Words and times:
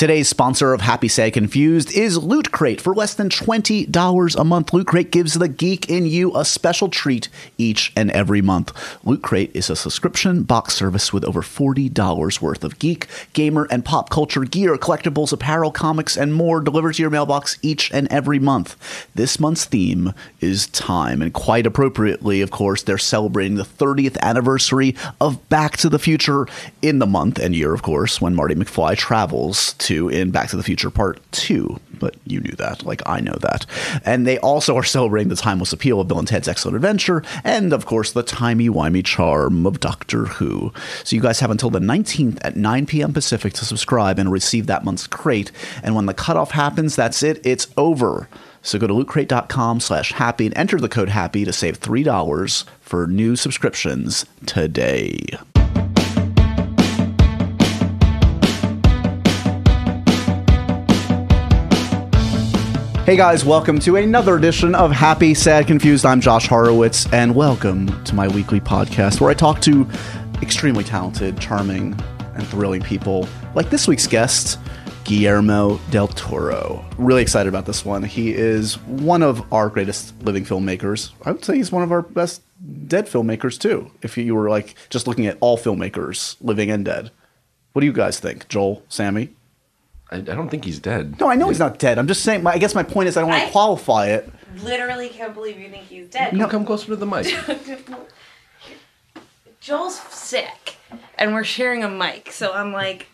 Today's 0.00 0.30
sponsor 0.30 0.72
of 0.72 0.80
Happy 0.80 1.08
Sad 1.08 1.34
Confused 1.34 1.92
is 1.92 2.16
Loot 2.16 2.50
Crate. 2.50 2.80
For 2.80 2.94
less 2.94 3.12
than 3.12 3.28
$20 3.28 4.34
a 4.34 4.44
month, 4.44 4.72
Loot 4.72 4.86
Crate 4.86 5.10
gives 5.10 5.34
the 5.34 5.46
geek 5.46 5.90
in 5.90 6.06
you 6.06 6.34
a 6.34 6.42
special 6.42 6.88
treat 6.88 7.28
each 7.58 7.92
and 7.94 8.10
every 8.12 8.40
month. 8.40 8.72
Loot 9.04 9.20
Crate 9.20 9.50
is 9.52 9.68
a 9.68 9.76
subscription 9.76 10.44
box 10.44 10.72
service 10.72 11.12
with 11.12 11.22
over 11.26 11.42
$40 11.42 12.40
worth 12.40 12.64
of 12.64 12.78
geek, 12.78 13.08
gamer, 13.34 13.68
and 13.70 13.84
pop 13.84 14.08
culture 14.08 14.44
gear, 14.44 14.78
collectibles, 14.78 15.34
apparel, 15.34 15.70
comics, 15.70 16.16
and 16.16 16.32
more 16.32 16.62
delivered 16.62 16.94
to 16.94 17.02
your 17.02 17.10
mailbox 17.10 17.58
each 17.60 17.92
and 17.92 18.10
every 18.10 18.38
month. 18.38 19.06
This 19.14 19.38
month's 19.38 19.66
theme 19.66 20.14
is 20.40 20.66
time, 20.68 21.20
and 21.20 21.34
quite 21.34 21.66
appropriately, 21.66 22.40
of 22.40 22.50
course, 22.50 22.82
they're 22.84 22.96
celebrating 22.96 23.56
the 23.56 23.64
30th 23.64 24.18
anniversary 24.22 24.96
of 25.20 25.46
Back 25.50 25.76
to 25.76 25.90
the 25.90 25.98
Future 25.98 26.46
in 26.80 27.00
the 27.00 27.06
month 27.06 27.38
and 27.38 27.54
year, 27.54 27.74
of 27.74 27.82
course, 27.82 28.18
when 28.18 28.34
Marty 28.34 28.54
McFly 28.54 28.96
travels 28.96 29.74
to 29.74 29.89
in 29.90 30.30
Back 30.30 30.48
to 30.50 30.56
the 30.56 30.62
Future 30.62 30.90
Part 30.90 31.20
2. 31.32 31.78
But 31.98 32.16
you 32.24 32.40
knew 32.40 32.54
that, 32.56 32.84
like 32.84 33.02
I 33.06 33.20
know 33.20 33.36
that. 33.40 33.66
And 34.04 34.26
they 34.26 34.38
also 34.38 34.76
are 34.76 34.84
celebrating 34.84 35.28
the 35.28 35.36
timeless 35.36 35.72
appeal 35.72 36.00
of 36.00 36.08
Bill 36.08 36.18
and 36.18 36.28
Ted's 36.28 36.48
Excellent 36.48 36.76
Adventure, 36.76 37.22
and 37.44 37.72
of 37.72 37.86
course, 37.86 38.12
the 38.12 38.22
timey-wimey 38.22 39.04
charm 39.04 39.66
of 39.66 39.80
Doctor 39.80 40.26
Who. 40.26 40.72
So 41.04 41.16
you 41.16 41.22
guys 41.22 41.40
have 41.40 41.50
until 41.50 41.70
the 41.70 41.78
19th 41.80 42.38
at 42.42 42.56
9 42.56 42.86
p.m. 42.86 43.12
Pacific 43.12 43.52
to 43.54 43.64
subscribe 43.64 44.18
and 44.18 44.32
receive 44.32 44.66
that 44.66 44.84
month's 44.84 45.06
crate. 45.06 45.52
And 45.82 45.94
when 45.94 46.06
the 46.06 46.14
cutoff 46.14 46.52
happens, 46.52 46.96
that's 46.96 47.22
it, 47.22 47.44
it's 47.44 47.66
over. 47.76 48.28
So 48.62 48.78
go 48.78 48.86
to 48.86 48.94
lootcrate.com 48.94 49.80
slash 49.80 50.12
happy 50.12 50.46
and 50.46 50.56
enter 50.56 50.78
the 50.78 50.88
code 50.88 51.08
happy 51.08 51.44
to 51.44 51.52
save 51.52 51.80
$3 51.80 52.64
for 52.80 53.06
new 53.06 53.36
subscriptions 53.36 54.26
today. 54.46 55.38
Hey 63.10 63.16
guys, 63.16 63.44
welcome 63.44 63.80
to 63.80 63.96
another 63.96 64.36
edition 64.36 64.72
of 64.72 64.92
Happy, 64.92 65.34
Sad, 65.34 65.66
Confused. 65.66 66.06
I'm 66.06 66.20
Josh 66.20 66.46
Horowitz, 66.46 67.12
and 67.12 67.34
welcome 67.34 68.04
to 68.04 68.14
my 68.14 68.28
weekly 68.28 68.60
podcast 68.60 69.20
where 69.20 69.28
I 69.28 69.34
talk 69.34 69.60
to 69.62 69.84
extremely 70.42 70.84
talented, 70.84 71.40
charming, 71.40 72.00
and 72.36 72.46
thrilling 72.46 72.82
people 72.82 73.28
like 73.56 73.68
this 73.68 73.88
week's 73.88 74.06
guest, 74.06 74.60
Guillermo 75.02 75.80
del 75.90 76.06
Toro. 76.06 76.84
Really 76.98 77.20
excited 77.20 77.48
about 77.48 77.66
this 77.66 77.84
one. 77.84 78.04
He 78.04 78.32
is 78.32 78.78
one 78.86 79.24
of 79.24 79.52
our 79.52 79.68
greatest 79.68 80.16
living 80.22 80.44
filmmakers. 80.44 81.10
I 81.24 81.32
would 81.32 81.44
say 81.44 81.56
he's 81.56 81.72
one 81.72 81.82
of 81.82 81.90
our 81.90 82.02
best 82.02 82.42
dead 82.86 83.06
filmmakers 83.06 83.58
too, 83.58 83.90
if 84.02 84.16
you 84.18 84.36
were 84.36 84.48
like 84.48 84.76
just 84.88 85.08
looking 85.08 85.26
at 85.26 85.36
all 85.40 85.58
filmmakers, 85.58 86.36
living 86.40 86.70
and 86.70 86.84
dead. 86.84 87.10
What 87.72 87.80
do 87.80 87.86
you 87.86 87.92
guys 87.92 88.20
think, 88.20 88.46
Joel, 88.46 88.84
Sammy? 88.88 89.30
I, 90.10 90.16
I 90.16 90.20
don't 90.20 90.48
think 90.48 90.64
he's 90.64 90.78
dead. 90.78 91.20
No, 91.20 91.28
I 91.28 91.36
know 91.36 91.48
he's 91.48 91.58
not 91.58 91.78
dead. 91.78 91.98
I'm 91.98 92.06
just 92.08 92.22
saying. 92.22 92.42
My, 92.42 92.52
I 92.52 92.58
guess 92.58 92.74
my 92.74 92.82
point 92.82 93.08
is 93.08 93.16
I 93.16 93.20
don't 93.20 93.30
want 93.30 93.44
to 93.44 93.50
qualify 93.50 94.08
it. 94.08 94.30
Literally 94.62 95.08
can't 95.08 95.32
believe 95.34 95.58
you 95.58 95.68
think 95.68 95.84
he's 95.84 96.08
dead. 96.08 96.32
No, 96.34 96.48
come 96.48 96.64
closer 96.64 96.86
to 96.86 96.96
the 96.96 97.06
mic. 97.06 97.26
Joel's 99.60 100.00
sick, 100.00 100.76
and 101.18 101.34
we're 101.34 101.44
sharing 101.44 101.84
a 101.84 101.88
mic, 101.88 102.32
so 102.32 102.50
I'm 102.52 102.72
like, 102.72 103.08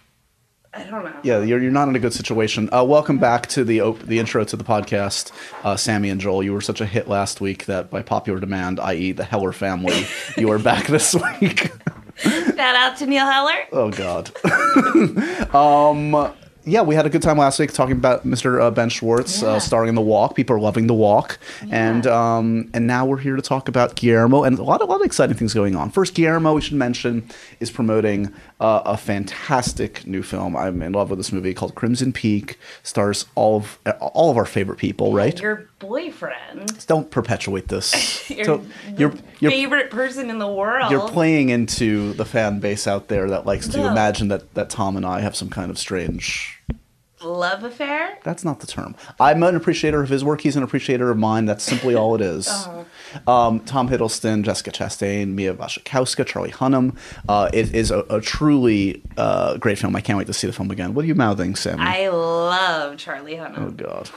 I 0.73 0.85
don't 0.85 1.05
know. 1.05 1.13
Yeah, 1.25 1.43
you're, 1.43 1.61
you're 1.61 1.73
not 1.73 1.89
in 1.89 1.97
a 1.97 1.99
good 1.99 2.13
situation. 2.13 2.69
Uh, 2.73 2.85
welcome 2.85 3.19
back 3.19 3.49
to 3.49 3.65
the 3.65 3.81
op- 3.81 3.99
the 4.01 4.19
intro 4.21 4.45
to 4.45 4.57
the 4.57 4.63
podcast, 4.65 5.33
uh, 5.65 5.77
Sammy 5.77 6.09
and 6.09 6.21
Joel. 6.21 6.45
You 6.45 6.53
were 6.53 6.61
such 6.61 6.81
a 6.81 6.87
hit 6.87 7.09
last 7.09 7.41
week 7.41 7.67
that 7.67 7.91
by 7.91 8.03
popular 8.03 8.39
demand, 8.39 8.79
i.e., 8.79 9.13
the 9.13 9.25
Heller 9.25 9.53
family, 9.53 10.07
you 10.39 10.51
are 10.53 10.59
back 10.59 10.87
this 10.87 11.15
week. 11.15 11.73
Shout 12.19 12.59
out 12.59 12.97
to 12.99 13.07
Neil 13.07 13.27
Heller. 13.27 13.67
oh 13.73 13.91
God. 13.91 14.31
um, 15.55 16.33
yeah, 16.67 16.83
we 16.83 16.97
had 16.97 17.07
a 17.07 17.09
good 17.09 17.23
time 17.23 17.39
last 17.39 17.61
week 17.61 17.73
talking 17.73 17.97
about 17.97 18.27
Mr. 18.27 18.61
Uh, 18.61 18.73
Ben 18.73 18.89
Schwartz 18.89 19.41
uh, 19.41 19.61
starring 19.61 19.89
in 19.89 19.95
The 19.95 20.01
Walk. 20.01 20.35
People 20.35 20.57
are 20.57 20.61
loving 20.61 20.89
The 20.89 20.95
Walk, 20.95 21.39
and 21.71 22.09
um, 22.09 22.69
and 22.75 22.89
now 22.89 23.07
we're 23.07 23.19
here 23.19 23.37
to 23.37 23.43
talk 23.43 23.69
about 23.69 23.95
Guillermo 23.95 24.43
and 24.43 24.59
a 24.59 24.65
lot, 24.65 24.83
a 24.83 24.85
lot 24.85 25.01
of 25.01 25.07
exciting 25.07 25.37
things 25.37 25.55
going 25.55 25.77
on. 25.77 25.91
First, 25.91 26.15
Guillermo, 26.15 26.55
we 26.55 26.61
should 26.61 26.75
mention, 26.75 27.31
is 27.61 27.71
promoting 27.71 28.35
uh, 28.59 28.83
a 28.85 28.97
fantastic 28.97 30.05
new 30.09 30.25
film. 30.25 30.57
I'm 30.57 30.83
in 30.83 30.93
love 30.93 31.09
with 31.11 31.21
this 31.21 31.31
movie 31.31 31.55
called 31.55 31.77
Crimson 31.77 32.13
Peak. 32.13 32.59
Stars 32.83 33.27
all 33.37 33.59
of 33.59 33.79
all 34.01 34.33
of 34.33 34.37
our 34.37 34.45
favorite 34.45 34.79
people, 34.79 35.13
right? 35.13 35.41
Your 35.41 35.69
boyfriend. 35.79 36.85
Don't 36.89 37.13
perpetuate 37.13 37.69
this. 37.69 38.29
Your, 38.37 38.59
the 38.59 38.65
you're 38.97 39.15
you're 39.39 39.51
favorite 39.53 39.91
person 39.91 40.31
in 40.31 40.39
the 40.41 40.51
world. 40.51 40.91
you're 40.91 41.09
playing 41.09 41.49
into 41.51 42.13
the 42.15 42.25
fan 42.25 42.59
base 42.59 42.89
out 42.89 43.07
there 43.09 43.31
that 43.31 43.47
likes 43.47 43.69
to 43.69 43.87
imagine 43.87 44.29
that 44.29 44.53
that 44.55 44.69
Tom 44.69 44.97
and 44.97 45.07
I 45.07 45.21
have 45.21 45.37
some 45.37 45.49
kind 45.49 45.71
of 45.71 45.79
strange 45.79 46.56
Love 47.27 47.65
affair? 47.65 48.19
That's 48.23 48.45
not 48.45 48.61
the 48.61 48.67
term. 48.67 48.95
I'm 49.19 49.43
an 49.43 49.57
appreciator 49.57 50.01
of 50.03 50.09
his 50.09 50.23
work. 50.25 50.43
He's 50.43 50.55
an 50.57 50.63
appreciator 50.63 51.11
of 51.11 51.19
mine. 51.19 51.45
That's 51.47 51.65
simply 51.65 51.95
all 51.95 52.15
it 52.15 52.21
is. 52.21 52.49
um, 53.27 53.61
Tom 53.61 53.89
Hiddleston, 53.89 54.43
Jessica 54.43 54.71
Chastain, 54.71 55.29
Mia 55.35 55.55
Wasikowska, 55.55 56.25
Charlie 56.25 56.53
Hunnam. 56.53 56.97
Uh, 57.29 57.51
it 57.53 57.75
is 57.75 57.91
a, 57.91 58.01
a 58.09 58.21
truly 58.21 59.03
uh, 59.17 59.57
great 59.57 59.79
film. 59.79 59.97
I 59.97 60.01
can't 60.01 60.17
wait 60.19 60.27
to 60.29 60.33
see 60.33 60.47
the 60.47 60.53
film 60.53 60.71
again. 60.71 60.95
What 60.95 61.05
are 61.05 61.09
you 61.09 61.15
mouthing, 61.17 61.57
Sammy? 61.57 61.83
I 61.83 62.09
love 62.09 62.97
Charlie 62.97 63.35
Hunnam. 63.35 63.59
oh 63.59 63.71
God. 63.71 64.11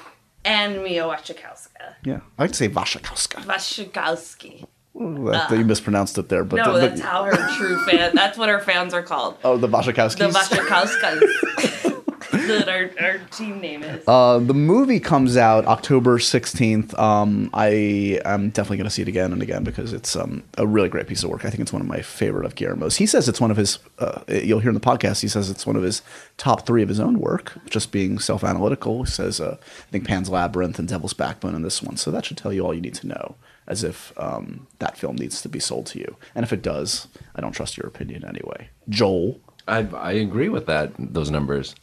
and 0.45 0.83
Mia 0.83 1.03
Wasikowska. 1.03 1.95
Yeah, 2.03 2.19
I 2.37 2.43
like 2.43 2.51
to 2.51 2.57
say 2.57 2.69
Wasikowska. 2.69 3.43
Wasikowski. 3.45 4.65
That, 4.95 5.49
you 5.51 5.63
mispronounced 5.63 6.17
it 6.17 6.27
there, 6.29 6.43
but 6.43 6.57
No, 6.57 6.73
the- 6.73 6.87
that's 6.89 6.99
how 7.01 7.23
her 7.23 7.55
true 7.57 7.83
fan. 7.85 8.13
That's 8.15 8.37
what 8.37 8.49
her 8.49 8.59
fans 8.59 8.93
are 8.93 9.03
called. 9.03 9.37
oh, 9.43 9.55
the 9.57 9.67
Wasikowskis. 9.67 10.17
The 10.17 10.27
Wasikowskas. 10.27 11.95
that 12.31 12.69
our, 12.69 12.91
our 13.05 13.17
team 13.29 13.59
name 13.59 13.83
is. 13.83 14.03
Uh, 14.07 14.39
the 14.39 14.53
movie 14.53 14.99
comes 14.99 15.37
out 15.37 15.65
October 15.65 16.17
16th. 16.17 16.97
Um, 16.97 17.49
I 17.53 18.19
am 18.25 18.49
definitely 18.49 18.77
going 18.77 18.85
to 18.85 18.91
see 18.91 19.01
it 19.01 19.07
again 19.07 19.31
and 19.33 19.41
again 19.41 19.63
because 19.63 19.93
it's 19.93 20.15
um, 20.15 20.43
a 20.57 20.67
really 20.67 20.89
great 20.89 21.07
piece 21.07 21.23
of 21.23 21.29
work. 21.29 21.45
I 21.45 21.49
think 21.49 21.61
it's 21.61 21.73
one 21.73 21.81
of 21.81 21.87
my 21.87 22.01
favorite 22.01 22.45
of 22.45 22.55
Guillermo's. 22.55 22.97
He 22.97 23.05
says 23.05 23.27
it's 23.27 23.41
one 23.41 23.51
of 23.51 23.57
his, 23.57 23.79
uh, 23.99 24.21
you'll 24.27 24.59
hear 24.59 24.69
in 24.69 24.75
the 24.75 24.79
podcast, 24.79 25.21
he 25.21 25.27
says 25.27 25.49
it's 25.49 25.65
one 25.65 25.75
of 25.75 25.83
his 25.83 26.01
top 26.37 26.65
three 26.65 26.83
of 26.83 26.89
his 26.89 26.99
own 26.99 27.19
work, 27.19 27.53
just 27.69 27.91
being 27.91 28.19
self 28.19 28.43
analytical. 28.43 29.03
He 29.03 29.11
says, 29.11 29.39
uh, 29.39 29.57
I 29.59 29.91
think 29.91 30.07
Pan's 30.07 30.29
Labyrinth 30.29 30.79
and 30.79 30.87
Devil's 30.87 31.13
Backbone 31.13 31.55
in 31.55 31.61
this 31.61 31.81
one. 31.81 31.97
So 31.97 32.11
that 32.11 32.25
should 32.25 32.37
tell 32.37 32.53
you 32.53 32.61
all 32.61 32.73
you 32.73 32.81
need 32.81 32.95
to 32.95 33.07
know, 33.07 33.35
as 33.67 33.83
if 33.83 34.13
um, 34.17 34.67
that 34.79 34.97
film 34.97 35.15
needs 35.15 35.41
to 35.41 35.49
be 35.49 35.59
sold 35.59 35.85
to 35.87 35.99
you. 35.99 36.15
And 36.35 36.43
if 36.43 36.53
it 36.53 36.61
does, 36.61 37.07
I 37.35 37.41
don't 37.41 37.53
trust 37.53 37.77
your 37.77 37.87
opinion 37.87 38.25
anyway. 38.25 38.69
Joel. 38.87 39.39
I, 39.67 39.87
I 39.95 40.13
agree 40.13 40.49
with 40.49 40.65
that. 40.65 40.93
Those 40.97 41.29
numbers. 41.29 41.75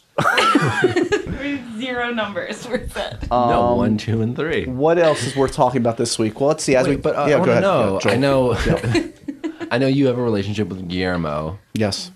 Zero 1.78 2.10
numbers 2.12 2.66
were 2.66 2.87
said. 2.88 3.27
no, 3.31 3.37
Um, 3.37 3.77
one, 3.78 3.99
two, 3.99 4.22
and 4.22 4.34
three. 4.34 4.66
What 4.66 4.99
else 4.99 5.25
is 5.25 5.37
worth 5.37 5.53
talking 5.53 5.81
about 5.81 5.97
this 5.97 6.19
week? 6.19 6.41
Well, 6.41 6.49
let's 6.49 6.65
see. 6.65 6.75
As 6.75 6.87
we, 6.88 6.97
Wait, 6.97 7.03
but 7.03 7.15
uh, 7.16 7.27
yeah, 7.28 7.37
I 7.37 7.44
go 7.44 7.53
want 7.93 8.00
to 8.03 8.09
ahead. 8.10 8.21
know. 8.21 8.54
Yeah, 8.54 8.78
Joel. 8.81 8.93
I 8.94 9.03
know. 9.03 9.12
I 9.71 9.78
know 9.78 9.87
you 9.87 10.06
have 10.06 10.19
a 10.19 10.22
relationship 10.22 10.69
with 10.69 10.88
Guillermo. 10.88 11.59
Yes. 11.75 12.10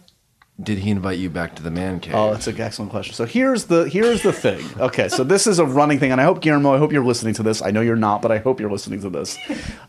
Did 0.63 0.79
he 0.79 0.91
invite 0.91 1.19
you 1.19 1.31
back 1.31 1.55
to 1.57 1.63
the 1.63 1.71
man 1.71 2.01
cave? 2.01 2.15
Oh, 2.15 2.33
that's 2.33 2.47
an 2.47 2.61
excellent 2.61 2.91
question. 2.91 3.15
So 3.15 3.25
here's 3.25 3.65
the 3.67 3.89
here's 3.89 4.23
the 4.23 4.33
thing. 4.33 4.65
Okay, 4.79 5.09
so 5.09 5.25
this 5.25 5.47
is 5.47 5.59
a 5.59 5.65
running 5.65 5.99
thing, 5.99 6.13
and 6.13 6.21
I 6.21 6.25
hope 6.25 6.41
Guillermo, 6.41 6.75
I 6.75 6.79
hope 6.79 6.93
you're 6.93 7.05
listening 7.05 7.35
to 7.35 7.43
this. 7.43 7.63
I 7.63 7.71
know 7.71 7.81
you're 7.81 7.97
not, 7.97 8.21
but 8.21 8.31
I 8.31 8.39
hope 8.39 8.61
you're 8.61 8.71
listening 8.71 9.01
to 9.03 9.11
this. 9.11 9.39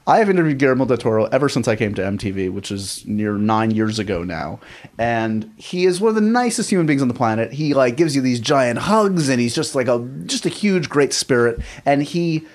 I 0.07 0.19
have 0.19 0.29
interviewed 0.29 0.59
Guillermo 0.59 0.85
del 0.85 0.97
Toro 0.97 1.25
ever 1.25 1.49
since 1.49 1.67
I 1.67 1.75
came 1.75 1.93
to 1.95 2.01
MTV, 2.01 2.51
which 2.51 2.71
is 2.71 3.05
near 3.05 3.33
nine 3.33 3.71
years 3.71 3.99
ago 3.99 4.23
now, 4.23 4.59
and 4.97 5.51
he 5.57 5.85
is 5.85 5.99
one 5.99 6.09
of 6.09 6.15
the 6.15 6.21
nicest 6.21 6.69
human 6.69 6.85
beings 6.85 7.01
on 7.01 7.07
the 7.07 7.13
planet. 7.13 7.51
He 7.51 7.73
like 7.73 7.97
gives 7.97 8.15
you 8.15 8.21
these 8.21 8.39
giant 8.39 8.79
hugs, 8.79 9.29
and 9.29 9.41
he's 9.41 9.55
just 9.55 9.75
like 9.75 9.87
a 9.87 9.99
just 10.25 10.45
a 10.45 10.49
huge, 10.49 10.89
great 10.89 11.11
spirit. 11.11 11.59
And 11.85 12.03
he, 12.03 12.45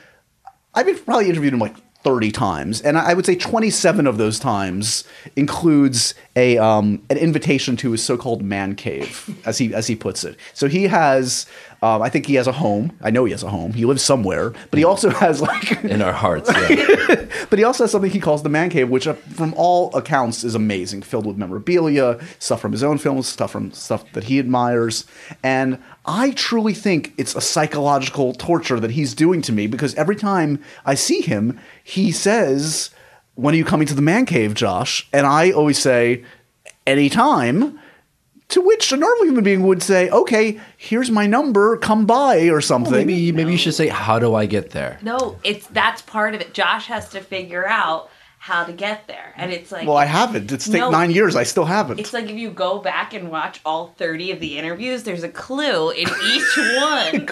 I've 0.75 0.87
been 0.87 0.99
probably 0.99 1.29
interviewed 1.29 1.53
him 1.53 1.61
like 1.61 1.77
30 2.07 2.31
times 2.31 2.81
and 2.83 2.97
i 2.97 3.13
would 3.13 3.27
say 3.27 3.35
27 3.35 4.07
of 4.07 4.17
those 4.17 4.39
times 4.39 5.03
includes 5.35 6.15
a 6.37 6.57
um, 6.57 7.03
an 7.11 7.17
invitation 7.17 7.77
to 7.77 7.91
his 7.91 8.01
so-called 8.01 8.43
man 8.43 8.77
cave 8.77 9.37
as 9.45 9.59
he 9.59 9.75
as 9.75 9.89
he 9.89 9.97
puts 9.97 10.23
it 10.23 10.37
so 10.55 10.69
he 10.69 10.85
has 10.85 11.47
um, 11.83 12.01
i 12.01 12.09
think 12.09 12.27
he 12.27 12.37
has 12.37 12.47
a 12.47 12.53
home 12.53 12.97
i 13.03 13.11
know 13.11 13.25
he 13.25 13.33
has 13.33 13.43
a 13.43 13.51
home 13.51 13.73
he 13.73 13.85
lives 13.85 14.03
somewhere 14.03 14.53
but 14.71 14.79
he 14.79 14.85
also 14.85 15.11
has 15.11 15.43
like 15.43 15.83
in 15.85 16.03
our 16.03 16.13
hearts. 16.13 16.51
Yeah. 16.53 17.27
but 17.51 17.59
he 17.59 17.65
also 17.65 17.85
has 17.85 17.91
something 17.91 18.11
he 18.11 18.21
calls 18.21 18.43
the 18.43 18.49
man 18.49 18.71
cave, 18.71 18.89
which, 18.89 19.07
uh, 19.07 19.15
from 19.15 19.55
all 19.57 19.95
accounts, 19.97 20.45
is 20.45 20.55
amazing, 20.55 21.03
filled 21.03 21.27
with 21.27 21.37
memorabilia, 21.37 22.21
stuff 22.39 22.61
from 22.61 22.73
his 22.73 22.83
own 22.83 22.99
films, 22.99 23.27
stuff 23.27 23.51
from 23.51 23.73
stuff 23.73 24.05
that 24.13 24.25
he 24.25 24.39
admires. 24.39 25.05
And 25.43 25.83
I 26.07 26.31
truly 26.31 26.73
think 26.73 27.13
it's 27.17 27.35
a 27.35 27.41
psychological 27.41 28.33
torture 28.35 28.79
that 28.79 28.93
he's 28.93 29.15
doing 29.15 29.43
to 29.43 29.53
me 29.53 29.67
because 29.67 29.95
every 29.97 30.17
time 30.17 30.61
I 30.85 30.95
see 30.95 31.21
him, 31.21 31.59
he 31.83 32.13
says, 32.13 32.91
"When 33.35 33.55
are 33.55 33.59
you 33.59 33.65
coming 33.65 33.89
to 33.89 33.95
the 33.95 34.03
man 34.03 34.25
cave, 34.25 34.55
Josh?" 34.55 35.09
And 35.13 35.27
I 35.27 35.51
always 35.51 35.79
say, 35.79 36.23
"Anytime." 36.87 37.79
To 38.51 38.61
which 38.61 38.93
a 38.93 38.97
normal 38.97 39.25
human 39.25 39.43
being 39.43 39.67
would 39.67 39.83
say, 39.83 40.09
"Okay, 40.09 40.61
here's 40.77 41.11
my 41.11 41.27
number, 41.27 41.77
come 41.77 42.07
by," 42.07 42.49
or 42.49 42.61
something. 42.61 42.93
maybe 42.93 43.33
maybe 43.33 43.51
you 43.51 43.59
should 43.59 43.75
say, 43.75 43.89
"How 43.89 44.21
do 44.21 44.37
I 44.37 44.47
get 44.47 44.71
there?" 44.71 44.99
No, 45.03 45.37
it's 45.43 45.67
that's 45.67 46.03
part 46.03 46.37
of 46.37 46.41
it. 46.41 46.55
Josh 46.55 46.87
has 46.87 47.09
to 47.09 47.21
figure 47.21 47.67
out 47.67 48.09
how 48.47 48.63
to 48.65 48.73
get 48.73 49.07
there, 49.09 49.33
and 49.37 49.53
it's 49.53 49.73
like 49.73 49.87
Well, 49.89 49.97
I 49.97 50.05
haven't. 50.05 50.53
It's 50.53 50.67
taken 50.67 50.81
No. 50.81 50.91
nine 50.91 51.11
years. 51.11 51.35
I 51.35 51.43
still 51.43 51.65
haven't. 51.65 51.99
It's 51.99 52.13
like 52.13 52.27
if 52.27 52.37
you 52.37 52.51
go 52.51 52.79
back 52.79 53.13
and 53.13 53.29
watch 53.31 53.61
all 53.65 53.89
30 53.99 54.31
of 54.31 54.39
the 54.41 54.57
interviews, 54.57 55.03
there's 55.03 55.25
a 55.25 55.29
clue 55.29 55.91
in 55.91 56.09
each 56.25 56.57
one 56.57 57.29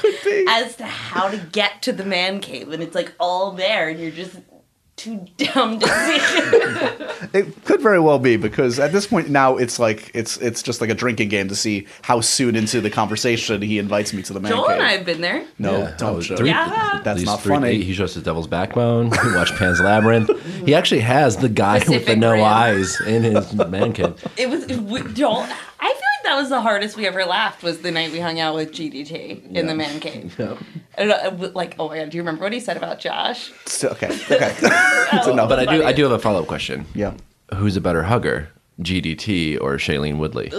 as 0.48 0.74
to 0.76 0.84
how 0.84 1.28
to 1.30 1.36
get 1.52 1.82
to 1.82 1.92
the 1.92 2.04
man 2.04 2.40
cave. 2.40 2.70
And 2.72 2.82
it's 2.82 2.96
like 2.96 3.12
all 3.20 3.52
there, 3.52 3.88
and 3.88 4.00
you're 4.00 4.10
just 4.10 4.34
too 4.96 5.26
dumb 5.36 5.78
to 5.80 5.86
see. 5.88 7.04
It 7.32 7.64
could 7.64 7.80
very 7.80 7.98
well 7.98 8.18
be 8.18 8.36
because 8.36 8.78
at 8.78 8.92
this 8.92 9.06
point 9.06 9.28
now 9.30 9.56
it's 9.56 9.78
like 9.78 10.10
it's 10.14 10.36
it's 10.36 10.62
just 10.62 10.80
like 10.80 10.90
a 10.90 10.94
drinking 10.94 11.30
game 11.30 11.48
to 11.48 11.56
see 11.56 11.86
how 12.02 12.20
soon 12.20 12.54
into 12.54 12.80
the 12.80 12.90
conversation 12.90 13.62
he 13.62 13.78
invites 13.78 14.12
me 14.12 14.22
to 14.24 14.32
the 14.32 14.40
man 14.40 14.52
Joel 14.52 14.66
cave. 14.66 14.76
and 14.76 14.82
I 14.86 14.92
have 14.92 15.06
been 15.06 15.20
there. 15.20 15.44
no, 15.58 15.78
Yeah, 15.78 15.96
don't 15.96 16.16
oh, 16.16 16.20
joke. 16.20 16.38
three- 16.38 16.48
Yeah. 16.48 17.00
That's 17.02 17.22
not 17.22 17.40
three- 17.42 17.54
funny. 17.56 17.82
He 17.82 17.94
shows 17.94 18.14
his 18.14 18.22
Devil's 18.22 18.46
Backbone. 18.46 19.10
We 19.10 19.34
watch 19.34 19.52
Pan's 19.56 19.80
Labyrinth. 19.80 20.28
He 20.28 20.72
mm. 20.72 20.76
actually 20.76 21.00
has 21.00 21.38
the 21.38 21.48
guy 21.48 21.82
with 21.88 22.06
the 22.06 22.14
no 22.14 22.32
Rim. 22.32 22.44
eyes 22.44 23.00
in 23.00 23.22
his 23.24 23.52
man 23.54 23.92
cave. 23.94 24.14
It 24.36 24.48
was 24.50 24.64
it, 24.64 24.78
we- 24.82 25.02
Joel. 25.14 25.46
I 25.80 25.88
feel 25.88 25.88
like 25.88 26.03
that 26.24 26.36
was 26.36 26.48
the 26.48 26.60
hardest 26.60 26.96
we 26.96 27.06
ever 27.06 27.24
laughed 27.24 27.62
was 27.62 27.78
the 27.82 27.90
night 27.90 28.10
we 28.12 28.18
hung 28.20 28.40
out 28.40 28.54
with 28.54 28.72
GDT 28.72 29.52
in 29.52 29.66
the 29.66 29.74
man 29.74 30.00
cave. 30.00 30.34
Yep. 30.38 30.58
And, 30.96 31.10
uh, 31.10 31.50
like, 31.54 31.74
oh 31.78 31.88
my 31.88 31.98
god, 31.98 32.10
do 32.10 32.16
you 32.16 32.22
remember 32.22 32.42
what 32.44 32.52
he 32.52 32.60
said 32.60 32.76
about 32.76 32.98
Josh? 33.00 33.52
So- 33.66 33.88
okay, 33.90 34.06
okay. 34.30 34.54
It's 35.12 35.26
enough. 35.26 35.48
But 35.48 35.60
I 35.68 35.76
do 35.76 35.84
I 35.84 35.92
do 35.92 36.02
have 36.04 36.12
a 36.12 36.18
follow 36.18 36.40
up 36.42 36.46
question. 36.48 36.86
yeah. 36.94 37.14
Who's 37.54 37.76
a 37.76 37.80
better 37.80 38.02
hugger, 38.04 38.48
GDT 38.80 39.60
or 39.60 39.76
Shailene 39.76 40.18
Woodley? 40.18 40.50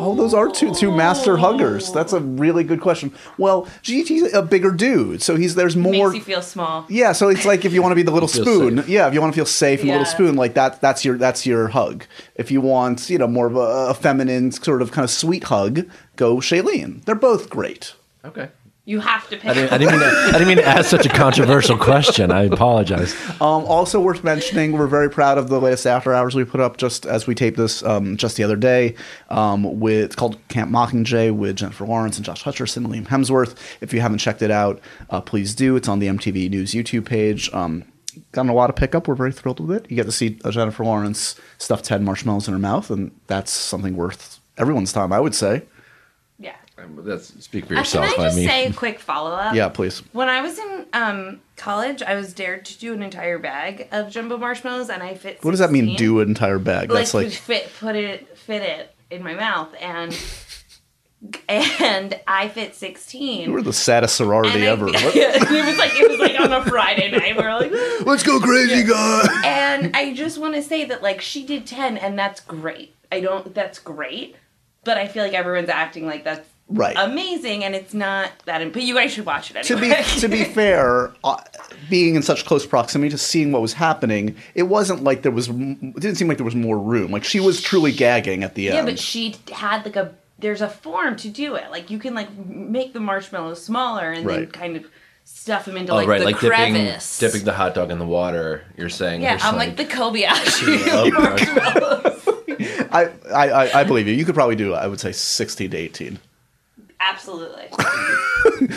Oh, 0.00 0.14
those 0.14 0.32
are 0.32 0.48
two 0.48 0.72
two 0.74 0.90
master 0.92 1.36
huggers. 1.36 1.92
That's 1.92 2.12
a 2.12 2.20
really 2.20 2.62
good 2.64 2.80
question. 2.80 3.12
Well, 3.36 3.66
GT's 3.82 4.32
a 4.32 4.42
bigger 4.42 4.70
dude, 4.70 5.20
so 5.22 5.34
he's 5.36 5.54
there's 5.56 5.76
more. 5.76 6.10
Makes 6.10 6.14
you 6.14 6.20
feel 6.34 6.42
small. 6.42 6.86
Yeah, 6.88 7.12
so 7.12 7.28
it's 7.28 7.44
like 7.44 7.64
if 7.64 7.72
you 7.72 7.82
want 7.82 7.92
to 7.92 7.96
be 7.96 8.02
the 8.04 8.12
little 8.12 8.28
spoon, 8.40 8.76
safe. 8.78 8.88
yeah, 8.88 9.08
if 9.08 9.14
you 9.14 9.20
want 9.20 9.32
to 9.34 9.36
feel 9.36 9.44
safe 9.46 9.80
and 9.80 9.88
Yeah. 9.88 9.94
little 9.98 10.06
spoon, 10.12 10.36
like 10.36 10.54
that, 10.54 10.80
that's 10.80 11.04
your 11.04 11.18
that's 11.18 11.44
your 11.44 11.68
hug. 11.68 12.04
If 12.36 12.50
you 12.50 12.60
want, 12.60 13.10
you 13.10 13.18
know, 13.18 13.26
more 13.26 13.46
of 13.48 13.56
a, 13.56 13.90
a 13.90 13.94
feminine 13.94 14.52
sort 14.52 14.80
of 14.82 14.92
kind 14.92 15.04
of 15.04 15.10
sweet 15.10 15.44
hug, 15.44 15.86
go 16.16 16.36
Shailene. 16.36 17.04
They're 17.04 17.14
both 17.14 17.50
great. 17.50 17.94
Okay. 18.24 18.48
You 18.88 19.00
have 19.00 19.28
to 19.28 19.36
pick. 19.36 19.50
I 19.50 19.52
didn't, 19.52 19.70
I 19.70 19.76
didn't 19.76 20.00
mean 20.00 20.00
to, 20.00 20.06
I 20.06 20.32
didn't 20.32 20.48
mean 20.48 20.56
to 20.56 20.66
ask 20.66 20.88
such 20.88 21.04
a 21.04 21.10
controversial 21.10 21.76
question. 21.90 22.30
I 22.30 22.44
apologize. 22.44 23.14
Um, 23.32 23.66
also 23.66 24.00
worth 24.00 24.24
mentioning, 24.24 24.72
we're 24.72 24.86
very 24.86 25.10
proud 25.10 25.36
of 25.36 25.50
the 25.50 25.60
latest 25.60 25.86
after 25.86 26.14
hours 26.14 26.34
we 26.34 26.42
put 26.46 26.60
up 26.60 26.78
just 26.78 27.04
as 27.04 27.26
we 27.26 27.34
taped 27.34 27.58
this 27.58 27.82
um, 27.82 28.16
just 28.16 28.38
the 28.38 28.44
other 28.44 28.56
day. 28.56 28.94
Um, 29.28 29.78
with 29.78 30.04
it's 30.04 30.16
called 30.16 30.38
Camp 30.48 30.70
Mockingjay 30.70 31.36
with 31.36 31.56
Jennifer 31.56 31.84
Lawrence 31.84 32.16
and 32.16 32.24
Josh 32.24 32.42
Hutcherson 32.42 32.78
and 32.78 32.86
Liam 32.86 33.06
Hemsworth. 33.06 33.58
If 33.82 33.92
you 33.92 34.00
haven't 34.00 34.20
checked 34.20 34.40
it 34.40 34.50
out, 34.50 34.80
uh, 35.10 35.20
please 35.20 35.54
do. 35.54 35.76
It's 35.76 35.86
on 35.86 35.98
the 35.98 36.06
MTV 36.06 36.48
News 36.48 36.72
YouTube 36.72 37.04
page. 37.04 37.52
Um, 37.52 37.84
gotten 38.32 38.48
a 38.48 38.54
lot 38.54 38.70
of 38.70 38.76
pickup. 38.76 39.06
We're 39.06 39.16
very 39.16 39.32
thrilled 39.32 39.60
with 39.60 39.76
it. 39.76 39.90
You 39.90 39.96
get 39.96 40.06
to 40.06 40.12
see 40.12 40.40
uh, 40.46 40.50
Jennifer 40.50 40.82
Lawrence 40.82 41.38
stuff 41.58 41.82
ten 41.82 42.04
marshmallows 42.04 42.48
in 42.48 42.54
her 42.54 42.58
mouth, 42.58 42.90
and 42.90 43.10
that's 43.26 43.50
something 43.50 43.96
worth 43.96 44.40
everyone's 44.56 44.94
time, 44.94 45.12
I 45.12 45.20
would 45.20 45.34
say. 45.34 45.64
Yeah. 46.78 46.84
That's 46.98 47.42
speak 47.44 47.66
for 47.66 47.74
Uh, 47.74 47.78
yourself. 47.78 48.06
Can 48.14 48.20
I 48.20 48.26
just 48.26 48.36
mean, 48.36 48.48
say 48.48 48.66
a 48.66 48.72
quick 48.72 49.00
follow 49.00 49.32
up? 49.32 49.54
Yeah, 49.54 49.68
please. 49.68 50.00
When 50.12 50.28
I 50.28 50.40
was 50.40 50.58
in 50.58 50.86
um, 50.92 51.40
college, 51.56 52.02
I 52.02 52.14
was 52.14 52.32
dared 52.32 52.64
to 52.66 52.78
do 52.78 52.92
an 52.92 53.02
entire 53.02 53.38
bag 53.38 53.88
of 53.92 54.10
jumbo 54.10 54.36
marshmallows, 54.38 54.88
and 54.90 55.02
I 55.02 55.14
fit. 55.14 55.42
What 55.44 55.50
does 55.52 55.60
that 55.60 55.72
mean? 55.72 55.96
Do 55.96 56.20
an 56.20 56.28
entire 56.28 56.58
bag? 56.58 56.90
Like, 56.90 57.00
That's 57.00 57.14
like 57.14 57.30
fit, 57.30 57.70
put 57.80 57.96
it, 57.96 58.36
fit 58.38 58.62
it 58.62 58.94
in 59.10 59.22
my 59.22 59.34
mouth, 59.34 59.74
and 59.80 60.16
and 61.48 62.20
I 62.28 62.46
fit 62.48 62.76
sixteen. 62.76 63.52
we're 63.52 63.62
the 63.62 63.72
saddest 63.72 64.14
sorority 64.16 64.50
and 64.50 64.64
I- 64.64 64.66
ever. 64.68 64.86
It 64.94 65.50
was 65.50 65.78
like 65.78 65.90
it 65.94 66.08
was 66.10 66.20
like 66.20 66.38
on 66.38 66.52
a 66.52 66.64
Friday 66.64 67.10
night. 67.10 67.36
We 67.36 67.42
were 67.42 67.54
like, 67.54 67.72
Let's 68.06 68.22
go 68.22 68.38
crazy, 68.38 68.84
guys. 68.84 69.28
and 69.44 69.96
I 69.96 70.14
just 70.14 70.38
want 70.38 70.54
to 70.54 70.62
say 70.62 70.84
that 70.84 71.02
like 71.02 71.20
she 71.20 71.44
did 71.44 71.66
ten, 71.66 71.96
and 71.98 72.16
that's 72.18 72.40
great. 72.40 72.94
I 73.10 73.20
don't. 73.20 73.52
That's 73.54 73.78
great, 73.80 74.36
but 74.84 74.96
I 74.96 75.08
feel 75.08 75.24
like 75.24 75.32
everyone's 75.34 75.68
acting 75.70 76.06
like 76.06 76.22
that's 76.22 76.48
Right. 76.70 76.94
amazing, 76.98 77.64
and 77.64 77.74
it's 77.74 77.94
not 77.94 78.30
that. 78.44 78.72
But 78.72 78.82
you 78.82 78.94
guys 78.94 79.12
should 79.12 79.24
watch 79.24 79.50
it 79.50 79.62
to 79.64 79.76
anyway. 79.76 80.02
be 80.14 80.20
to 80.20 80.28
be 80.28 80.44
fair, 80.54 81.12
uh, 81.24 81.36
being 81.88 82.14
in 82.14 82.22
such 82.22 82.44
close 82.44 82.66
proximity 82.66 83.10
to 83.10 83.18
seeing 83.18 83.52
what 83.52 83.62
was 83.62 83.72
happening, 83.72 84.36
it 84.54 84.64
wasn't 84.64 85.02
like 85.02 85.22
there 85.22 85.32
was. 85.32 85.48
It 85.48 85.54
didn't 86.00 86.16
seem 86.16 86.28
like 86.28 86.36
there 86.36 86.44
was 86.44 86.54
more 86.54 86.78
room. 86.78 87.10
Like 87.10 87.24
she 87.24 87.40
was 87.40 87.60
truly 87.62 87.92
gagging 87.92 88.44
at 88.44 88.54
the 88.54 88.62
Yeah, 88.64 88.74
end. 88.74 88.86
Yeah 88.86 88.92
but 88.92 88.98
she 88.98 89.36
had 89.52 89.84
like 89.86 89.96
a 89.96 90.14
there's 90.38 90.60
a 90.60 90.68
form 90.68 91.16
to 91.16 91.28
do 91.30 91.54
it. 91.54 91.70
Like 91.70 91.90
you 91.90 91.98
can 91.98 92.14
like 92.14 92.28
make 92.36 92.92
the 92.92 93.00
marshmallows 93.00 93.62
smaller 93.64 94.12
and 94.12 94.28
then 94.28 94.46
kind 94.48 94.76
of 94.76 94.84
stuff 95.24 95.64
them 95.64 95.76
into 95.76 95.92
oh, 95.92 95.96
like 95.96 96.06
right, 96.08 96.18
the 96.20 96.24
like 96.26 96.40
dipping, 96.40 96.74
crevice. 96.74 97.18
dipping 97.18 97.44
the 97.44 97.52
hot 97.52 97.74
dog 97.74 97.90
in 97.90 97.98
the 97.98 98.06
water. 98.06 98.64
You're 98.76 98.88
saying. 98.88 99.22
yeah, 99.22 99.38
I'm 99.42 99.56
like 99.56 99.76
the 99.76 99.84
Kobayashi 99.84 100.82
Oh, 100.86 101.10
marshmallows. 101.18 102.88
I, 102.90 103.10
I, 103.34 103.48
I, 103.50 103.80
I 103.80 103.84
believe 103.84 104.06
you. 104.06 104.14
You 104.14 104.24
could 104.24 104.34
probably 104.34 104.56
do. 104.56 104.74
I 104.74 104.86
would 104.86 105.00
say 105.00 105.12
sixteen 105.12 105.70
to 105.70 105.76
eighteen. 105.76 106.18
Absolutely. 107.00 107.68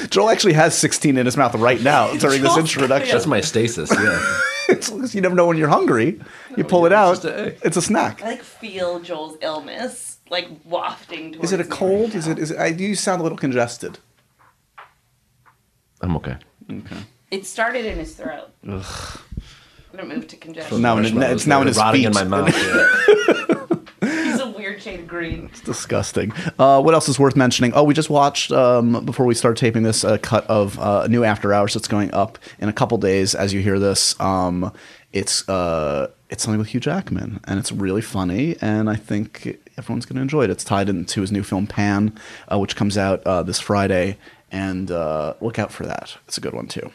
Joel 0.09 0.29
actually 0.29 0.53
has 0.53 0.77
sixteen 0.77 1.17
in 1.17 1.25
his 1.25 1.35
mouth 1.37 1.55
right 1.55 1.81
now 1.81 2.13
during 2.17 2.41
this 2.41 2.57
introduction. 2.57 3.11
That's 3.13 3.25
my 3.27 3.41
stasis. 3.41 3.91
Yeah. 3.91 4.39
It's- 4.69 5.13
you 5.13 5.19
never 5.19 5.35
know 5.35 5.47
when 5.47 5.57
you're 5.57 5.67
hungry. 5.67 6.21
You 6.55 6.63
pull 6.63 6.85
it 6.85 6.93
out. 6.93 7.15
it's 7.17 7.25
a- 7.25 7.67
It's 7.67 7.75
a 7.77 7.81
snack. 7.81 8.21
I 8.23 8.27
like 8.27 8.41
feel 8.43 9.01
Joel's 9.01 9.37
illness 9.41 10.19
like 10.29 10.47
wafting 10.63 11.33
towards 11.33 11.45
Is 11.45 11.51
it 11.51 11.59
a 11.59 11.63
me 11.63 11.69
cold? 11.69 12.09
right 12.11 12.15
Is 12.15 12.27
now. 12.27 12.31
it? 12.33 12.39
Is 12.39 12.51
it? 12.51 12.57
I, 12.57 12.67
you 12.67 12.95
sound 12.95 13.19
a 13.19 13.23
little 13.23 13.37
congested. 13.37 13.99
I'm 15.99 16.15
okay. 16.17 16.37
It 17.31 17.45
started 17.45 17.85
in 17.85 17.97
his 17.97 18.15
throat. 18.15 18.49
I'm 18.65 18.81
gonna 19.91 20.05
move 20.05 20.27
to 20.29 20.37
congestion. 20.37 20.81
Now 20.81 20.97
in- 20.97 21.21
it's 21.21 21.45
now 21.47 21.59
in 21.61 21.67
his 21.67 21.77
are 21.77 21.85
rotting 21.87 22.01
feet. 22.01 22.07
in 22.07 22.13
my 22.13 22.23
mouth. 22.23 22.55
Yeah. 22.55 23.50
Shade 24.81 25.01
of 25.01 25.07
green. 25.07 25.51
disgusting. 25.63 26.33
Uh, 26.57 26.81
what 26.81 26.93
else 26.93 27.07
is 27.07 27.19
worth 27.19 27.35
mentioning? 27.35 27.71
Oh, 27.73 27.83
we 27.83 27.93
just 27.93 28.09
watched 28.09 28.51
um, 28.51 29.05
before 29.05 29.25
we 29.25 29.35
start 29.35 29.57
taping 29.57 29.83
this 29.83 30.03
a 30.03 30.17
cut 30.17 30.45
of 30.47 30.79
uh, 30.79 31.07
new 31.07 31.23
After 31.23 31.53
Hours 31.53 31.73
that's 31.73 31.87
going 31.87 32.11
up 32.13 32.39
in 32.59 32.67
a 32.67 32.73
couple 32.73 32.97
days. 32.97 33.35
As 33.35 33.53
you 33.53 33.61
hear 33.61 33.77
this, 33.77 34.19
um, 34.19 34.71
it's 35.13 35.47
uh, 35.47 36.09
it's 36.29 36.43
something 36.43 36.59
with 36.59 36.69
Hugh 36.69 36.79
Jackman, 36.79 37.39
and 37.45 37.59
it's 37.59 37.71
really 37.71 38.01
funny, 38.01 38.55
and 38.61 38.89
I 38.89 38.95
think 38.95 39.59
everyone's 39.77 40.05
going 40.05 40.15
to 40.15 40.21
enjoy 40.21 40.43
it. 40.45 40.49
It's 40.49 40.63
tied 40.63 40.89
into 40.89 41.21
his 41.21 41.31
new 41.31 41.43
film 41.43 41.67
Pan, 41.67 42.17
uh, 42.51 42.57
which 42.57 42.75
comes 42.75 42.97
out 42.97 43.21
uh, 43.23 43.43
this 43.43 43.59
Friday, 43.59 44.17
and 44.51 44.89
uh, 44.89 45.35
look 45.41 45.59
out 45.59 45.71
for 45.71 45.85
that. 45.85 46.17
It's 46.27 46.37
a 46.37 46.41
good 46.41 46.53
one 46.53 46.67
too. 46.67 46.91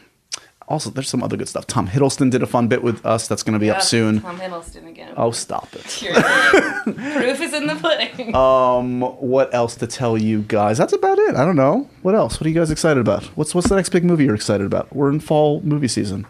Also, 0.67 0.89
there's 0.89 1.07
some 1.07 1.23
other 1.23 1.37
good 1.37 1.47
stuff. 1.47 1.65
Tom 1.65 1.87
Hiddleston 1.87 2.29
did 2.29 2.43
a 2.43 2.45
fun 2.45 2.67
bit 2.67 2.83
with 2.83 3.05
us 3.05 3.25
that's 3.27 3.41
going 3.41 3.53
to 3.53 3.59
be 3.59 3.69
up 3.69 3.81
soon. 3.81 4.19
Tom 4.19 4.37
Hiddleston 4.37 4.85
again. 4.87 5.13
Oh, 5.15 5.31
stop 5.31 5.69
it. 5.73 5.83
Proof 6.83 7.39
is 7.41 7.53
in 7.53 7.67
the 7.67 7.75
pudding. 7.75 8.35
Um, 8.35 8.99
what 9.01 9.53
else 9.53 9.75
to 9.77 9.87
tell 9.87 10.17
you 10.17 10.41
guys? 10.41 10.77
That's 10.77 10.91
about 10.91 11.19
it. 11.19 11.35
I 11.35 11.45
don't 11.45 11.55
know. 11.55 11.89
What 12.01 12.15
else? 12.15 12.39
What 12.39 12.45
are 12.47 12.49
you 12.49 12.55
guys 12.55 12.69
excited 12.69 12.99
about? 12.99 13.23
What's 13.37 13.55
what's 13.55 13.69
the 13.69 13.77
next 13.77 13.89
big 13.89 14.03
movie 14.03 14.25
you're 14.25 14.35
excited 14.35 14.65
about? 14.65 14.93
We're 14.93 15.09
in 15.09 15.21
fall 15.21 15.61
movie 15.61 15.87
season. 15.87 16.27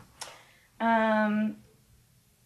Um, 0.79 1.55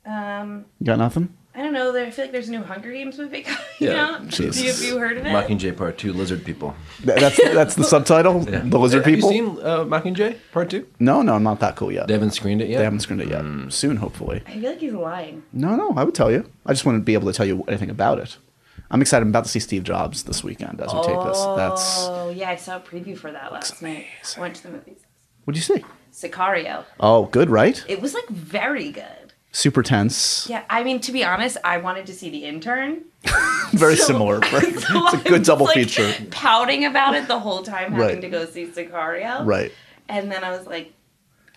um, 0.05 0.65
You 0.79 0.85
got 0.85 0.97
nothing? 0.99 1.35
I 1.53 1.61
don't 1.61 1.73
know. 1.73 1.91
There, 1.91 2.05
I 2.05 2.11
feel 2.11 2.25
like 2.25 2.31
there's 2.31 2.47
a 2.47 2.51
new 2.51 2.63
Hunger 2.63 2.91
Games 2.93 3.17
movie 3.17 3.41
coming 3.43 3.61
Yeah, 3.79 4.05
out. 4.05 4.27
Jesus. 4.29 4.55
Do 4.57 4.63
you, 4.63 4.71
have 4.71 4.81
you 4.81 4.97
heard 4.97 5.17
of 5.17 5.25
it? 5.25 5.29
Mockingjay 5.29 5.75
Part 5.75 5.97
Two, 5.97 6.13
Lizard 6.13 6.45
People. 6.45 6.73
Th- 7.05 7.19
That's 7.19 7.37
that's 7.37 7.75
the 7.75 7.83
subtitle. 7.83 8.45
Yeah. 8.51 8.61
The 8.63 8.79
lizard 8.79 9.05
Have 9.05 9.13
people. 9.13 9.31
you 9.31 9.45
seen 9.55 9.65
uh, 9.65 9.83
Mockingjay 9.83 10.37
Part 10.53 10.69
Two? 10.69 10.87
no, 10.99 11.21
no, 11.21 11.35
I'm 11.35 11.43
not 11.43 11.59
that 11.59 11.75
cool 11.75 11.91
yet. 11.91 12.07
They 12.07 12.13
haven't 12.13 12.31
screened 12.31 12.61
it 12.61 12.69
yet. 12.69 12.77
They 12.77 12.83
haven't 12.85 13.01
screened 13.01 13.21
it 13.21 13.27
yet. 13.29 13.41
Hmm. 13.41 13.69
Soon, 13.69 13.97
hopefully. 13.97 14.41
I 14.47 14.51
feel 14.53 14.69
like 14.71 14.79
he's 14.79 14.93
lying. 14.93 15.43
No, 15.51 15.75
no, 15.75 15.93
I 15.97 16.03
would 16.05 16.15
tell 16.15 16.31
you. 16.31 16.49
I 16.65 16.71
just 16.73 16.85
wouldn't 16.85 17.03
be 17.05 17.13
able 17.13 17.27
to 17.31 17.33
tell 17.35 17.45
you 17.45 17.63
anything 17.67 17.89
about 17.89 18.19
it. 18.19 18.37
I'm 18.89 19.01
excited. 19.01 19.23
I'm 19.23 19.29
about 19.29 19.43
to 19.45 19.49
see 19.49 19.59
Steve 19.59 19.83
Jobs 19.83 20.23
this 20.23 20.43
weekend 20.43 20.79
as 20.81 20.93
we 20.93 21.01
take 21.03 21.21
this. 21.23 21.41
That's. 21.57 21.97
Oh 22.09 22.29
yeah, 22.33 22.49
I 22.49 22.55
saw 22.55 22.77
a 22.77 22.79
preview 22.79 23.17
for 23.17 23.31
that 23.31 23.51
last 23.51 23.81
night. 23.81 24.05
amazing. 24.21 24.41
Went 24.41 24.55
to 24.57 24.63
the 24.63 24.69
movies. 24.69 24.99
What'd 25.45 25.57
you 25.57 25.63
see? 25.75 25.83
Sicario. 26.13 26.83
Oh, 26.99 27.25
good, 27.27 27.49
right? 27.49 27.83
It 27.87 28.01
was 28.01 28.13
like 28.13 28.27
very 28.29 28.91
good. 28.91 29.20
Super 29.53 29.83
tense. 29.83 30.47
Yeah, 30.49 30.63
I 30.69 30.83
mean 30.83 30.99
to 31.01 31.11
be 31.11 31.23
honest, 31.25 31.57
I 31.63 31.77
wanted 31.77 32.05
to 32.07 32.13
see 32.13 32.29
the 32.29 32.45
intern. 32.45 33.01
Very 33.73 33.95
So- 33.97 34.05
similar. 34.05 34.41
so 34.49 34.57
it's 34.59 35.13
a 35.13 35.17
good 35.29 35.43
double 35.43 35.65
like, 35.65 35.75
feature. 35.75 36.13
Pouting 36.31 36.85
about 36.85 37.15
it 37.15 37.27
the 37.27 37.39
whole 37.39 37.61
time, 37.63 37.91
having 37.91 37.99
Right. 37.99 38.21
to 38.21 38.29
go 38.29 38.45
see 38.45 38.65
Sicario. 38.67 39.45
Right. 39.45 39.71
And 40.07 40.31
then 40.31 40.43
I 40.43 40.51
was 40.51 40.65
like, 40.67 40.93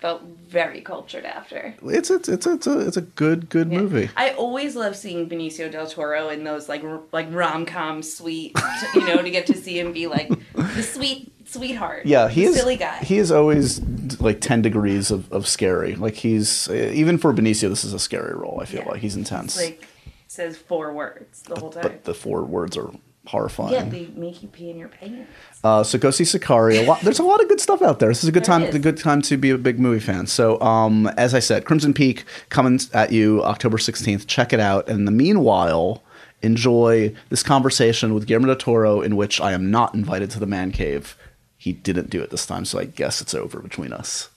felt 0.00 0.22
very 0.48 0.80
cultured 0.82 1.24
after. 1.24 1.74
It's 1.84 2.10
it's 2.10 2.28
it's 2.28 2.46
it's 2.46 2.66
a 2.66 2.80
it's 2.86 2.96
a 2.98 3.00
good 3.02 3.48
good 3.48 3.70
Yeah. 3.72 3.78
movie. 3.80 4.10
I 4.16 4.30
always 4.30 4.76
love 4.76 4.96
seeing 4.96 5.28
Benicio 5.28 5.70
del 5.72 5.86
Toro 5.86 6.28
in 6.28 6.44
those 6.44 6.68
like 6.68 6.84
r- 6.84 7.00
like 7.12 7.28
rom 7.30 7.64
com 7.64 8.02
sweet, 8.02 8.54
you 8.94 9.06
know, 9.06 9.22
to 9.22 9.30
get 9.30 9.46
to 9.46 9.54
see 9.56 9.78
him 9.78 9.92
be 9.92 10.06
like 10.06 10.28
the 10.54 10.82
sweet 10.82 11.32
sweetheart. 11.54 12.06
Yeah, 12.06 12.28
he 12.28 12.44
is. 12.44 12.54
silly 12.56 12.76
guy. 12.76 12.98
He 12.98 13.18
is 13.18 13.30
always 13.32 13.80
like 14.20 14.40
ten 14.40 14.62
degrees 14.62 15.10
of, 15.10 15.30
of 15.32 15.46
scary. 15.48 15.94
Like 15.96 16.14
he's 16.14 16.68
even 16.70 17.18
for 17.18 17.32
Benicio, 17.32 17.68
this 17.68 17.84
is 17.84 17.92
a 17.94 17.98
scary 17.98 18.34
role. 18.34 18.58
I 18.60 18.66
feel 18.66 18.82
Yeah. 18.82 18.90
like 18.90 19.00
he's 19.00 19.16
intense. 19.16 19.56
like 19.56 19.86
says 20.28 20.56
four 20.56 20.92
words 20.92 21.42
the 21.42 21.54
whole 21.58 21.70
time. 21.70 21.82
but 21.82 22.04
the 22.04 22.14
four 22.14 22.42
words 22.44 22.76
are 22.76 22.90
horrifying. 23.26 23.72
Yeah, 23.72 23.84
they 23.84 24.06
make 24.16 24.42
you 24.42 24.48
pee 24.48 24.68
in 24.68 24.76
your 24.78 24.88
pants. 24.88 25.30
Uh, 25.62 25.82
so 25.82 25.96
go 25.98 26.10
see 26.10 26.24
Sicario. 26.24 26.82
A 26.84 26.86
lot, 26.86 27.00
there's 27.00 27.18
a 27.20 27.22
lot 27.22 27.40
of 27.40 27.48
good 27.48 27.60
stuff 27.60 27.80
out 27.82 27.98
there. 28.00 28.10
This 28.10 28.22
is 28.22 28.28
a 28.28 28.32
good 28.32 28.44
There 28.44 28.58
time. 28.58 28.62
is. 28.64 28.74
A 28.74 28.78
good 28.78 28.98
time 28.98 29.22
to 29.22 29.36
be 29.38 29.48
a 29.50 29.56
big 29.56 29.78
movie 29.78 30.00
fan. 30.00 30.26
So, 30.26 30.60
um, 30.60 31.06
as 31.16 31.34
I 31.34 31.38
said, 31.38 31.64
Crimson 31.64 31.94
Peak 31.94 32.24
coming 32.50 32.78
at 32.92 33.12
you 33.12 33.42
October 33.44 33.78
16th. 33.78 34.26
Check 34.26 34.52
it 34.52 34.60
out. 34.60 34.88
And 34.88 34.98
in 35.00 35.04
the 35.06 35.10
meanwhile, 35.12 36.02
enjoy 36.42 37.14
this 37.30 37.42
conversation 37.42 38.12
with 38.12 38.26
Guillermo 38.26 38.48
del 38.48 38.56
Toro, 38.56 39.00
in 39.00 39.16
which 39.16 39.40
I 39.40 39.52
am 39.52 39.70
not 39.70 39.94
invited 39.94 40.30
to 40.32 40.38
the 40.40 40.46
man 40.46 40.70
cave. 40.72 41.16
He 41.64 41.72
didn't 41.72 42.10
do 42.10 42.20
it 42.20 42.28
this 42.28 42.44
time, 42.44 42.66
so 42.66 42.78
I 42.78 42.84
guess 42.84 43.22
it's 43.22 43.32
over 43.32 43.58
between 43.58 43.94
us. 43.94 44.28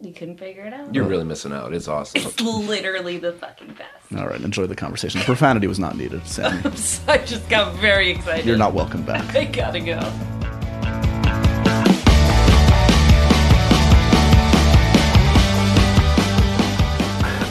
You 0.00 0.12
couldn't 0.12 0.36
figure 0.36 0.62
it 0.62 0.72
out. 0.72 0.94
You're 0.94 1.02
really 1.02 1.24
missing 1.24 1.52
out. 1.52 1.74
It's 1.74 1.88
awesome. 1.88 2.22
It's 2.22 2.40
literally 2.40 3.18
the 3.18 3.32
fucking 3.32 3.74
best. 3.74 4.16
All 4.16 4.28
right, 4.28 4.40
enjoy 4.40 4.68
the 4.68 4.76
conversation. 4.76 5.18
The 5.18 5.24
profanity 5.24 5.66
was 5.66 5.80
not 5.80 5.96
needed, 5.96 6.24
Sam. 6.28 6.58
I 7.08 7.18
just 7.18 7.48
got 7.48 7.74
very 7.80 8.10
excited. 8.10 8.46
You're 8.46 8.56
not 8.56 8.72
welcome 8.72 9.02
back. 9.02 9.34
I 9.34 9.46
gotta 9.46 9.80
go. 9.80 9.98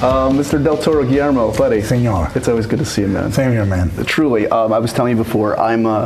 Uh, 0.02 0.30
Mr. 0.30 0.64
Del 0.64 0.78
Toro 0.78 1.04
Guillermo, 1.04 1.54
buddy. 1.58 1.82
Senor. 1.82 2.32
It's 2.34 2.48
always 2.48 2.66
good 2.66 2.80
to 2.80 2.86
see 2.86 3.02
you, 3.02 3.10
man. 3.10 3.34
Same 3.34 3.52
here, 3.52 3.66
man. 3.66 3.92
Truly, 4.06 4.48
um, 4.48 4.72
I 4.72 4.80
was 4.80 4.94
telling 4.94 5.18
you 5.18 5.22
before, 5.22 5.60
I'm 5.60 5.86
uh, 5.86 6.06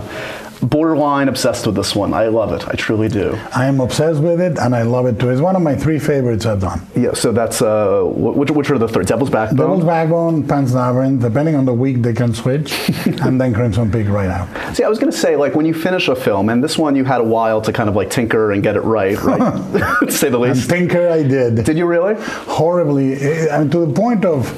borderline 0.63 1.27
obsessed 1.27 1.65
with 1.65 1.75
this 1.75 1.95
one. 1.95 2.13
I 2.13 2.27
love 2.27 2.51
it. 2.53 2.67
I 2.67 2.73
truly 2.73 3.07
do. 3.09 3.37
I 3.55 3.65
am 3.65 3.79
obsessed 3.79 4.21
with 4.21 4.39
it, 4.41 4.57
and 4.57 4.75
I 4.75 4.83
love 4.83 5.05
it 5.05 5.19
too. 5.19 5.29
It's 5.29 5.41
one 5.41 5.55
of 5.55 5.61
my 5.61 5.75
three 5.75 5.99
favorites 5.99 6.45
I've 6.45 6.61
done. 6.61 6.81
Yeah. 6.95 7.13
So 7.13 7.31
that's 7.31 7.61
uh, 7.61 8.01
which 8.05 8.51
which 8.51 8.69
are 8.71 8.77
the 8.77 8.87
three? 8.87 9.03
Devil's 9.03 9.29
Backbone. 9.29 9.57
Devil's 9.57 9.83
Backbone, 9.85 10.47
Pan's 10.47 10.73
Labyrinth, 10.73 11.21
depending 11.21 11.55
on 11.55 11.65
the 11.65 11.73
week 11.73 12.01
they 12.01 12.13
can 12.13 12.33
switch, 12.33 12.89
and 13.05 13.39
then 13.39 13.53
Crimson 13.53 13.91
Peak 13.91 14.07
right 14.07 14.29
out. 14.29 14.47
See, 14.75 14.83
I 14.83 14.89
was 14.89 14.99
going 14.99 15.11
to 15.11 15.17
say, 15.17 15.35
like, 15.35 15.55
when 15.55 15.65
you 15.65 15.73
finish 15.73 16.07
a 16.07 16.15
film, 16.15 16.49
and 16.49 16.63
this 16.63 16.77
one 16.77 16.95
you 16.95 17.03
had 17.03 17.21
a 17.21 17.25
while 17.25 17.61
to 17.61 17.73
kind 17.73 17.89
of 17.89 17.95
like 17.95 18.09
tinker 18.09 18.51
and 18.51 18.63
get 18.63 18.75
it 18.75 18.81
right, 18.81 19.21
right? 19.21 19.39
to 20.01 20.11
say 20.11 20.29
the 20.29 20.39
And 20.41 20.55
least. 20.55 20.69
Tinker, 20.69 21.09
I 21.09 21.23
did. 21.23 21.63
Did 21.63 21.77
you 21.77 21.85
really? 21.85 22.15
Horribly, 22.17 23.13
and 23.49 23.71
to 23.71 23.85
the 23.85 23.93
point 23.93 24.25
of, 24.25 24.49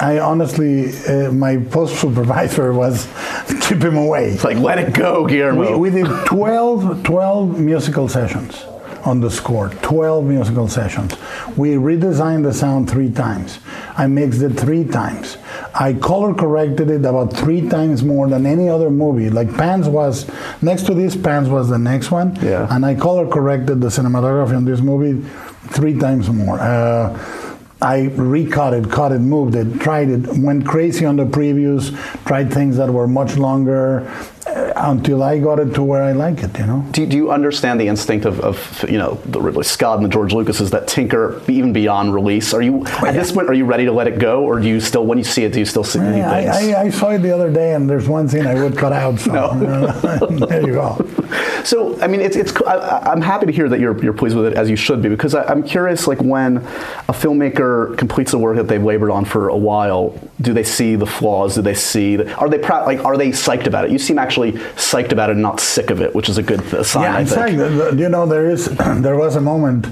I 0.00 0.20
honestly, 0.20 0.96
uh, 1.06 1.32
my 1.32 1.56
post 1.56 2.00
supervisor 2.00 2.72
was 2.72 3.08
keep 3.62 3.82
him 3.82 3.96
away. 3.96 4.30
It's 4.30 4.44
like, 4.44 4.58
let 4.58 4.78
it 4.78 4.94
go, 4.94 5.26
Guillermo. 5.26 5.76
We, 5.78 5.90
we 5.90 6.02
did 6.02 6.26
12, 6.26 7.02
12 7.02 7.58
musical 7.58 8.08
sessions 8.08 8.64
on 9.04 9.20
the 9.20 9.30
score, 9.30 9.70
12 9.82 10.24
musical 10.24 10.68
sessions. 10.68 11.14
We 11.56 11.70
redesigned 11.70 12.44
the 12.44 12.52
sound 12.52 12.90
three 12.90 13.10
times. 13.10 13.58
I 13.96 14.06
mixed 14.06 14.42
it 14.42 14.50
three 14.50 14.84
times. 14.84 15.38
I 15.74 15.94
color 15.94 16.34
corrected 16.34 16.90
it 16.90 17.04
about 17.04 17.32
three 17.32 17.68
times 17.68 18.04
more 18.04 18.28
than 18.28 18.46
any 18.46 18.68
other 18.68 18.90
movie. 18.90 19.30
Like 19.30 19.52
Pans 19.56 19.88
was, 19.88 20.30
next 20.62 20.82
to 20.86 20.94
this, 20.94 21.16
Pans 21.16 21.48
was 21.48 21.68
the 21.68 21.78
next 21.78 22.10
one. 22.10 22.36
Yeah. 22.36 22.66
And 22.70 22.84
I 22.84 22.94
color 22.94 23.26
corrected 23.26 23.80
the 23.80 23.88
cinematography 23.88 24.56
on 24.56 24.64
this 24.64 24.80
movie 24.80 25.26
three 25.70 25.98
times 25.98 26.28
more. 26.30 26.58
Uh, 26.60 27.47
I 27.80 28.06
recut 28.16 28.74
it, 28.74 28.90
cut 28.90 29.12
it, 29.12 29.20
moved 29.20 29.54
it, 29.54 29.78
tried 29.80 30.08
it, 30.10 30.26
went 30.36 30.66
crazy 30.66 31.04
on 31.04 31.14
the 31.16 31.24
previews, 31.24 31.94
tried 32.24 32.52
things 32.52 32.76
that 32.76 32.90
were 32.92 33.06
much 33.06 33.36
longer 33.36 34.00
uh, 34.48 34.72
until 34.74 35.22
I 35.22 35.38
got 35.38 35.60
it 35.60 35.74
to 35.74 35.84
where 35.84 36.02
I 36.02 36.10
like 36.10 36.42
it, 36.42 36.58
you 36.58 36.66
know? 36.66 36.84
do, 36.90 37.06
do 37.06 37.16
you 37.16 37.30
understand 37.30 37.80
the 37.80 37.86
instinct 37.86 38.24
of, 38.26 38.40
of 38.40 38.84
you 38.90 38.98
know 38.98 39.14
the 39.26 39.40
Ridley 39.40 39.62
Scott 39.62 39.98
and 39.98 40.04
the 40.04 40.08
George 40.08 40.32
Lucas's 40.32 40.70
that 40.72 40.88
tinker 40.88 41.40
even 41.46 41.72
beyond 41.72 42.14
release? 42.14 42.52
Are 42.52 42.62
you 42.62 42.84
at 42.86 43.14
this 43.14 43.30
point 43.30 43.48
are 43.48 43.54
you 43.54 43.64
ready 43.64 43.84
to 43.84 43.92
let 43.92 44.08
it 44.08 44.18
go, 44.18 44.42
or 44.42 44.58
do 44.58 44.66
you 44.66 44.80
still 44.80 45.06
when 45.06 45.18
you 45.18 45.24
see 45.24 45.44
it 45.44 45.52
do 45.52 45.60
you 45.60 45.64
still 45.66 45.84
see 45.84 46.00
Yeah, 46.00 46.30
things? 46.30 46.74
I, 46.74 46.80
I, 46.80 46.82
I 46.86 46.90
saw 46.90 47.10
it 47.10 47.18
the 47.18 47.30
other 47.30 47.52
day, 47.52 47.74
and 47.74 47.88
there's 47.88 48.08
one 48.08 48.28
scene 48.28 48.46
I 48.46 48.54
would 48.60 48.76
cut 48.76 48.92
out. 48.92 49.20
So 49.20 49.30
there 50.48 50.66
you 50.66 50.72
go. 50.72 50.96
So, 51.68 52.00
I 52.00 52.06
mean, 52.06 52.22
it's, 52.22 52.34
it's 52.34 52.52
I, 52.62 53.00
I'm 53.12 53.20
happy 53.20 53.44
to 53.44 53.52
hear 53.52 53.68
that 53.68 53.78
you're, 53.78 54.02
you're 54.02 54.14
pleased 54.14 54.34
with 54.34 54.46
it, 54.46 54.54
as 54.54 54.70
you 54.70 54.76
should 54.76 55.02
be, 55.02 55.10
because 55.10 55.34
I, 55.34 55.44
I'm 55.44 55.62
curious, 55.62 56.06
like, 56.06 56.18
when 56.22 56.56
a 56.56 57.12
filmmaker 57.12 57.94
completes 57.98 58.32
a 58.32 58.38
work 58.38 58.56
that 58.56 58.68
they've 58.68 58.82
labored 58.82 59.10
on 59.10 59.26
for 59.26 59.48
a 59.50 59.56
while, 59.56 60.18
do 60.40 60.54
they 60.54 60.62
see 60.62 60.96
the 60.96 61.04
flaws? 61.04 61.56
Do 61.56 61.60
they 61.60 61.74
see, 61.74 62.16
the, 62.16 62.32
are 62.36 62.48
they 62.48 62.56
proud, 62.58 62.86
like, 62.86 63.04
are 63.04 63.18
they 63.18 63.28
psyched 63.32 63.66
about 63.66 63.84
it? 63.84 63.90
You 63.90 63.98
seem 63.98 64.18
actually 64.18 64.52
psyched 64.52 65.12
about 65.12 65.28
it 65.28 65.32
and 65.34 65.42
not 65.42 65.60
sick 65.60 65.90
of 65.90 66.00
it, 66.00 66.14
which 66.14 66.30
is 66.30 66.38
a 66.38 66.42
good 66.42 66.62
sign, 66.86 67.02
Yeah, 67.02 67.16
I 67.16 67.20
in 67.20 67.26
think. 67.26 67.38
fact, 67.38 67.56
the- 67.58 67.68
the- 67.68 67.96
you 68.02 68.08
know, 68.08 68.24
there 68.24 68.48
is 68.50 68.64
there 69.06 69.16
was 69.16 69.36
a 69.36 69.40
moment 69.42 69.88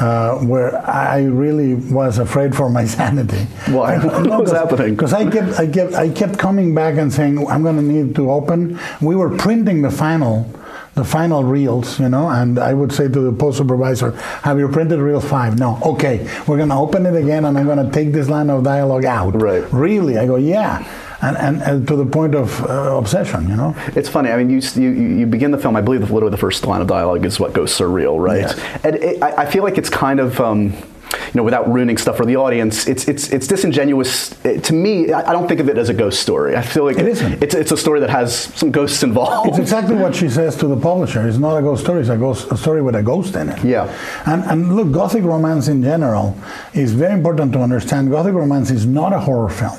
uh, 0.00 0.38
where 0.38 0.76
I 0.90 1.22
really 1.22 1.74
was 1.76 2.18
afraid 2.18 2.56
for 2.56 2.68
my 2.68 2.84
sanity. 2.98 3.44
Why? 3.70 3.98
What 4.28 4.40
was 4.42 4.50
happening? 4.50 4.96
Because 4.96 5.12
I 5.12 5.30
kept 5.30 5.52
I 5.60 5.66
kept 5.68 5.92
I 5.94 6.08
kept 6.08 6.36
coming 6.36 6.74
back 6.74 6.96
and 6.98 7.12
saying 7.12 7.46
I'm 7.46 7.62
going 7.62 7.76
to 7.76 7.82
need 7.82 8.16
to 8.16 8.28
open. 8.32 8.80
We 9.00 9.14
were 9.14 9.30
printing 9.36 9.82
the 9.82 9.90
final. 9.90 10.50
The 10.94 11.04
final 11.04 11.42
reels, 11.42 11.98
you 11.98 12.10
know, 12.10 12.28
and 12.28 12.58
I 12.58 12.74
would 12.74 12.92
say 12.92 13.08
to 13.08 13.20
the 13.20 13.32
post 13.32 13.56
supervisor, 13.56 14.10
"Have 14.42 14.58
you 14.58 14.68
printed 14.68 14.98
reel 15.00 15.20
five? 15.20 15.58
No. 15.58 15.78
Okay, 15.82 16.28
we're 16.46 16.58
gonna 16.58 16.78
open 16.78 17.06
it 17.06 17.16
again, 17.16 17.46
and 17.46 17.56
I'm 17.58 17.66
gonna 17.66 17.90
take 17.90 18.12
this 18.12 18.28
line 18.28 18.50
of 18.50 18.62
dialogue 18.62 19.06
out. 19.06 19.40
Right. 19.40 19.64
Really? 19.72 20.18
I 20.18 20.26
go, 20.26 20.36
yeah, 20.36 20.84
and 21.22 21.34
and, 21.38 21.62
and 21.62 21.88
to 21.88 21.96
the 21.96 22.04
point 22.04 22.34
of 22.34 22.62
uh, 22.68 22.98
obsession, 22.98 23.48
you 23.48 23.56
know. 23.56 23.74
It's 23.96 24.10
funny. 24.10 24.30
I 24.30 24.36
mean, 24.36 24.50
you, 24.50 24.60
you 24.74 24.90
you 25.20 25.26
begin 25.26 25.50
the 25.50 25.56
film. 25.56 25.76
I 25.76 25.80
believe 25.80 26.02
literally 26.10 26.30
the 26.30 26.36
first 26.36 26.66
line 26.66 26.82
of 26.82 26.88
dialogue 26.88 27.24
is 27.24 27.40
what 27.40 27.54
goes 27.54 27.72
surreal, 27.72 28.18
right? 28.22 28.42
Yes. 28.42 28.60
And 28.84 28.96
it, 28.96 29.22
I, 29.22 29.44
I 29.44 29.46
feel 29.46 29.62
like 29.62 29.78
it's 29.78 29.90
kind 29.90 30.20
of. 30.20 30.40
Um, 30.40 30.74
you 31.12 31.34
know, 31.34 31.42
without 31.42 31.66
ruining 31.72 31.96
stuff 31.98 32.16
for 32.16 32.26
the 32.26 32.36
audience, 32.36 32.86
it's 32.86 33.08
it's 33.08 33.28
it's 33.30 33.46
disingenuous 33.46 34.32
It- 34.44 34.64
to 34.64 34.72
me. 34.74 35.12
I 35.12 35.30
I 35.30 35.32
don't 35.32 35.48
think 35.48 35.60
of 35.60 35.68
it 35.68 35.78
as 35.78 35.88
a 35.88 35.94
ghost 35.94 36.20
story. 36.20 36.56
I 36.56 36.62
feel 36.62 36.84
like 36.84 36.98
It 36.98 37.08
isn't. 37.08 37.42
It's 37.42 37.54
it's 37.54 37.72
a 37.72 37.76
story 37.76 38.00
that 38.00 38.10
has 38.10 38.34
some 38.60 38.70
ghosts 38.70 39.02
involved. 39.02 39.48
It's 39.48 39.58
exactly 39.58 39.96
what 39.96 40.14
she 40.14 40.28
says 40.28 40.56
to 40.56 40.66
the 40.66 40.76
publisher. 40.76 41.26
It's 41.28 41.38
not 41.38 41.56
a 41.56 41.62
ghost 41.62 41.82
story. 41.84 42.00
It's 42.00 42.10
a 42.10 42.16
ghost 42.16 42.50
a 42.52 42.56
story 42.56 42.82
with 42.82 42.94
a 42.94 43.02
ghost 43.02 43.34
in 43.36 43.48
it. 43.48 43.62
Yeah. 43.64 43.86
And 44.26 44.42
and 44.50 44.76
look, 44.76 44.90
gothic 44.92 45.24
romance 45.24 45.68
in 45.68 45.82
general 45.82 46.36
is 46.74 46.92
very 46.92 47.14
important 47.20 47.52
to 47.54 47.60
understand. 47.60 48.10
Gothic 48.10 48.34
romance 48.34 48.70
is 48.70 48.84
not 48.86 49.12
a 49.12 49.20
horror 49.20 49.48
film. 49.50 49.78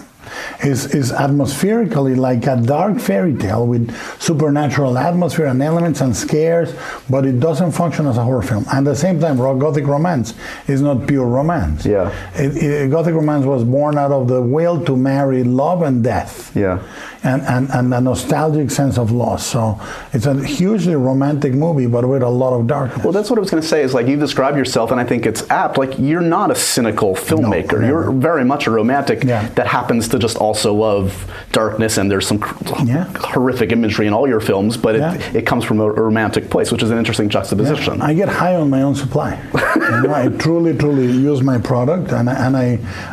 Is 0.64 0.94
is 0.94 1.12
atmospherically 1.12 2.16
like 2.16 2.48
a 2.48 2.56
dark 2.56 3.00
fairy 3.00 3.34
tale 3.36 3.66
with 3.68 3.94
supernatural 4.22 4.98
atmosphere 4.98 5.46
and 5.48 5.62
elements 5.62 6.02
and 6.02 6.16
scares, 6.16 6.74
but 7.10 7.26
it 7.26 7.40
doesn't 7.40 7.72
function 7.72 8.08
as 8.08 8.18
a 8.18 8.24
horror 8.24 8.42
film. 8.42 8.66
And 8.72 8.88
at 8.88 8.92
the 8.92 8.96
same 8.96 9.20
time, 9.20 9.38
gothic 9.38 9.86
romance 9.86 10.34
is 10.68 10.82
not 10.82 11.08
pure 11.08 11.26
romance. 11.28 11.86
Yeah. 11.86 12.12
It, 12.36 12.56
it, 12.58 12.92
gothic 12.92 13.14
romance 13.14 13.46
was 13.46 13.64
born 13.64 13.98
out 13.98 14.12
of 14.12 14.28
the 14.28 14.42
will 14.42 14.84
to 14.86 14.96
marry 14.96 15.44
love 15.44 15.82
and 15.82 16.04
death 16.04 16.56
Yeah. 16.56 16.80
and, 17.24 17.42
and, 17.44 17.70
and 17.72 17.94
a 17.94 18.02
nostalgic 18.02 18.72
sense 18.72 18.98
of 18.98 19.12
loss. 19.12 19.46
So 19.46 19.80
it's 20.14 20.26
a 20.26 20.44
hugely 20.46 20.96
romantic 20.96 21.54
movie, 21.54 21.88
but 21.88 22.08
with 22.08 22.24
a 22.24 22.30
lot 22.30 22.54
of 22.60 22.68
darkness. 22.68 23.04
Well, 23.04 23.14
that's 23.14 23.30
what 23.30 23.38
I 23.38 23.42
was 23.42 23.50
going 23.52 23.62
to 23.62 23.68
say. 23.68 23.82
Is 23.84 23.94
like 23.94 24.08
you 24.08 24.18
describe 24.18 24.56
yourself, 24.58 24.92
and 24.92 25.00
I 25.00 25.04
think 25.04 25.26
it's 25.26 25.50
apt. 25.50 25.78
Like 25.78 25.98
you're 26.00 26.22
not 26.22 26.52
a 26.52 26.56
cynical 26.56 27.16
filmmaker. 27.16 27.80
never. 27.80 27.86
you're 27.86 28.12
very 28.12 28.46
much 28.46 28.68
a 28.68 28.72
romantic 28.72 29.24
Yeah. 29.24 29.48
that 29.56 29.68
happens 29.68 30.08
to 30.10 30.20
just 30.24 30.38
also 30.38 30.74
love 30.74 31.06
darkness, 31.52 31.98
and 32.00 32.10
there's 32.10 32.26
some 32.32 32.40
Yeah. 32.86 33.04
horrific 33.34 33.72
imagery 33.78 34.08
in 34.08 34.14
all 34.14 34.26
your 34.34 34.40
films, 34.40 34.78
but 34.78 34.96
Yeah. 34.96 35.14
it, 35.16 35.36
it 35.40 35.46
comes 35.46 35.64
from 35.66 35.80
a, 35.82 35.88
romantic 36.04 36.50
place, 36.50 36.72
which 36.72 36.84
is 36.86 36.92
an 36.92 36.98
interesting 36.98 37.28
juxtaposition. 37.36 38.02
I 38.02 38.14
get 38.22 38.30
high 38.30 38.56
on 38.56 38.70
my 38.70 38.82
own 38.88 38.96
supply. 38.96 39.32
you 39.76 40.02
know, 40.08 40.14
I 40.24 40.30
truly, 40.46 40.74
truly 40.84 41.08
use 41.32 41.42
my 41.42 41.58
product, 41.72 42.12
and, 42.18 42.30
I- 42.30 42.40
and 42.46 42.54
I 42.66 42.68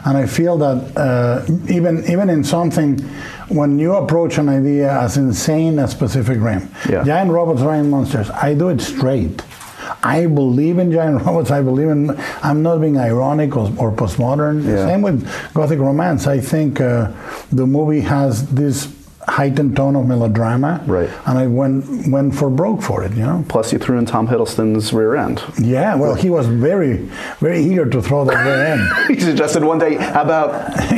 and 0.07 0.15
I 0.23 0.27
feel 0.39 0.57
that 0.65 0.79
uh, 0.97 1.43
even 1.77 1.95
even 2.15 2.27
in 2.31 2.43
something, 2.45 2.91
when 3.59 3.71
you 3.83 3.91
approach 4.03 4.39
an 4.39 4.49
idea 4.49 4.89
as 5.05 5.17
insane 5.17 5.75
as 5.85 5.95
Pacific 5.95 6.39
Rim, 6.41 6.63
Yeah. 6.89 7.03
giant 7.11 7.31
robots, 7.33 7.61
giant 7.63 7.89
monsters, 7.95 8.29
I 8.31 8.55
do 8.55 8.69
it 8.75 8.81
straight. 8.81 9.43
I 10.03 10.27
believe 10.27 10.79
in 10.79 10.93
giant 10.93 11.23
robots. 11.27 11.51
I 11.51 11.63
believe 11.63 11.89
in. 11.89 12.11
I'm 12.43 12.63
not 12.63 12.81
being 12.81 12.99
ironic 12.99 13.57
or, 13.57 13.73
or 13.79 13.93
postmodern. 13.93 14.65
Yeah. 14.65 14.87
Same 14.87 15.03
with 15.03 15.25
gothic 15.55 15.79
romance. 15.79 16.27
I 16.27 16.41
think 16.41 16.81
uh, 16.81 17.13
the 17.53 17.67
movie 17.67 18.01
has 18.01 18.49
this 18.51 18.87
heightened 19.31 19.77
tone 19.77 19.95
of 19.97 20.07
melodrama, 20.07 20.83
Right. 20.87 21.09
And 21.27 21.39
I 21.39 21.47
went 21.47 22.09
went 22.09 22.35
for 22.35 22.51
broke 22.51 22.83
for 22.83 23.03
it. 23.05 23.13
You 23.13 23.23
know. 23.23 23.45
Plus, 23.49 23.73
you 23.73 23.79
threw 23.79 23.99
in 23.99 24.07
Tom 24.07 24.27
Hiddleston's 24.29 24.93
rear 24.93 25.15
end. 25.17 25.43
Yeah, 25.59 25.95
well, 25.95 26.15
he 26.15 26.31
was 26.31 26.47
very, 26.47 26.97
very 27.39 27.61
eager 27.61 27.87
to 27.89 28.03
throw 28.03 28.25
that 28.25 28.45
rear 28.45 28.65
end. 28.73 28.83
he 29.17 29.21
suggested 29.21 29.65
one 29.65 29.79
day, 29.79 29.95
"How 29.97 30.23
about 30.23 30.51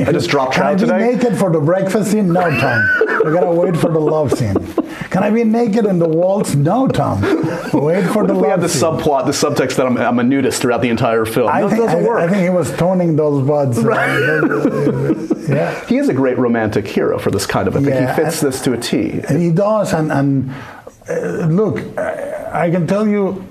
I 0.09 0.11
just 0.13 0.31
dropped 0.31 0.55
Can 0.55 0.63
I 0.63 0.75
trout 0.75 0.81
be 0.81 0.87
today?" 0.87 1.15
naked 1.17 1.39
for 1.39 1.51
the 1.51 1.61
breakfast 1.61 2.11
scene? 2.11 2.33
No, 2.33 2.49
Tom. 2.59 2.79
We 3.25 3.33
gotta 3.33 3.51
wait 3.51 3.77
for 3.77 3.91
the 3.91 4.01
love 4.01 4.33
scene. 4.37 4.57
Can 5.11 5.23
I 5.23 5.31
be 5.31 5.45
naked 5.45 5.85
in 5.85 5.99
the 5.99 6.09
waltz? 6.09 6.55
No, 6.55 6.89
Tom. 6.89 7.21
Wait 7.73 8.07
for 8.09 8.27
the 8.27 8.35
we 8.35 8.49
have 8.49 8.61
the 8.63 8.69
scene. 8.69 8.83
subplot, 8.83 9.27
the 9.27 9.33
subtext 9.33 9.77
that 9.77 9.87
I'm, 9.87 9.97
I'm 9.99 10.19
a 10.19 10.23
nudist 10.25 10.61
throughout 10.63 10.81
the 10.83 10.89
entire 10.89 11.25
film? 11.25 11.49
I 11.49 11.63
that 11.63 11.71
think, 11.71 11.83
doesn't 11.83 12.05
I, 12.05 12.09
work. 12.09 12.21
I 12.21 12.29
think 12.29 12.43
he 12.43 12.51
was 12.51 12.75
toning 12.77 13.15
those 13.17 13.47
buds. 13.47 13.79
uh, 13.79 15.29
yeah. 15.49 15.85
he 15.87 15.99
is 15.99 16.09
a 16.09 16.15
great 16.15 16.39
romantic 16.39 16.87
hero 16.87 17.19
for 17.19 17.31
this 17.31 17.47
kind 17.47 17.69
of 17.69 17.77
a 17.77 17.81
thing. 17.81 17.91
Yeah, 17.95 18.15
he 18.15 18.23
fits 18.23 18.43
and- 18.43 18.53
this 18.53 18.61
to 18.63 18.73
a 18.73 18.79
T. 18.79 19.21
And 19.29 19.41
he 19.43 19.51
does, 19.51 19.93
and, 19.93 20.11
and 20.13 20.51
uh, 21.09 21.47
look, 21.47 21.81
I 21.99 22.67
I 22.67 22.71
can 22.71 22.87
tell 22.87 23.07
you 23.09 23.45